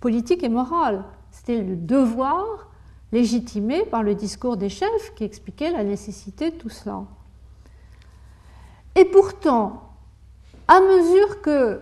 politique 0.00 0.42
et 0.42 0.48
morale. 0.48 1.04
C'était 1.30 1.60
le 1.60 1.76
devoir 1.76 2.68
légitimé 3.12 3.84
par 3.84 4.02
le 4.02 4.14
discours 4.14 4.56
des 4.56 4.68
chefs 4.68 5.14
qui 5.14 5.24
expliquait 5.24 5.70
la 5.70 5.84
nécessité 5.84 6.50
de 6.50 6.56
tout 6.56 6.68
cela. 6.68 7.02
Et 8.94 9.04
pourtant, 9.04 9.82
à 10.66 10.80
mesure 10.80 11.40
que 11.40 11.80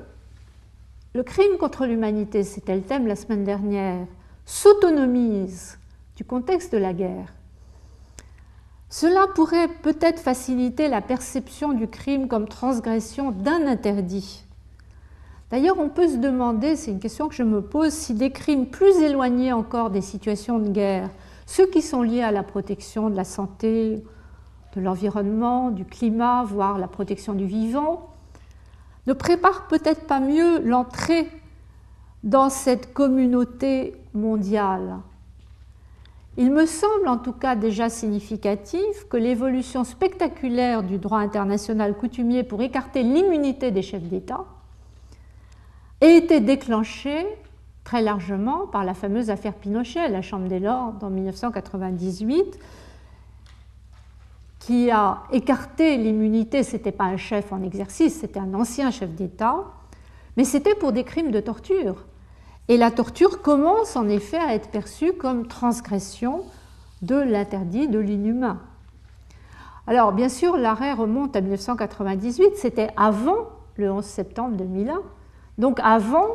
le 1.14 1.22
crime 1.22 1.56
contre 1.58 1.86
l'humanité, 1.86 2.42
c'était 2.44 2.76
le 2.76 2.82
thème 2.82 3.06
la 3.06 3.16
semaine 3.16 3.44
dernière, 3.44 4.06
s'autonomise 4.46 5.78
du 6.16 6.24
contexte 6.24 6.72
de 6.72 6.78
la 6.78 6.94
guerre, 6.94 7.34
cela 8.88 9.26
pourrait 9.34 9.68
peut-être 9.68 10.20
faciliter 10.20 10.88
la 10.88 11.02
perception 11.02 11.72
du 11.72 11.88
crime 11.88 12.28
comme 12.28 12.48
transgression 12.48 13.32
d'un 13.32 13.66
interdit. 13.66 14.44
D'ailleurs, 15.50 15.78
on 15.78 15.88
peut 15.88 16.08
se 16.08 16.16
demander, 16.16 16.76
c'est 16.76 16.92
une 16.92 17.00
question 17.00 17.28
que 17.28 17.34
je 17.34 17.42
me 17.42 17.60
pose, 17.60 17.92
si 17.92 18.14
des 18.14 18.30
crimes 18.30 18.66
plus 18.66 18.96
éloignés 19.02 19.52
encore 19.52 19.90
des 19.90 20.00
situations 20.00 20.58
de 20.58 20.70
guerre, 20.70 21.10
ceux 21.46 21.66
qui 21.66 21.82
sont 21.82 22.02
liés 22.02 22.22
à 22.22 22.32
la 22.32 22.42
protection 22.42 23.10
de 23.10 23.16
la 23.16 23.24
santé, 23.24 24.02
de 24.74 24.80
l'environnement, 24.80 25.70
du 25.70 25.84
climat, 25.84 26.44
voire 26.44 26.78
la 26.78 26.88
protection 26.88 27.34
du 27.34 27.46
vivant, 27.46 28.10
ne 29.06 29.12
préparent 29.12 29.66
peut-être 29.68 30.06
pas 30.06 30.20
mieux 30.20 30.60
l'entrée 30.60 31.28
dans 32.22 32.50
cette 32.50 32.92
communauté 32.92 33.94
mondiale 34.14 34.98
il 36.38 36.50
me 36.52 36.66
semble 36.66 37.08
en 37.08 37.16
tout 37.16 37.32
cas 37.32 37.56
déjà 37.56 37.88
significatif 37.88 39.08
que 39.08 39.16
l'évolution 39.16 39.84
spectaculaire 39.84 40.82
du 40.82 40.98
droit 40.98 41.18
international 41.18 41.94
coutumier 41.94 42.42
pour 42.42 42.60
écarter 42.60 43.02
l'immunité 43.02 43.70
des 43.70 43.80
chefs 43.80 44.02
d'État 44.02 44.44
ait 46.02 46.18
été 46.18 46.40
déclenchée 46.40 47.26
très 47.84 48.02
largement 48.02 48.66
par 48.66 48.84
la 48.84 48.92
fameuse 48.92 49.30
affaire 49.30 49.54
Pinochet 49.54 50.00
à 50.00 50.08
la 50.08 50.20
Chambre 50.20 50.48
des 50.48 50.58
Lords 50.58 50.96
en 51.00 51.08
1998, 51.08 52.58
qui 54.58 54.90
a 54.90 55.22
écarté 55.32 55.96
l'immunité. 55.96 56.64
Ce 56.64 56.72
n'était 56.76 56.92
pas 56.92 57.04
un 57.04 57.16
chef 57.16 57.50
en 57.52 57.62
exercice, 57.62 58.20
c'était 58.20 58.40
un 58.40 58.52
ancien 58.52 58.90
chef 58.90 59.10
d'État, 59.10 59.64
mais 60.36 60.44
c'était 60.44 60.74
pour 60.74 60.92
des 60.92 61.04
crimes 61.04 61.30
de 61.30 61.40
torture. 61.40 62.04
Et 62.68 62.76
la 62.76 62.90
torture 62.90 63.42
commence 63.42 63.96
en 63.96 64.08
effet 64.08 64.38
à 64.38 64.54
être 64.54 64.70
perçue 64.70 65.12
comme 65.12 65.46
transgression 65.46 66.42
de 67.02 67.16
l'interdit 67.16 67.88
de 67.88 67.98
l'inhumain. 67.98 68.60
Alors 69.86 70.12
bien 70.12 70.28
sûr, 70.28 70.56
l'arrêt 70.56 70.92
remonte 70.92 71.36
à 71.36 71.40
1998, 71.40 72.56
c'était 72.56 72.90
avant 72.96 73.48
le 73.76 73.90
11 73.90 74.04
septembre 74.04 74.56
2001, 74.56 75.00
donc 75.58 75.78
avant 75.82 76.26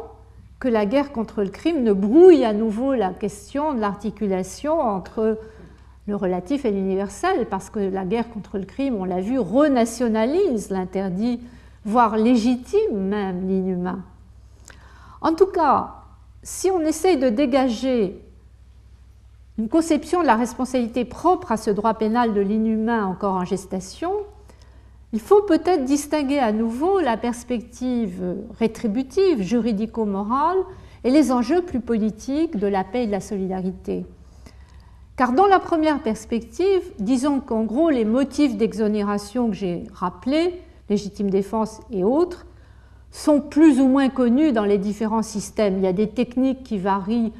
que 0.60 0.68
la 0.68 0.86
guerre 0.86 1.12
contre 1.12 1.42
le 1.42 1.50
crime 1.50 1.84
ne 1.84 1.92
brouille 1.92 2.46
à 2.46 2.54
nouveau 2.54 2.94
la 2.94 3.10
question 3.10 3.74
de 3.74 3.82
l'articulation 3.82 4.80
entre 4.80 5.40
le 6.08 6.16
relatif 6.16 6.66
et 6.66 6.72
l'universel, 6.72 7.48
parce 7.50 7.70
que 7.70 7.80
la 7.80 8.06
guerre 8.06 8.30
contre 8.30 8.58
le 8.58 8.66
crime, 8.66 8.96
on 8.96 9.04
l'a 9.04 9.22
vu, 9.22 9.38
renationalise 9.38 10.70
l'interdit, 10.70 11.42
voire 11.86 12.18
légitime 12.18 12.98
même 12.98 13.48
l'inhumain. 13.48 14.04
En 15.22 15.34
tout 15.34 15.48
cas, 15.48 15.96
si 16.44 16.72
on 16.72 16.82
essaye 16.82 17.18
de 17.18 17.30
dégager 17.30 18.20
une 19.58 19.70
conception 19.70 20.22
de 20.22 20.28
la 20.28 20.36
responsabilité 20.36 21.06
propre 21.06 21.52
à 21.52 21.58
ce 21.58 21.70
droit 21.70 21.94
pénal 21.94 22.34
de 22.34 22.42
l'inhumain 22.42 23.06
encore 23.06 23.36
en 23.36 23.46
gestation, 23.46 24.12
il 25.14 25.20
faut 25.20 25.42
peut-être 25.42 25.84
distinguer 25.84 26.40
à 26.40 26.52
nouveau 26.52 27.00
la 27.00 27.18
perspective 27.18 28.38
rétributive, 28.58 29.42
juridico-morale, 29.42 30.58
et 31.04 31.10
les 31.10 31.32
enjeux 31.32 31.64
plus 31.64 31.80
politiques 31.82 32.58
de 32.58 32.68
la 32.68 32.84
paix 32.84 33.04
et 33.04 33.08
de 33.08 33.12
la 33.12 33.20
solidarité. 33.20 34.06
Car 35.18 35.34
dans 35.34 35.48
la 35.48 35.60
première 35.60 36.02
perspective, 36.02 36.82
disons 37.00 37.40
qu'en 37.40 37.64
gros 37.64 37.90
les 37.90 38.06
motifs 38.06 38.56
d'exonération 38.56 39.50
que 39.50 39.56
j'ai 39.56 39.84
rappelés, 39.94 40.62
légitime 40.92 41.30
défense 41.30 41.80
et 41.90 42.04
autres, 42.04 42.46
sont 43.10 43.42
plus 43.42 43.80
ou 43.80 43.88
moins 43.88 44.10
connus 44.10 44.52
dans 44.52 44.66
les 44.66 44.78
différents 44.78 45.24
systèmes. 45.24 45.78
Il 45.78 45.84
y 45.84 45.88
a 45.88 45.94
des 45.94 46.10
techniques 46.10 46.64
qui 46.64 46.78
varient 46.78 47.34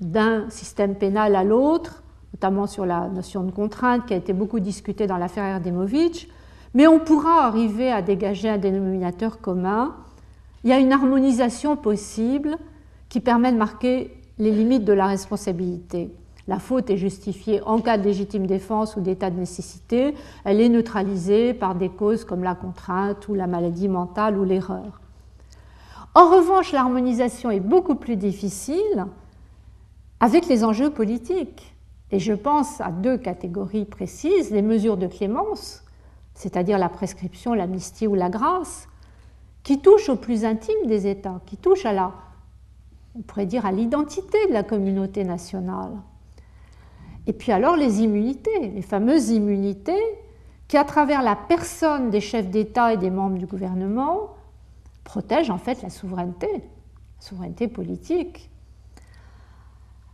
d'un 0.00 0.48
système 0.50 0.94
pénal 0.94 1.34
à 1.34 1.44
l'autre, 1.44 2.02
notamment 2.32 2.66
sur 2.66 2.86
la 2.86 3.08
notion 3.08 3.42
de 3.42 3.50
contrainte 3.50 4.06
qui 4.06 4.14
a 4.14 4.16
été 4.16 4.32
beaucoup 4.32 4.60
discutée 4.60 5.06
dans 5.06 5.18
l'affaire 5.18 5.44
Erdemovitch, 5.44 6.28
mais 6.74 6.86
on 6.86 6.98
pourra 6.98 7.46
arriver 7.46 7.92
à 7.92 8.00
dégager 8.00 8.48
un 8.48 8.58
dénominateur 8.58 9.40
commun. 9.40 9.94
Il 10.64 10.70
y 10.70 10.72
a 10.72 10.78
une 10.78 10.92
harmonisation 10.92 11.76
possible 11.76 12.56
qui 13.08 13.20
permet 13.20 13.52
de 13.52 13.58
marquer 13.58 14.16
les 14.38 14.50
limites 14.50 14.84
de 14.84 14.92
la 14.92 15.06
responsabilité. 15.06 16.10
La 16.48 16.58
faute 16.58 16.90
est 16.90 16.96
justifiée 16.96 17.62
en 17.62 17.80
cas 17.80 17.98
de 17.98 18.02
légitime 18.02 18.46
défense 18.46 18.96
ou 18.96 19.00
d'état 19.00 19.30
de 19.30 19.38
nécessité. 19.38 20.14
Elle 20.44 20.60
est 20.60 20.68
neutralisée 20.68 21.54
par 21.54 21.74
des 21.74 21.88
causes 21.88 22.24
comme 22.24 22.42
la 22.42 22.54
contrainte 22.54 23.28
ou 23.28 23.34
la 23.34 23.46
maladie 23.46 23.88
mentale 23.88 24.36
ou 24.36 24.44
l'erreur. 24.44 25.00
En 26.14 26.28
revanche, 26.28 26.72
l'harmonisation 26.72 27.50
est 27.50 27.60
beaucoup 27.60 27.94
plus 27.94 28.16
difficile 28.16 29.06
avec 30.20 30.46
les 30.46 30.64
enjeux 30.64 30.90
politiques. 30.90 31.74
Et 32.10 32.18
je 32.18 32.34
pense 32.34 32.80
à 32.80 32.90
deux 32.90 33.16
catégories 33.16 33.86
précises, 33.86 34.50
les 34.50 34.60
mesures 34.60 34.98
de 34.98 35.06
clémence, 35.06 35.82
c'est-à-dire 36.34 36.76
la 36.76 36.90
prescription, 36.90 37.54
l'amnistie 37.54 38.06
ou 38.06 38.14
la 38.14 38.28
grâce, 38.28 38.88
qui 39.62 39.80
touchent 39.80 40.10
au 40.10 40.16
plus 40.16 40.44
intime 40.44 40.86
des 40.86 41.06
États, 41.06 41.40
qui 41.46 41.56
touchent 41.56 41.86
à 41.86 41.92
la, 41.92 42.12
on 43.16 43.22
pourrait 43.22 43.46
dire, 43.46 43.64
à 43.64 43.72
l'identité 43.72 44.46
de 44.48 44.52
la 44.52 44.62
communauté 44.62 45.24
nationale. 45.24 45.92
Et 47.26 47.32
puis 47.32 47.52
alors 47.52 47.76
les 47.76 48.00
immunités, 48.02 48.68
les 48.68 48.82
fameuses 48.82 49.30
immunités 49.30 50.02
qui, 50.68 50.76
à 50.76 50.84
travers 50.84 51.22
la 51.22 51.36
personne 51.36 52.10
des 52.10 52.20
chefs 52.20 52.48
d'État 52.48 52.92
et 52.92 52.96
des 52.96 53.10
membres 53.10 53.38
du 53.38 53.46
gouvernement, 53.46 54.34
protègent 55.04 55.50
en 55.50 55.58
fait 55.58 55.82
la 55.82 55.90
souveraineté, 55.90 56.48
la 56.50 56.60
souveraineté 57.20 57.68
politique. 57.68 58.50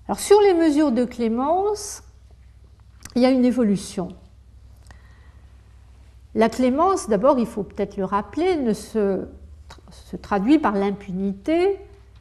Alors 0.07 0.19
sur 0.19 0.41
les 0.41 0.55
mesures 0.55 0.93
de 0.93 1.05
clémence, 1.05 2.03
il 3.15 3.23
y 3.23 3.27
a 3.27 3.31
une 3.31 3.45
évolution. 3.45 4.09
La 6.35 6.49
clémence, 6.49 7.09
d'abord, 7.09 7.39
il 7.39 7.47
faut 7.47 7.63
peut-être 7.63 7.97
le 7.97 8.05
rappeler, 8.05 8.57
ne 8.57 8.73
se, 8.73 9.27
se 9.91 10.17
traduit 10.17 10.59
par 10.59 10.73
l'impunité, 10.73 11.81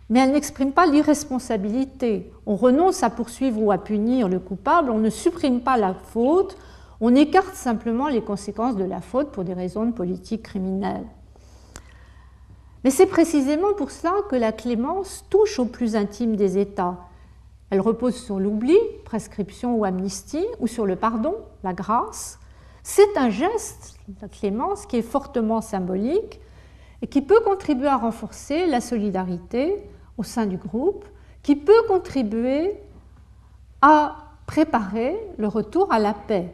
mais 0.09 0.19
elle 0.19 0.31
n'exprime 0.31 0.71
pas 0.71 0.85
l'irresponsabilité. 0.85 2.31
On 2.45 2.55
renonce 2.55 3.03
à 3.03 3.09
poursuivre 3.09 3.61
ou 3.61 3.71
à 3.71 3.77
punir 3.77 4.29
le 4.29 4.39
coupable, 4.39 4.89
on 4.89 4.99
ne 4.99 5.09
supprime 5.09 5.61
pas 5.61 5.77
la 5.77 5.93
faute, 5.93 6.57
on 7.01 7.13
écarte 7.15 7.55
simplement 7.55 8.07
les 8.07 8.21
conséquences 8.21 8.75
de 8.75 8.83
la 8.83 9.01
faute 9.01 9.31
pour 9.31 9.43
des 9.43 9.53
raisons 9.53 9.85
de 9.85 9.91
politique 9.91 10.43
criminelle. 10.43 11.05
Mais 12.83 12.89
c'est 12.89 13.05
précisément 13.05 13.73
pour 13.73 13.91
cela 13.91 14.13
que 14.29 14.35
la 14.35 14.51
clémence 14.51 15.25
touche 15.29 15.59
au 15.59 15.65
plus 15.65 15.95
intime 15.95 16.35
des 16.35 16.57
États. 16.57 16.97
Elle 17.69 17.81
repose 17.81 18.15
sur 18.15 18.39
l'oubli, 18.39 18.77
prescription 19.03 19.75
ou 19.75 19.83
amnistie, 19.83 20.45
ou 20.59 20.67
sur 20.67 20.85
le 20.85 20.95
pardon, 20.95 21.35
la 21.63 21.73
grâce. 21.73 22.39
C'est 22.83 23.17
un 23.17 23.29
geste, 23.29 23.99
la 24.21 24.29
clémence, 24.29 24.85
qui 24.85 24.95
est 24.95 25.01
fortement 25.01 25.59
symbolique 25.59 26.39
et 27.01 27.07
qui 27.07 27.21
peut 27.21 27.41
contribuer 27.41 27.87
à 27.87 27.97
renforcer 27.97 28.65
la 28.67 28.79
solidarité 28.79 29.75
au 30.17 30.23
sein 30.23 30.45
du 30.45 30.57
groupe, 30.57 31.05
qui 31.43 31.55
peut 31.55 31.83
contribuer 31.87 32.73
à 33.81 34.15
préparer 34.45 35.15
le 35.37 35.47
retour 35.47 35.91
à 35.91 35.99
la 35.99 36.13
paix. 36.13 36.51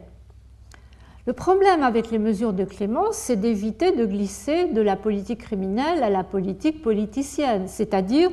Le 1.26 1.32
problème 1.32 1.82
avec 1.82 2.10
les 2.10 2.18
mesures 2.18 2.52
de 2.52 2.64
clémence, 2.64 3.16
c'est 3.16 3.36
d'éviter 3.36 3.92
de 3.92 4.04
glisser 4.04 4.68
de 4.68 4.82
la 4.82 4.96
politique 4.96 5.40
criminelle 5.40 6.02
à 6.02 6.10
la 6.10 6.22
politique 6.22 6.82
politicienne, 6.82 7.66
c'est-à-dire 7.66 8.30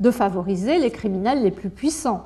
de 0.00 0.10
favoriser 0.10 0.78
les 0.78 0.90
criminels 0.90 1.42
les 1.42 1.50
plus 1.50 1.68
puissants. 1.68 2.24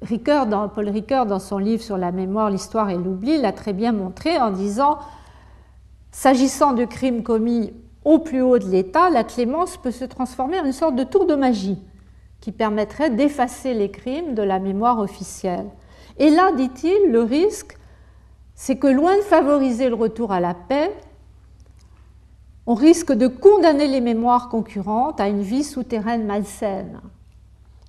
Paul 0.00 0.88
Ricoeur, 0.88 1.26
dans 1.26 1.38
son 1.38 1.58
livre 1.58 1.82
sur 1.82 1.98
la 1.98 2.12
mémoire, 2.12 2.50
l'histoire 2.50 2.90
et 2.90 2.96
l'oubli, 2.96 3.40
l'a 3.40 3.52
très 3.52 3.72
bien 3.72 3.92
montré 3.92 4.40
en 4.40 4.50
disant 4.50 4.98
S'agissant 6.10 6.72
de 6.72 6.84
crimes 6.84 7.22
commis 7.22 7.72
au 8.04 8.18
plus 8.18 8.42
haut 8.42 8.58
de 8.58 8.66
l'État, 8.66 9.10
la 9.10 9.24
clémence 9.24 9.76
peut 9.76 9.90
se 9.90 10.04
transformer 10.04 10.58
en 10.58 10.64
une 10.64 10.72
sorte 10.72 10.96
de 10.96 11.04
tour 11.04 11.26
de 11.26 11.34
magie 11.34 11.78
qui 12.40 12.50
permettrait 12.50 13.10
d'effacer 13.10 13.72
les 13.74 13.90
crimes 13.90 14.34
de 14.34 14.42
la 14.42 14.58
mémoire 14.58 14.98
officielle. 14.98 15.68
Et 16.18 16.30
là, 16.30 16.50
dit-il, 16.52 17.12
le 17.12 17.22
risque, 17.22 17.78
c'est 18.54 18.76
que 18.76 18.88
loin 18.88 19.16
de 19.16 19.22
favoriser 19.22 19.88
le 19.88 19.94
retour 19.94 20.32
à 20.32 20.40
la 20.40 20.54
paix, 20.54 20.92
on 22.66 22.74
risque 22.74 23.12
de 23.12 23.28
condamner 23.28 23.86
les 23.86 24.00
mémoires 24.00 24.48
concurrentes 24.48 25.20
à 25.20 25.28
une 25.28 25.42
vie 25.42 25.64
souterraine 25.64 26.26
malsaine. 26.26 27.00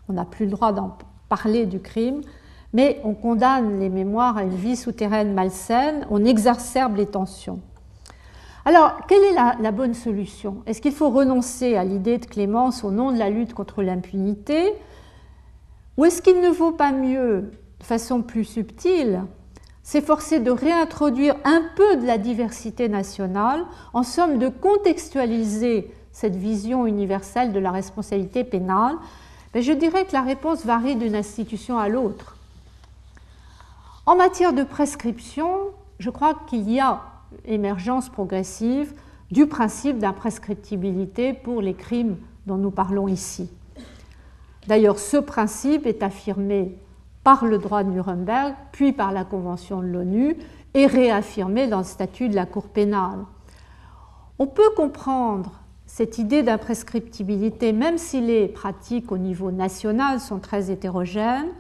On 0.10 0.14
n'a 0.14 0.26
plus 0.26 0.46
le 0.46 0.52
droit 0.52 0.72
d'en 0.72 0.98
parler 1.30 1.66
du 1.66 1.80
crime, 1.80 2.22
mais 2.74 3.00
on 3.04 3.14
condamne 3.14 3.80
les 3.80 3.90
mémoires 3.90 4.38
à 4.38 4.44
une 4.44 4.56
vie 4.56 4.76
souterraine 4.76 5.34
malsaine, 5.34 6.06
on 6.10 6.26
exacerbe 6.26 6.98
les 6.98 7.06
tensions. 7.06 7.60
Alors, 8.66 9.06
quelle 9.08 9.24
est 9.24 9.34
la, 9.34 9.72
bonne 9.72 9.94
solution? 9.94 10.64
Est-ce 10.66 10.82
qu'il 10.82 10.94
faut 10.94 11.10
renoncer 11.10 11.76
à 11.76 11.84
l'idée 11.84 12.18
de 12.18 12.26
clémence 12.26 12.86
au 12.86 12.92
nom 12.92 13.12
de 13.12 13.18
la 13.18 13.30
lutte 13.30 13.54
contre 13.54 13.84
l'impunité? 13.84 14.74
Ou 15.98 16.06
est-ce 16.06 16.22
qu'il 16.22 16.40
ne 16.40 16.50
vaut 16.50 16.72
pas 16.72 16.94
mieux, 16.94 17.52
de 17.80 17.86
façon 17.86 18.22
plus 18.22 18.46
subtile, 18.46 19.24
s'efforcer 19.84 20.40
de 20.40 20.50
réintroduire 20.50 21.36
un 21.44 21.62
peu 21.76 21.98
de 21.98 22.06
la 22.06 22.18
diversité 22.18 22.88
nationale, 22.88 23.66
en 23.94 24.04
somme 24.04 24.40
de 24.40 24.48
contextualiser 24.48 25.94
cette 26.14 26.38
vision 26.38 26.88
universelle 26.88 27.52
de 27.52 27.60
la 27.60 27.72
responsabilité 27.72 28.46
pénale, 28.46 28.96
Mais 29.54 29.62
je 29.62 29.74
dirais 29.74 30.06
que 30.06 30.14
la 30.14 30.22
réponse 30.22 30.66
varie 30.66 30.96
d'une 30.96 31.16
institution 31.16 31.78
à 31.78 31.90
l'autre. 31.90 32.38
En 34.06 34.16
matière 34.16 34.54
de 34.54 34.64
prescription, 34.64 35.50
je 36.00 36.10
crois 36.10 36.34
qu'il 36.48 36.72
y 36.72 36.80
a 36.80 37.02
émergence 37.46 38.10
progressive 38.10 38.94
du 39.32 39.48
principe 39.48 39.98
d'imprescriptibilité 39.98 41.34
pour 41.34 41.62
les 41.62 41.74
crimes 41.74 42.18
dont 42.46 42.58
nous 42.58 42.72
parlons 42.72 43.08
ici. 43.08 43.50
D'ailleurs, 44.68 45.00
ce 45.00 45.18
principe 45.18 45.86
est 45.86 46.04
affirmé 46.04 46.78
par 47.24 47.46
le 47.46 47.58
droit 47.58 47.84
de 47.84 47.90
Nuremberg, 47.90 48.54
puis 48.72 48.92
par 48.92 49.12
la 49.12 49.24
Convention 49.24 49.82
de 49.82 49.88
l'ONU, 49.88 50.38
et 50.74 50.88
réaffirmé 50.88 51.68
dans 51.68 51.80
le 51.80 51.84
statut 51.84 52.30
de 52.30 52.36
la 52.36 52.46
Cour 52.46 52.68
pénale. 52.68 53.26
On 54.40 54.48
peut 54.48 54.72
comprendre 54.76 55.52
cette 55.86 56.18
idée 56.18 56.44
d'imprescriptibilité, 56.44 57.72
même 57.72 57.98
si 57.98 58.20
les 58.20 58.48
pratiques 58.48 59.12
au 59.12 59.18
niveau 59.18 59.52
national 59.52 60.20
sont 60.20 60.40
très 60.40 60.72
hétérogènes, 60.72 61.52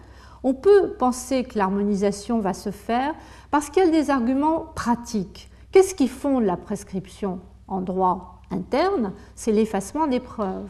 on 0.43 0.53
peut 0.53 0.93
penser 0.99 1.43
que 1.43 1.57
l'harmonisation 1.57 2.39
va 2.39 2.53
se 2.53 2.71
faire 2.71 3.13
parce 3.51 3.69
qu'il 3.69 3.85
y 3.85 3.87
a 3.87 3.91
des 3.91 4.09
arguments 4.09 4.65
pratiques. 4.75 5.49
Qu'est-ce 5.73 5.95
qui 5.95 6.07
fonde 6.07 6.43
la 6.43 6.55
prescription 6.55 7.39
en 7.67 7.81
droit 7.81 8.39
interne? 8.51 9.11
C'est 9.33 9.51
l'effacement 9.51 10.05
des 10.05 10.19
preuves. 10.19 10.69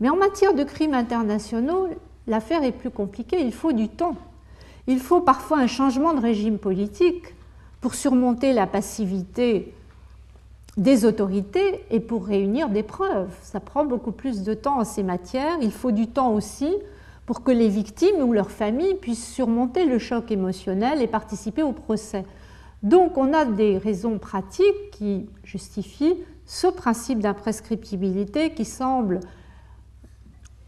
Mais 0.00 0.08
en 0.08 0.16
matière 0.16 0.54
de 0.54 0.64
crimes 0.64 0.94
internationaux, 0.94 1.88
l'affaire 2.26 2.64
est 2.64 2.72
plus 2.72 2.88
compliquée, 2.88 3.42
il 3.42 3.52
faut 3.52 3.72
du 3.72 3.90
temps. 3.90 4.16
Il 4.86 4.98
faut 4.98 5.20
parfois 5.20 5.58
un 5.58 5.66
changement 5.66 6.14
de 6.14 6.22
régime 6.22 6.56
politique 6.56 7.34
pour 7.82 7.94
surmonter 7.94 8.54
la 8.54 8.66
passivité 8.66 9.74
des 10.78 11.04
autorités 11.04 11.84
et 11.90 12.00
pour 12.00 12.24
réunir 12.24 12.70
des 12.70 12.82
preuves. 12.82 13.36
Ça 13.42 13.60
prend 13.60 13.84
beaucoup 13.84 14.12
plus 14.12 14.42
de 14.42 14.54
temps 14.54 14.80
en 14.80 14.84
ces 14.84 15.02
matières. 15.02 15.58
Il 15.60 15.70
faut 15.70 15.92
du 15.92 16.06
temps 16.06 16.32
aussi 16.32 16.74
pour 17.26 17.44
que 17.44 17.50
les 17.50 17.68
victimes 17.68 18.22
ou 18.22 18.32
leurs 18.32 18.50
familles 18.50 18.94
puissent 18.94 19.30
surmonter 19.34 19.84
le 19.84 19.98
choc 19.98 20.30
émotionnel 20.30 21.02
et 21.02 21.08
participer 21.08 21.62
au 21.62 21.72
procès. 21.72 22.24
Donc 22.84 23.16
on 23.16 23.32
a 23.32 23.46
des 23.46 23.78
raisons 23.78 24.18
pratiques 24.18 24.90
qui 24.92 25.26
justifient 25.42 26.18
ce 26.44 26.66
principe 26.66 27.20
d'imprescriptibilité 27.20 28.52
qui 28.52 28.66
semble 28.66 29.20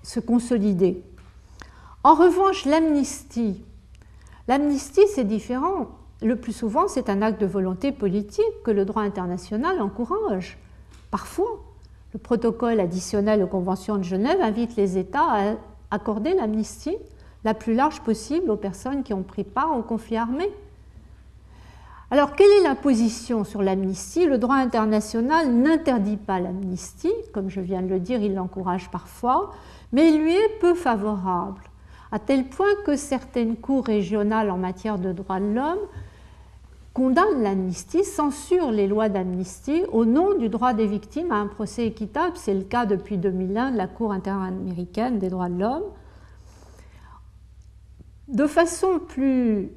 se 0.02 0.18
consolider. 0.18 1.02
En 2.04 2.14
revanche, 2.14 2.64
l'amnistie, 2.64 3.62
l'amnistie 4.48 5.06
c'est 5.14 5.24
différent. 5.24 5.88
Le 6.22 6.36
plus 6.36 6.54
souvent, 6.54 6.88
c'est 6.88 7.10
un 7.10 7.20
acte 7.20 7.38
de 7.38 7.46
volonté 7.46 7.92
politique 7.92 8.62
que 8.64 8.70
le 8.70 8.86
droit 8.86 9.02
international 9.02 9.82
encourage. 9.82 10.56
Parfois, 11.10 11.62
le 12.14 12.18
protocole 12.18 12.80
additionnel 12.80 13.42
aux 13.42 13.46
conventions 13.46 13.98
de 13.98 14.04
Genève 14.04 14.40
invite 14.40 14.76
les 14.76 14.96
États 14.96 15.28
à 15.28 15.54
accorder 15.90 16.32
l'amnistie 16.32 16.96
la 17.44 17.52
plus 17.52 17.74
large 17.74 18.00
possible 18.00 18.50
aux 18.50 18.56
personnes 18.56 19.02
qui 19.02 19.12
ont 19.12 19.22
pris 19.22 19.44
part 19.44 19.76
au 19.76 19.82
conflit 19.82 20.16
armé. 20.16 20.50
Alors, 22.08 22.36
quelle 22.36 22.50
est 22.60 22.62
la 22.62 22.76
position 22.76 23.42
sur 23.42 23.62
l'amnistie? 23.62 24.26
Le 24.26 24.38
droit 24.38 24.56
international 24.56 25.52
n'interdit 25.52 26.16
pas 26.16 26.38
l'amnistie, 26.38 27.12
comme 27.32 27.50
je 27.50 27.60
viens 27.60 27.82
de 27.82 27.88
le 27.88 27.98
dire, 27.98 28.22
il 28.22 28.34
l'encourage 28.34 28.90
parfois, 28.90 29.52
mais 29.92 30.12
il 30.12 30.22
lui 30.22 30.32
est 30.32 30.58
peu 30.60 30.74
favorable, 30.74 31.62
à 32.12 32.20
tel 32.20 32.44
point 32.44 32.74
que 32.84 32.94
certaines 32.94 33.56
cours 33.56 33.86
régionales 33.86 34.52
en 34.52 34.56
matière 34.56 34.98
de 34.98 35.12
droits 35.12 35.40
de 35.40 35.52
l'homme 35.52 35.80
condamnent 36.94 37.42
l'amnistie, 37.42 38.04
censurent 38.04 38.70
les 38.70 38.86
lois 38.86 39.10
d'amnistie 39.10 39.82
au 39.92 40.06
nom 40.06 40.38
du 40.38 40.48
droit 40.48 40.72
des 40.72 40.86
victimes 40.86 41.30
à 41.30 41.34
un 41.34 41.46
procès 41.46 41.86
équitable. 41.86 42.36
C'est 42.36 42.54
le 42.54 42.62
cas 42.62 42.86
depuis 42.86 43.18
2001 43.18 43.72
de 43.72 43.76
la 43.76 43.86
Cour 43.86 44.12
interaméricaine 44.12 45.18
des 45.18 45.28
droits 45.28 45.50
de 45.50 45.60
l'homme. 45.60 45.82
De 48.28 48.46
façon 48.46 48.98
plus 48.98 49.70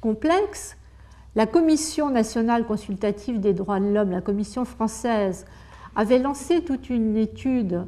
complexe, 0.00 0.77
la 1.38 1.46
Commission 1.46 2.10
nationale 2.10 2.66
consultative 2.66 3.38
des 3.38 3.52
droits 3.52 3.78
de 3.78 3.86
l'homme, 3.86 4.10
la 4.10 4.20
Commission 4.20 4.64
française, 4.64 5.46
avait 5.94 6.18
lancé 6.18 6.64
toute 6.64 6.90
une 6.90 7.16
étude 7.16 7.84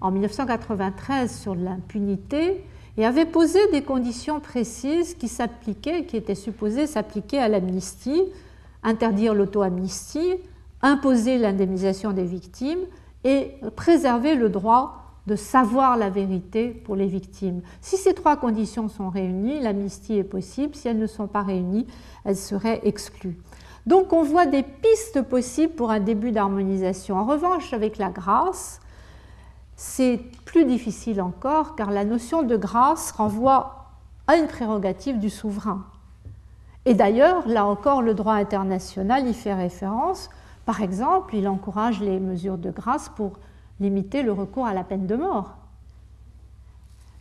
en 0.00 0.10
1993 0.10 1.38
sur 1.38 1.54
l'impunité 1.54 2.64
et 2.96 3.04
avait 3.04 3.26
posé 3.26 3.58
des 3.72 3.82
conditions 3.82 4.40
précises 4.40 5.12
qui 5.16 5.28
s'appliquaient, 5.28 6.06
qui 6.06 6.16
étaient 6.16 6.34
supposées 6.34 6.86
s'appliquer 6.86 7.40
à 7.40 7.48
l'amnistie, 7.48 8.22
interdire 8.82 9.34
l'auto-amnistie, 9.34 10.36
imposer 10.80 11.36
l'indemnisation 11.36 12.12
des 12.12 12.24
victimes 12.24 12.86
et 13.22 13.50
préserver 13.76 14.34
le 14.34 14.48
droit 14.48 15.03
de 15.26 15.36
savoir 15.36 15.96
la 15.96 16.10
vérité 16.10 16.68
pour 16.68 16.96
les 16.96 17.06
victimes. 17.06 17.62
Si 17.80 17.96
ces 17.96 18.14
trois 18.14 18.36
conditions 18.36 18.88
sont 18.88 19.08
réunies, 19.08 19.60
l'amnistie 19.60 20.18
est 20.18 20.24
possible. 20.24 20.74
Si 20.74 20.88
elles 20.88 20.98
ne 20.98 21.06
sont 21.06 21.26
pas 21.26 21.42
réunies, 21.42 21.86
elle 22.24 22.36
serait 22.36 22.80
exclue. 22.84 23.38
Donc 23.86 24.12
on 24.12 24.22
voit 24.22 24.46
des 24.46 24.62
pistes 24.62 25.22
possibles 25.22 25.74
pour 25.74 25.90
un 25.90 26.00
début 26.00 26.32
d'harmonisation. 26.32 27.16
En 27.16 27.24
revanche, 27.24 27.72
avec 27.72 27.98
la 27.98 28.10
grâce, 28.10 28.80
c'est 29.76 30.20
plus 30.44 30.64
difficile 30.64 31.20
encore 31.20 31.74
car 31.74 31.90
la 31.90 32.04
notion 32.04 32.42
de 32.42 32.56
grâce 32.56 33.10
renvoie 33.12 33.90
à 34.26 34.36
une 34.36 34.46
prérogative 34.46 35.18
du 35.18 35.30
souverain. 35.30 35.84
Et 36.86 36.94
d'ailleurs, 36.94 37.46
là 37.48 37.64
encore, 37.64 38.02
le 38.02 38.14
droit 38.14 38.34
international 38.34 39.26
y 39.26 39.34
fait 39.34 39.54
référence. 39.54 40.30
Par 40.66 40.82
exemple, 40.82 41.34
il 41.34 41.48
encourage 41.48 42.00
les 42.00 42.20
mesures 42.20 42.58
de 42.58 42.70
grâce 42.70 43.08
pour 43.08 43.38
limiter 43.80 44.22
le 44.22 44.32
recours 44.32 44.66
à 44.66 44.74
la 44.74 44.84
peine 44.84 45.06
de 45.06 45.16
mort. 45.16 45.56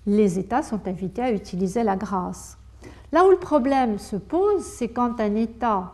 Les 0.06 0.39
États 0.39 0.64
sont 0.64 0.88
invités 0.88 1.22
à 1.22 1.32
utiliser 1.32 1.84
la 1.84 1.95
grâce. 1.95 2.58
Là 3.12 3.26
où 3.26 3.30
le 3.30 3.38
problème 3.38 3.99
se 3.99 4.16
pose, 4.16 4.64
c'est 4.64 4.89
quand 4.89 5.20
un 5.20 5.36
État 5.36 5.93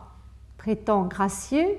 prétend 0.56 1.04
gracier, 1.04 1.78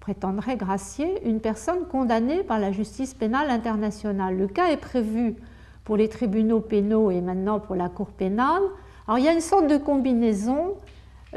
prétendrait 0.00 0.56
gracier 0.56 1.26
une 1.28 1.40
personne 1.40 1.86
condamnée 1.86 2.42
par 2.42 2.58
la 2.58 2.72
justice 2.72 3.14
pénale 3.14 3.50
internationale. 3.50 4.36
Le 4.36 4.48
cas 4.48 4.68
est 4.68 4.78
prévu 4.78 5.36
pour 5.84 5.96
les 5.96 6.08
tribunaux 6.08 6.60
pénaux 6.60 7.10
et 7.10 7.20
maintenant 7.20 7.60
pour 7.60 7.76
la 7.76 7.88
Cour 7.88 8.08
pénale. 8.08 8.62
Alors 9.06 9.18
il 9.18 9.24
y 9.24 9.28
a 9.28 9.32
une 9.32 9.40
sorte 9.40 9.66
de 9.66 9.76
combinaison 9.76 10.74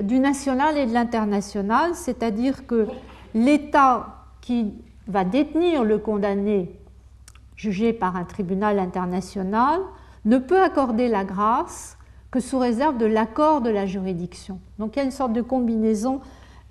du 0.02 0.20
national 0.20 0.78
et 0.78 0.86
de 0.86 0.94
l'international, 0.94 1.96
c'est-à-dire 1.96 2.66
que 2.66 2.88
l'État 3.34 4.26
qui 4.42 4.74
va 5.08 5.24
détenir 5.24 5.84
le 5.84 5.98
condamné 5.98 6.72
jugé 7.56 7.94
par 7.94 8.16
un 8.16 8.24
tribunal 8.24 8.80
international 8.80 9.82
ne 10.26 10.38
peut 10.38 10.62
accorder 10.62 11.08
la 11.08 11.24
grâce 11.24 11.98
que 12.32 12.40
sous 12.40 12.58
réserve 12.58 12.98
de 12.98 13.06
l'accord 13.06 13.62
de 13.62 13.70
la 13.70 13.86
juridiction. 13.86 14.60
Donc 14.80 14.96
il 14.96 15.00
y 15.00 15.02
a 15.02 15.06
une 15.06 15.12
sorte 15.12 15.34
de 15.34 15.42
combinaison 15.42 16.22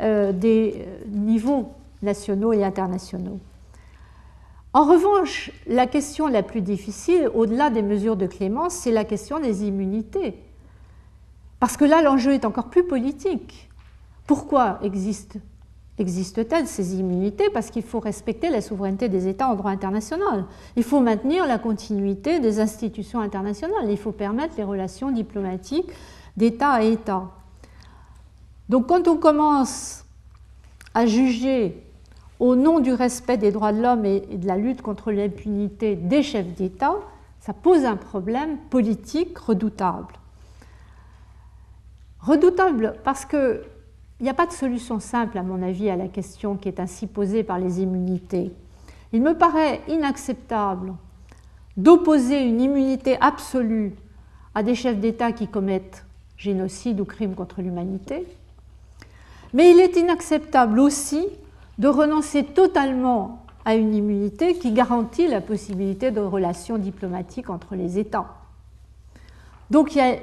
euh, 0.00 0.32
des 0.32 0.74
euh, 0.76 1.04
niveaux 1.08 1.72
nationaux 2.02 2.52
et 2.52 2.64
internationaux. 2.64 3.38
En 4.74 4.84
revanche, 4.84 5.52
la 5.66 5.86
question 5.86 6.26
la 6.26 6.42
plus 6.42 6.62
difficile, 6.62 7.30
au-delà 7.34 7.70
des 7.70 7.82
mesures 7.82 8.16
de 8.16 8.26
clémence, 8.26 8.74
c'est 8.74 8.90
la 8.90 9.04
question 9.04 9.38
des 9.38 9.64
immunités. 9.64 10.34
Parce 11.60 11.76
que 11.76 11.84
là, 11.84 12.02
l'enjeu 12.02 12.32
est 12.32 12.46
encore 12.46 12.70
plus 12.70 12.84
politique. 12.84 13.68
Pourquoi 14.26 14.78
existe 14.82 15.36
Existe-t-elle 15.98 16.66
ces 16.66 16.96
immunités 16.96 17.50
Parce 17.50 17.70
qu'il 17.70 17.82
faut 17.82 18.00
respecter 18.00 18.48
la 18.48 18.62
souveraineté 18.62 19.08
des 19.08 19.28
États 19.28 19.48
en 19.48 19.54
droit 19.54 19.70
international? 19.70 20.46
Il 20.76 20.84
faut 20.84 21.00
maintenir 21.00 21.46
la 21.46 21.58
continuité 21.58 22.40
des 22.40 22.60
institutions 22.60 23.20
internationales. 23.20 23.90
Il 23.90 23.98
faut 23.98 24.12
permettre 24.12 24.54
les 24.56 24.64
relations 24.64 25.10
diplomatiques 25.10 25.90
d'État 26.36 26.70
à 26.70 26.82
État. 26.82 27.30
Donc 28.68 28.86
quand 28.86 29.06
on 29.06 29.16
commence 29.16 30.04
à 30.94 31.04
juger 31.04 31.82
au 32.40 32.56
nom 32.56 32.80
du 32.80 32.92
respect 32.92 33.36
des 33.36 33.52
droits 33.52 33.72
de 33.72 33.82
l'homme 33.82 34.04
et 34.04 34.20
de 34.20 34.46
la 34.46 34.56
lutte 34.56 34.82
contre 34.82 35.12
l'impunité 35.12 35.94
des 35.94 36.22
chefs 36.22 36.54
d'État, 36.54 36.94
ça 37.40 37.52
pose 37.52 37.84
un 37.84 37.96
problème 37.96 38.56
politique 38.70 39.36
redoutable. 39.38 40.14
Redoutable 42.20 42.94
parce 43.04 43.24
que 43.24 43.62
il 44.22 44.26
n'y 44.26 44.30
a 44.30 44.34
pas 44.34 44.46
de 44.46 44.52
solution 44.52 45.00
simple, 45.00 45.36
à 45.36 45.42
mon 45.42 45.60
avis, 45.64 45.90
à 45.90 45.96
la 45.96 46.06
question 46.06 46.56
qui 46.56 46.68
est 46.68 46.78
ainsi 46.78 47.08
posée 47.08 47.42
par 47.42 47.58
les 47.58 47.80
immunités. 47.80 48.52
Il 49.12 49.20
me 49.20 49.36
paraît 49.36 49.80
inacceptable 49.88 50.94
d'opposer 51.76 52.40
une 52.40 52.60
immunité 52.60 53.16
absolue 53.20 53.92
à 54.54 54.62
des 54.62 54.76
chefs 54.76 55.00
d'État 55.00 55.32
qui 55.32 55.48
commettent 55.48 56.04
génocide 56.36 57.00
ou 57.00 57.04
crime 57.04 57.34
contre 57.34 57.62
l'humanité, 57.62 58.24
mais 59.54 59.72
il 59.72 59.80
est 59.80 59.96
inacceptable 59.96 60.78
aussi 60.78 61.26
de 61.78 61.88
renoncer 61.88 62.44
totalement 62.44 63.44
à 63.64 63.74
une 63.74 63.92
immunité 63.92 64.54
qui 64.54 64.70
garantit 64.70 65.26
la 65.26 65.40
possibilité 65.40 66.12
de 66.12 66.20
relations 66.20 66.78
diplomatiques 66.78 67.50
entre 67.50 67.74
les 67.74 67.98
États. 67.98 68.36
Donc 69.68 69.96
il 69.96 69.98
y 69.98 70.00
a 70.00 70.14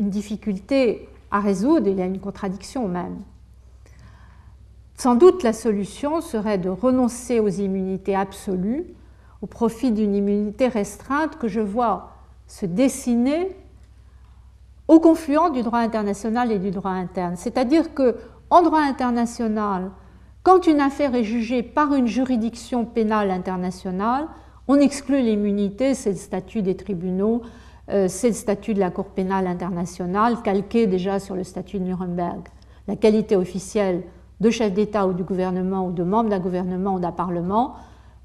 une 0.00 0.10
difficulté 0.10 1.08
à 1.30 1.40
résoudre, 1.40 1.88
il 1.88 1.98
y 1.98 2.02
a 2.02 2.06
une 2.06 2.20
contradiction 2.20 2.88
même. 2.88 3.18
Sans 4.96 5.14
doute 5.14 5.42
la 5.42 5.52
solution 5.52 6.20
serait 6.20 6.58
de 6.58 6.68
renoncer 6.68 7.40
aux 7.40 7.48
immunités 7.48 8.14
absolues 8.14 8.84
au 9.42 9.46
profit 9.46 9.92
d'une 9.92 10.14
immunité 10.14 10.68
restreinte 10.68 11.38
que 11.38 11.48
je 11.48 11.60
vois 11.60 12.12
se 12.46 12.66
dessiner 12.66 13.56
au 14.88 15.00
confluent 15.00 15.50
du 15.52 15.62
droit 15.62 15.78
international 15.78 16.52
et 16.52 16.58
du 16.58 16.70
droit 16.70 16.90
interne. 16.90 17.36
C'est-à-dire 17.36 17.94
que 17.94 18.16
en 18.50 18.62
droit 18.62 18.80
international, 18.80 19.90
quand 20.42 20.66
une 20.66 20.80
affaire 20.80 21.14
est 21.14 21.24
jugée 21.24 21.62
par 21.62 21.94
une 21.94 22.08
juridiction 22.08 22.84
pénale 22.84 23.30
internationale, 23.30 24.26
on 24.68 24.76
exclut 24.76 25.22
l'immunité, 25.22 25.94
c'est 25.94 26.10
le 26.10 26.16
statut 26.16 26.62
des 26.62 26.76
tribunaux 26.76 27.42
c'est 28.08 28.28
le 28.28 28.34
statut 28.34 28.74
de 28.74 28.80
la 28.80 28.90
Cour 28.90 29.06
pénale 29.06 29.46
internationale, 29.46 30.42
calqué 30.42 30.86
déjà 30.86 31.18
sur 31.18 31.34
le 31.34 31.44
statut 31.44 31.78
de 31.78 31.84
Nuremberg. 31.84 32.48
La 32.86 32.96
qualité 32.96 33.36
officielle 33.36 34.02
de 34.40 34.50
chef 34.50 34.72
d'État 34.72 35.06
ou 35.06 35.12
du 35.12 35.22
gouvernement 35.22 35.86
ou 35.86 35.92
de 35.92 36.02
membre 36.02 36.30
d'un 36.30 36.38
gouvernement 36.38 36.94
ou 36.94 37.00
d'un 37.00 37.12
parlement 37.12 37.74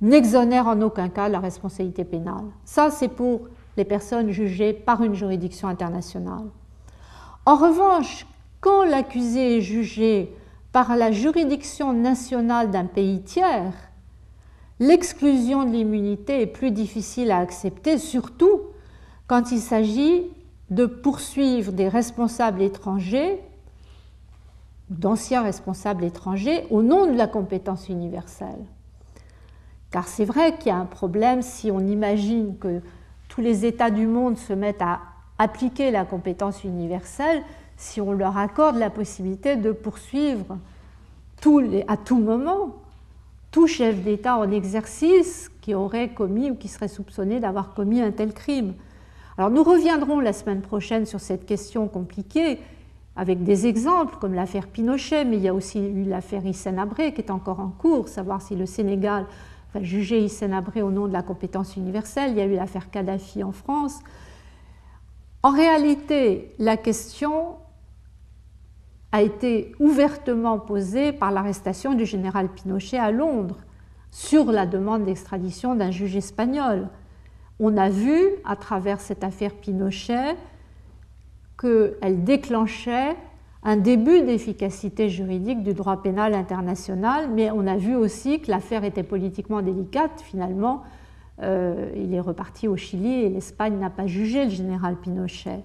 n'exonère 0.01 0.68
en 0.68 0.82
aucun 0.82 1.09
cas 1.09 1.30
la 1.30 1.39
responsabilité 1.39 2.03
pénale. 2.03 2.45
Ça, 2.63 2.89
c'est 2.91 3.07
pour 3.07 3.41
les 3.78 3.86
personnes 3.86 4.30
jugées 4.30 4.74
par 4.74 5.03
une 5.03 5.13
juridiction 5.13 5.68
internationale. 5.68 6.45
En 7.45 7.55
revanche, 7.55 8.26
quand 8.61 8.84
l'accusé 8.84 9.57
est 9.57 9.61
jugé 9.61 10.34
par 10.72 10.95
la 10.95 11.11
juridiction 11.11 11.93
nationale 11.93 12.72
d'un 12.72 12.86
pays 12.86 13.22
tiers, 13.22 13.74
l'exclusion 14.80 15.63
de 15.63 15.72
l'immunité 15.72 16.41
est 16.41 16.47
plus 16.47 16.72
difficile 16.72 17.32
à 17.32 17.38
accepter, 17.38 17.97
surtout 17.97 18.61
quand 19.28 19.51
il 19.51 19.59
s'agit 19.59 20.23
de 20.69 20.86
poursuivre 20.86 21.71
des 21.71 21.88
responsables 21.88 22.61
étrangers, 22.61 23.39
d'anciens 24.89 25.43
responsables 25.43 26.03
étrangers, 26.03 26.65
au 26.69 26.84
nom 26.84 27.11
de 27.11 27.17
la 27.17 27.28
compétence 27.28 27.89
universelle. 27.89 28.65
Car 29.91 30.07
c'est 30.07 30.26
vrai 30.26 30.57
qu'il 30.57 30.67
y 30.67 30.71
a 30.71 30.78
un 30.78 30.86
problème 30.86 31.41
si 31.41 31.71
on 31.71 31.80
imagine 31.80 32.57
que 32.57 32.82
tous 33.30 33.41
les 33.41 33.65
États 33.65 33.91
du 33.91 34.07
monde 34.07 34.38
se 34.38 34.53
mettent 34.53 34.82
à 34.82 35.01
appliquer 35.38 35.91
la 35.91 36.05
compétence 36.05 36.63
universelle, 36.63 37.43
si 37.78 37.99
on 37.99 38.13
leur 38.13 38.38
accorde 38.38 38.78
la 38.78 38.89
possibilité 38.89 39.55
de 39.55 39.71
poursuivre 39.71 40.57
à 41.88 41.97
tout 41.97 42.19
moment 42.19 42.76
tout 43.51 43.67
chef 43.67 44.01
d'État 44.01 44.38
en 44.38 44.51
exercice 44.51 45.49
qui 45.61 45.76
aurait 45.76 46.09
commis 46.09 46.51
ou 46.51 46.55
qui 46.55 46.67
serait 46.67 46.88
soupçonné 46.88 47.39
d'avoir 47.39 47.73
commis 47.73 48.01
un 48.01 48.11
tel 48.11 48.34
crime. 48.34 48.73
Alors 49.38 49.50
nous 49.50 49.64
reviendrons 49.64 50.20
la 50.22 50.32
semaine 50.32 50.62
prochaine 50.62 51.06
sur 51.06 51.20
cette 51.20 51.46
question 51.46 51.88
compliquée 51.88 52.60
avec 53.18 53.44
des 53.44 53.68
exemples 53.68 54.16
comme 54.20 54.34
l'affaire 54.34 54.68
Pinochet, 54.68 55.26
mais 55.26 55.38
il 55.38 55.44
y 55.44 55.48
a 55.48 55.54
aussi 55.54 55.80
eu 55.80 56.04
l'affaire 56.04 56.46
Hissène 56.46 56.80
Abré 56.80 57.14
qui 57.14 57.22
est 57.22 57.32
encore 57.32 57.60
en 57.60 57.70
cours, 57.70 58.08
savoir 58.08 58.42
si 58.42 58.56
le 58.56 58.66
Sénégal 58.66 59.26
va 59.74 59.84
juger 59.84 60.20
Hissène 60.20 60.54
Abré 60.54 60.82
au 60.82 60.92
nom 60.92 61.08
de 61.08 61.14
la 61.14 61.22
compétence 61.22 61.76
universelle. 61.76 62.32
Il 62.32 62.38
y 62.38 62.42
a 62.42 62.46
eu 62.46 62.56
l'affaire 62.56 62.90
Kadhafi 62.90 63.44
en 63.44 63.52
France. 63.52 64.00
En 65.44 65.52
réalité, 65.52 66.56
la 66.58 66.78
question 66.78 67.58
a 69.12 69.22
été 69.22 69.74
ouvertement 69.80 70.60
posée 70.60 71.12
par 71.14 71.32
l'arrestation 71.32 71.94
du 71.94 72.06
général 72.06 72.50
Pinochet 72.50 72.98
à 72.98 73.12
Londres 73.12 73.58
sur 74.12 74.46
la 74.46 74.66
demande 74.66 75.06
d'extradition 75.06 75.76
d'un 75.76 75.92
juge 75.92 76.16
espagnol. 76.16 76.90
On 77.60 77.78
a 77.78 77.89
vu 77.89 78.20
à 78.43 78.56
travers 78.56 78.99
cette 78.99 79.24
affaire 79.24 79.53
Pinochet 79.53 80.36
qu'elle 81.60 82.24
déclenchait 82.24 83.16
un 83.64 83.78
début 83.78 84.22
d'efficacité 84.22 85.10
juridique 85.10 85.64
du 85.64 85.74
droit 85.74 86.01
pénal 86.01 86.34
international, 86.34 87.30
mais 87.34 87.49
on 87.51 87.66
a 87.66 87.78
vu 87.78 87.95
aussi 87.95 88.41
que 88.41 88.51
l'affaire 88.51 88.84
était 88.84 89.03
politiquement 89.03 89.62
délicate. 89.62 90.22
Finalement, 90.22 90.84
euh, 91.41 91.89
il 91.95 92.14
est 92.14 92.20
reparti 92.20 92.68
au 92.68 92.78
Chili 92.78 93.22
et 93.22 93.30
l'Espagne 93.30 93.80
n'a 93.80 93.89
pas 93.89 94.06
jugé 94.06 94.45
le 94.45 94.51
général 94.51 94.97
Pinochet. 94.97 95.62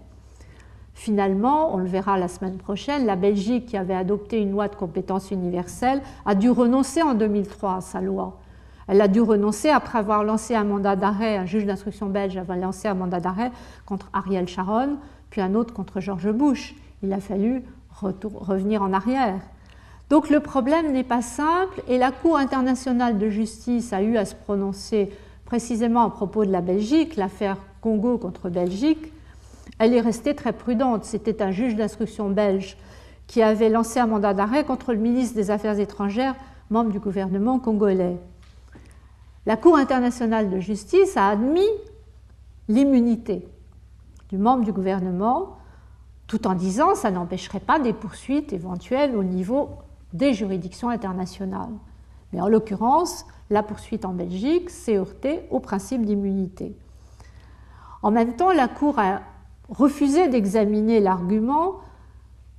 Finalement, 0.95 1.75
on 1.75 1.79
le 1.79 1.87
verra 1.87 2.19
la 2.19 2.29
semaine 2.29 2.57
prochaine, 2.57 3.05
la 3.05 3.17
Belgique, 3.17 3.67
qui 3.67 3.77
avait 3.77 3.95
adopté 3.95 4.41
une 4.41 4.53
loi 4.53 4.69
de 4.69 4.77
compétence 4.77 5.31
universelle, 5.31 6.03
a 6.25 6.35
dû 6.35 6.51
renoncer 6.51 7.03
en 7.03 7.15
2003 7.15 7.77
à 7.77 7.81
sa 7.81 8.01
loi. 8.01 8.39
Elle 8.91 9.01
a 9.01 9.07
dû 9.07 9.21
renoncer 9.21 9.69
après 9.69 10.01
avoir 10.01 10.25
lancé 10.25 10.57
un 10.57 10.65
mandat 10.65 10.97
d'arrêt, 10.97 11.37
un 11.37 11.47
juge 11.47 11.65
d'instruction 11.65 12.07
belge 12.09 12.37
avait 12.37 12.57
lancé 12.57 12.89
un 12.89 12.95
mandat 12.95 13.21
d'arrêt 13.21 13.53
contre 13.87 14.11
Ariel 14.13 14.49
Sharon, 14.49 14.97
puis 15.31 15.41
un 15.41 15.55
autre 15.55 15.73
contre 15.73 16.01
George 16.01 16.29
Bush. 16.33 16.75
Il 17.05 17.13
a 17.13 17.21
fallu 17.21 17.63
revenir 18.03 18.83
en 18.83 18.93
arrière. 18.93 19.39
Donc 20.09 20.29
le 20.29 20.41
problème 20.41 20.91
n'est 20.91 21.05
pas 21.05 21.23
simple 21.23 21.81
et 21.87 21.99
la 21.99 22.11
Cour 22.11 22.37
internationale 22.37 23.17
de 23.17 23.29
justice 23.29 23.93
a 23.93 24.03
eu 24.03 24.17
à 24.17 24.25
se 24.25 24.35
prononcer 24.35 25.11
précisément 25.45 26.03
à 26.03 26.11
propos 26.11 26.45
de 26.45 26.51
la 26.51 26.61
Belgique, 26.61 27.15
l'affaire 27.15 27.59
Congo 27.81 28.19
contre 28.19 28.49
Belgique. 28.49 29.13
Elle 29.79 29.95
est 29.95 30.01
restée 30.01 30.35
très 30.35 30.53
prudente. 30.53 31.05
C'était 31.05 31.43
un 31.43 31.53
juge 31.53 31.77
d'instruction 31.77 32.29
belge 32.29 32.77
qui 33.29 33.41
avait 33.41 33.69
lancé 33.69 34.01
un 34.01 34.09
mandat 34.09 34.35
d'arrêt 34.35 34.65
contre 34.65 34.93
le 34.93 34.99
ministre 34.99 35.37
des 35.37 35.53
Affaires 35.53 35.79
étrangères, 35.79 36.35
membre 36.71 36.91
du 36.91 36.99
gouvernement 36.99 37.61
congolais. 37.61 38.19
La 39.47 39.57
Cour 39.57 39.77
internationale 39.77 40.51
de 40.51 40.61
justice 40.61 41.17
a 41.17 41.29
admis 41.29 41.69
l'immunité 42.69 43.49
du 44.29 44.39
membre 44.39 44.65
du 44.65 44.73
gouvernement, 44.73 45.57
tout 46.27 46.47
en 46.47 46.55
disant 46.55 46.93
que 46.93 46.99
ça 46.99 47.11
n'empêcherait 47.11 47.61
pas 47.61 47.81
des 47.81 47.93
poursuites 47.93 48.53
éventuelles 48.53 49.17
au 49.17 49.25
niveau 49.25 49.71
des 50.13 50.35
juridictions 50.35 50.89
internationales. 50.89 51.73
Mais 52.33 52.41
en 52.41 52.49
l'occurrence, 52.49 53.27
la 53.49 53.63
poursuite 53.63 54.05
en 54.05 54.13
Belgique 54.13 54.71
s'est 54.71 54.97
heurtée 54.97 55.41
au 55.51 55.59
principe 55.59 56.05
d'immunité. 56.05 56.77
En 58.03 58.11
même 58.11 58.37
temps, 58.37 58.53
la 58.53 58.69
Cour 58.69 58.99
a 58.99 59.23
refusé 59.69 60.29
d'examiner 60.29 61.01
l'argument 61.01 61.77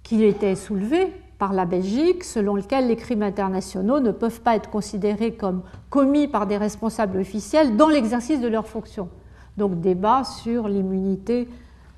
qui 0.04 0.24
était 0.24 0.56
soulevé 0.56 1.14
par 1.42 1.54
la 1.54 1.66
Belgique, 1.66 2.24
selon 2.24 2.54
lequel 2.54 2.86
les 2.86 2.96
crimes 2.96 3.24
internationaux 3.24 4.00
ne 4.00 4.12
peuvent 4.12 4.42
pas 4.42 4.56
être 4.56 4.70
considérés 4.70 5.34
comme 5.34 5.64
commis 5.90 6.28
par 6.28 6.46
des 6.46 6.56
responsables 6.56 7.18
officiels 7.18 7.78
dans 7.78 7.90
l'exercice 7.90 8.40
de 8.40 8.48
leurs 8.48 8.68
fonctions. 8.68 9.10
Donc 9.58 9.82
débat 9.82 10.24
sur 10.24 10.68
l'immunité 10.68 11.50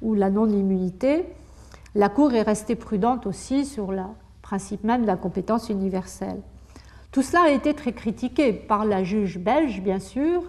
ou 0.02 0.14
la 0.14 0.30
non-immunité. 0.30 1.26
La 1.94 2.08
Cour 2.08 2.34
est 2.34 2.42
restée 2.42 2.78
prudente 2.78 3.28
aussi 3.28 3.66
sur 3.66 3.92
le 3.92 4.04
principe 4.42 4.86
même 4.86 5.02
de 5.02 5.08
la 5.08 5.18
compétence 5.18 5.68
universelle. 5.68 6.40
Tout 7.12 7.22
cela 7.22 7.42
a 7.42 7.50
été 7.50 7.74
très 7.74 7.92
critiqué 7.92 8.54
par 8.54 8.86
la 8.86 9.04
juge 9.04 9.40
belge, 9.40 9.82
bien 9.82 10.00
sûr, 10.00 10.42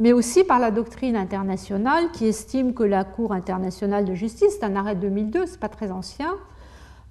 mais 0.00 0.12
aussi 0.12 0.42
par 0.42 0.58
la 0.58 0.72
doctrine 0.72 1.14
internationale 1.14 2.10
qui 2.12 2.26
estime 2.26 2.74
que 2.74 2.82
la 2.82 3.04
Cour 3.04 3.32
internationale 3.32 4.04
de 4.04 4.14
justice, 4.14 4.56
c'est 4.58 4.66
un 4.66 4.74
arrêt 4.74 4.96
de 4.96 5.02
2002, 5.02 5.46
c'est 5.46 5.60
pas 5.60 5.68
très 5.68 5.92
ancien, 5.92 6.34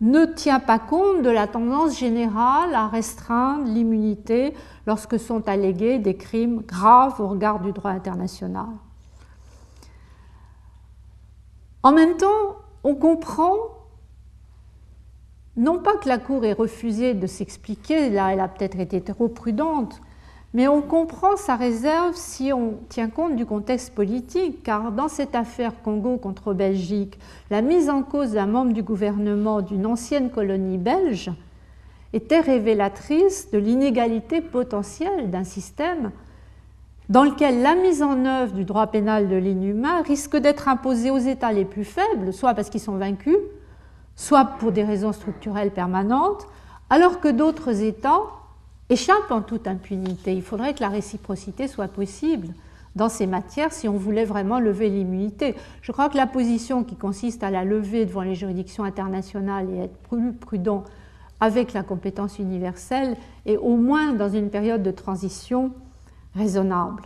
ne 0.02 0.26
tient 0.26 0.60
pas 0.60 0.80
compte 0.80 1.24
de 1.24 1.30
la 1.30 1.48
tendance 1.48 1.98
générale 1.98 2.74
à 2.74 2.88
restreindre 2.88 3.66
l'immunité 3.66 4.54
lorsque 4.88 5.20
sont 5.20 5.48
allégués 5.50 6.00
des 6.00 6.16
crimes 6.16 6.62
graves 6.62 7.20
au 7.20 7.28
regard 7.28 7.60
du 7.60 7.72
droit 7.72 7.92
international. 7.92 8.70
En 11.84 11.92
même 11.92 12.18
temps, 12.18 12.58
on 12.84 12.96
comprend 12.96 13.56
non 15.58 15.80
pas 15.80 15.98
que 15.98 16.08
la 16.08 16.18
Cour 16.18 16.46
ait 16.46 16.54
refusé 16.54 17.14
de 17.14 17.28
s'expliquer, 17.28 18.10
là 18.10 18.32
elle 18.32 18.40
a 18.40 18.48
peut-être 18.48 18.80
été 18.80 19.02
trop 19.02 19.28
prudente, 19.28 20.02
mais 20.54 20.68
on 20.68 20.82
comprend 20.82 21.36
sa 21.36 21.56
réserve 21.56 22.16
si 22.16 22.52
on 22.52 22.80
tient 22.90 23.10
compte 23.10 23.36
du 23.36 23.46
contexte 23.46 23.94
politique, 23.94 24.64
car 24.64 24.92
dans 24.92 25.08
cette 25.08 25.36
affaire 25.36 25.74
Congo 25.84 26.18
contre 26.18 26.54
Belgique, 26.54 27.20
la 27.52 27.62
mise 27.62 27.90
en 27.90 28.02
cause 28.02 28.32
d'un 28.32 28.48
membre 28.48 28.74
du 28.74 28.82
gouvernement 28.82 29.62
d'une 29.62 29.86
ancienne 29.86 30.32
colonie 30.32 30.80
belge 30.80 31.32
était 32.14 32.40
révélatrice 32.40 33.52
de 33.52 33.60
l'inégalité 33.60 34.42
potentielle 34.42 35.30
d'un 35.30 35.44
système 35.44 36.12
dans 37.10 37.24
lequel 37.24 37.62
la 37.62 37.76
mise 37.76 38.02
en 38.04 38.26
œuvre 38.26 38.54
du 38.54 38.66
droit 38.66 38.88
pénal 38.88 39.30
de 39.30 39.36
l'inhumain 39.36 40.02
risque 40.04 40.38
d'être 40.38 40.68
imposée 40.68 41.12
aux 41.12 41.18
États 41.18 41.52
les 41.52 41.66
plus 41.66 41.84
faibles, 41.84 42.34
soit 42.34 42.54
parce 42.54 42.70
qu'ils 42.70 42.82
sont 42.82 42.98
vaincus, 42.98 43.38
soit 44.16 44.46
pour 44.46 44.72
des 44.72 44.84
raisons 44.84 45.12
structurelles 45.12 45.72
permanentes, 45.72 46.48
alors 46.90 47.20
que 47.20 47.28
d'autres 47.28 47.84
États 47.84 48.22
échappent 48.90 49.32
en 49.32 49.42
toute 49.42 49.68
impunité. 49.68 50.34
Il 50.34 50.42
faudrait 50.42 50.74
que 50.74 50.82
la 50.82 50.90
réciprocité 50.90 51.68
soit 51.68 51.88
possible 51.88 52.50
dans 52.96 53.10
ces 53.10 53.28
matières 53.28 53.72
si 53.72 53.88
on 53.88 53.98
voulait 53.98 54.26
vraiment 54.26 54.60
lever 54.60 54.90
l'immunité. 54.90 55.56
Je 55.82 55.92
crois 55.92 56.10
que 56.10 56.18
la 56.18 56.28
position 56.28 56.84
qui 56.84 56.96
consiste 56.96 57.44
à 57.44 57.52
la 57.52 57.64
lever 57.64 58.06
devant 58.06 58.22
les 58.22 58.36
juridictions 58.36 58.84
internationales 58.84 59.70
et 59.70 59.84
être 59.84 59.98
plus 60.10 60.34
prudent 60.34 60.84
avec 61.40 61.74
la 61.74 61.84
compétence 61.84 62.40
universelle 62.40 63.16
est 63.46 63.58
au 63.58 63.78
moins 63.78 64.14
dans 64.14 64.30
une 64.30 64.50
période 64.50 64.84
de 64.84 64.92
transition 64.92 65.72
raisonnable. 66.36 67.04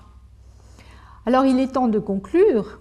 Alors 1.25 1.45
il 1.45 1.59
est 1.59 1.73
temps 1.73 1.87
de 1.87 1.99
conclure 1.99 2.79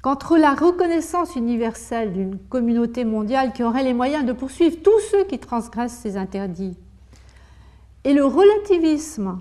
qu'entre 0.00 0.38
la 0.38 0.54
reconnaissance 0.54 1.36
universelle 1.36 2.12
d'une 2.12 2.38
communauté 2.38 3.04
mondiale 3.04 3.52
qui 3.52 3.62
aurait 3.62 3.84
les 3.84 3.94
moyens 3.94 4.24
de 4.24 4.32
poursuivre 4.32 4.76
tous 4.82 4.98
ceux 5.10 5.24
qui 5.24 5.38
transgressent 5.38 5.98
ces 5.98 6.16
interdits 6.16 6.76
et 8.04 8.12
le 8.12 8.24
relativisme 8.24 9.38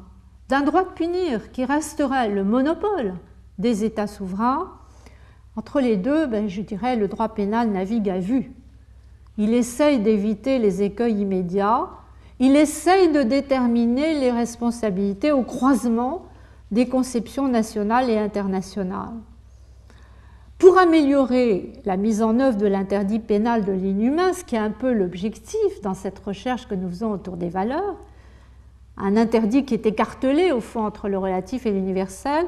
d'un 0.50 0.62
droit 0.62 0.84
de 0.84 0.90
punir 0.90 1.52
qui 1.52 1.66
resterait 1.66 2.30
le 2.30 2.44
monopole 2.44 3.16
des 3.58 3.84
États 3.84 4.08
souverains, 4.08 4.72
entre 5.56 5.82
les 5.82 5.98
deux, 5.98 6.28
ben, 6.28 6.48
je 6.48 6.62
dirais, 6.62 6.96
le 6.96 7.08
droit 7.08 7.30
pénal 7.30 7.70
navigue 7.70 8.10
à 8.10 8.20
vue. 8.20 8.52
Il 9.38 9.54
essaye 9.54 10.00
d'éviter 10.00 10.60
les 10.60 10.82
écueils 10.82 11.20
immédiats 11.20 11.90
il 12.44 12.56
essaye 12.56 13.12
de 13.12 13.22
déterminer 13.22 14.20
les 14.20 14.32
responsabilités 14.32 15.32
au 15.32 15.44
croisement 15.44 16.26
des 16.72 16.88
conceptions 16.88 17.48
nationales 17.48 18.10
et 18.10 18.18
internationales. 18.18 19.14
Pour 20.58 20.80
améliorer 20.80 21.74
la 21.86 21.98
mise 21.98 22.24
en 22.24 22.40
œuvre 22.40 22.58
de 22.58 22.66
l'interdit 22.66 23.20
pénal 23.20 23.64
de 23.64 23.72
l'inhumain, 23.72 24.34
ce 24.34 24.44
qui 24.44 24.56
est 24.56 24.60
un 24.60 24.72
peu 24.72 24.92
l'objectif 24.92 25.82
dans 25.84 25.94
cette 25.94 26.18
recherche 26.18 26.68
que 26.68 26.74
nous 26.74 26.90
faisons 26.90 27.12
autour 27.12 27.38
des 27.38 27.50
valeurs, 27.50 27.98
un 28.98 29.18
interdit 29.18 29.66
qui 29.66 29.74
est 29.74 29.86
écartelé 29.86 30.52
au 30.52 30.62
fond 30.62 30.86
entre 30.86 31.10
le 31.10 31.18
relatif 31.18 31.66
et 31.66 31.72
l'universel, 31.72 32.46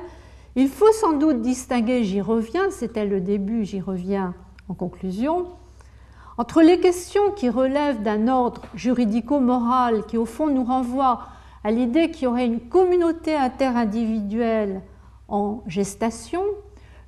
il 0.56 0.68
faut 0.68 0.92
sans 0.92 1.14
doute 1.14 1.42
distinguer, 1.42 2.04
j'y 2.04 2.22
reviens, 2.22 2.70
c'était 2.70 3.06
le 3.06 3.22
début, 3.22 3.66
j'y 3.66 3.82
reviens 3.82 4.36
en 4.70 4.74
conclusion, 4.74 5.48
entre 6.38 6.62
les 6.62 6.80
questions 6.80 7.32
qui 7.36 7.50
relèvent 7.50 8.02
d'un 8.02 8.28
ordre 8.28 8.62
juridico-moral 8.76 10.06
qui 10.06 10.18
au 10.18 10.26
fond 10.26 10.48
nous 10.48 10.64
renvoie 10.64 11.22
à 11.64 11.72
l'idée 11.72 12.12
qu'il 12.12 12.24
y 12.24 12.28
aurait 12.28 12.46
une 12.46 12.60
communauté 12.60 13.36
interindividuelle 13.36 14.82
en 15.28 15.64
gestation, 15.68 16.44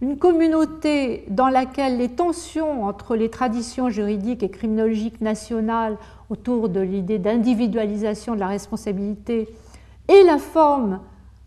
une 0.06 0.18
communauté 0.20 1.26
dans 1.30 1.50
laquelle 1.50 1.98
les 1.98 2.10
tensions 2.10 2.86
entre 2.86 3.16
les 3.16 3.32
traditions 3.32 3.90
juridiques 3.90 4.44
et 4.44 4.50
criminologiques 4.50 5.20
nationales 5.20 5.98
autour 6.30 6.70
de 6.70 6.80
l'idée 6.80 7.18
d'individualisation 7.18 8.36
de 8.36 8.40
la 8.40 8.48
responsabilité 8.48 9.50
et 10.08 10.24
la 10.24 10.38
forme 10.38 11.00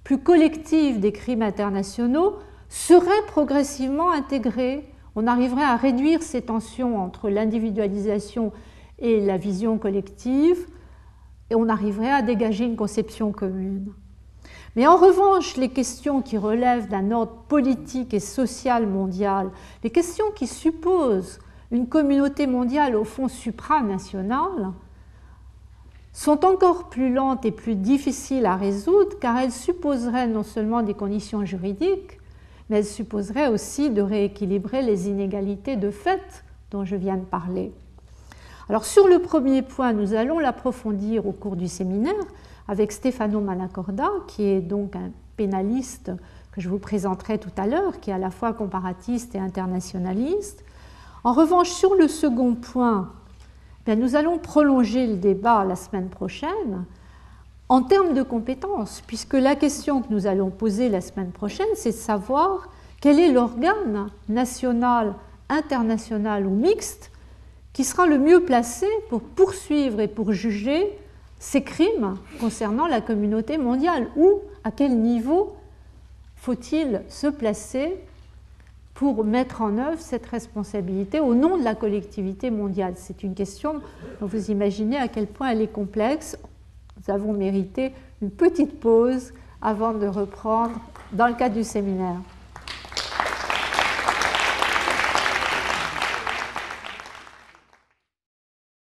plus 0.02 0.18
collective 0.18 0.98
des 0.98 1.12
crimes 1.12 1.42
internationaux 1.42 2.34
seraient 2.68 3.26
progressivement 3.28 4.10
intégrées 4.10 4.92
on 5.14 5.28
arriverait 5.28 5.62
à 5.62 5.76
réduire 5.76 6.24
ces 6.24 6.42
tensions 6.42 7.00
entre 7.00 7.30
l'individualisation 7.30 8.52
et 8.98 9.20
la 9.20 9.36
vision 9.36 9.78
collective 9.78 10.66
et 11.50 11.54
on 11.54 11.68
arriverait 11.68 12.10
à 12.10 12.22
dégager 12.22 12.64
une 12.64 12.76
conception 12.76 13.30
commune. 13.30 13.92
Mais 14.78 14.86
en 14.86 14.96
revanche, 14.96 15.56
les 15.56 15.70
questions 15.70 16.22
qui 16.22 16.38
relèvent 16.38 16.86
d'un 16.86 17.10
ordre 17.10 17.32
politique 17.48 18.14
et 18.14 18.20
social 18.20 18.86
mondial, 18.86 19.50
les 19.82 19.90
questions 19.90 20.30
qui 20.36 20.46
supposent 20.46 21.40
une 21.72 21.88
communauté 21.88 22.46
mondiale 22.46 22.94
au 22.94 23.02
fond 23.02 23.26
supranationale, 23.26 24.70
sont 26.12 26.44
encore 26.44 26.90
plus 26.90 27.12
lentes 27.12 27.44
et 27.44 27.50
plus 27.50 27.74
difficiles 27.74 28.46
à 28.46 28.54
résoudre 28.54 29.18
car 29.20 29.36
elles 29.38 29.50
supposeraient 29.50 30.28
non 30.28 30.44
seulement 30.44 30.82
des 30.82 30.94
conditions 30.94 31.44
juridiques, 31.44 32.20
mais 32.70 32.78
elles 32.78 32.84
supposeraient 32.84 33.48
aussi 33.48 33.90
de 33.90 34.00
rééquilibrer 34.00 34.82
les 34.82 35.08
inégalités 35.08 35.74
de 35.74 35.90
fait 35.90 36.44
dont 36.70 36.84
je 36.84 36.94
viens 36.94 37.16
de 37.16 37.24
parler. 37.24 37.72
Alors 38.68 38.84
sur 38.84 39.08
le 39.08 39.18
premier 39.18 39.62
point, 39.62 39.92
nous 39.92 40.14
allons 40.14 40.38
l'approfondir 40.38 41.26
au 41.26 41.32
cours 41.32 41.56
du 41.56 41.66
séminaire 41.66 42.14
avec 42.68 42.92
Stefano 42.92 43.40
Manacorda, 43.40 44.10
qui 44.26 44.44
est 44.44 44.60
donc 44.60 44.94
un 44.94 45.10
pénaliste 45.36 46.12
que 46.52 46.60
je 46.60 46.68
vous 46.68 46.78
présenterai 46.78 47.38
tout 47.38 47.50
à 47.56 47.66
l'heure, 47.66 47.98
qui 48.00 48.10
est 48.10 48.14
à 48.14 48.18
la 48.18 48.30
fois 48.30 48.52
comparatiste 48.52 49.34
et 49.34 49.38
internationaliste. 49.38 50.64
En 51.24 51.32
revanche, 51.32 51.70
sur 51.70 51.94
le 51.94 52.08
second 52.08 52.54
point, 52.54 53.12
eh 53.86 53.96
nous 53.96 54.16
allons 54.16 54.36
prolonger 54.38 55.06
le 55.06 55.16
débat 55.16 55.64
la 55.64 55.74
semaine 55.74 56.10
prochaine 56.10 56.84
en 57.70 57.82
termes 57.82 58.12
de 58.12 58.22
compétences, 58.22 59.02
puisque 59.06 59.32
la 59.32 59.56
question 59.56 60.02
que 60.02 60.12
nous 60.12 60.26
allons 60.26 60.50
poser 60.50 60.90
la 60.90 61.00
semaine 61.00 61.30
prochaine, 61.30 61.66
c'est 61.74 61.92
de 61.92 61.96
savoir 61.96 62.68
quel 63.00 63.18
est 63.18 63.32
l'organe 63.32 64.08
national, 64.28 65.14
international 65.48 66.46
ou 66.46 66.50
mixte 66.50 67.10
qui 67.72 67.84
sera 67.84 68.06
le 68.06 68.18
mieux 68.18 68.44
placé 68.44 68.86
pour 69.08 69.22
poursuivre 69.22 70.00
et 70.00 70.08
pour 70.08 70.32
juger 70.32 70.98
ces 71.38 71.62
crimes 71.62 72.16
concernant 72.40 72.86
la 72.86 73.00
communauté 73.00 73.58
mondiale 73.58 74.08
ou 74.16 74.40
à 74.64 74.70
quel 74.70 74.98
niveau 74.98 75.56
faut-il 76.36 77.02
se 77.08 77.26
placer 77.26 77.96
pour 78.94 79.24
mettre 79.24 79.62
en 79.62 79.78
œuvre 79.78 80.00
cette 80.00 80.26
responsabilité 80.26 81.20
au 81.20 81.34
nom 81.34 81.56
de 81.56 81.64
la 81.64 81.74
collectivité 81.74 82.50
mondiale? 82.50 82.94
C'est 82.96 83.22
une 83.22 83.34
question 83.34 83.80
dont 84.20 84.26
vous 84.26 84.50
imaginez 84.50 84.96
à 84.96 85.08
quel 85.08 85.26
point 85.26 85.50
elle 85.50 85.62
est 85.62 85.72
complexe. 85.72 86.36
Nous 86.96 87.14
avons 87.14 87.32
mérité 87.32 87.92
une 88.20 88.30
petite 88.30 88.80
pause 88.80 89.32
avant 89.62 89.92
de 89.92 90.06
reprendre 90.06 90.80
dans 91.12 91.28
le 91.28 91.34
cadre 91.34 91.54
du 91.54 91.64
séminaire. 91.64 92.18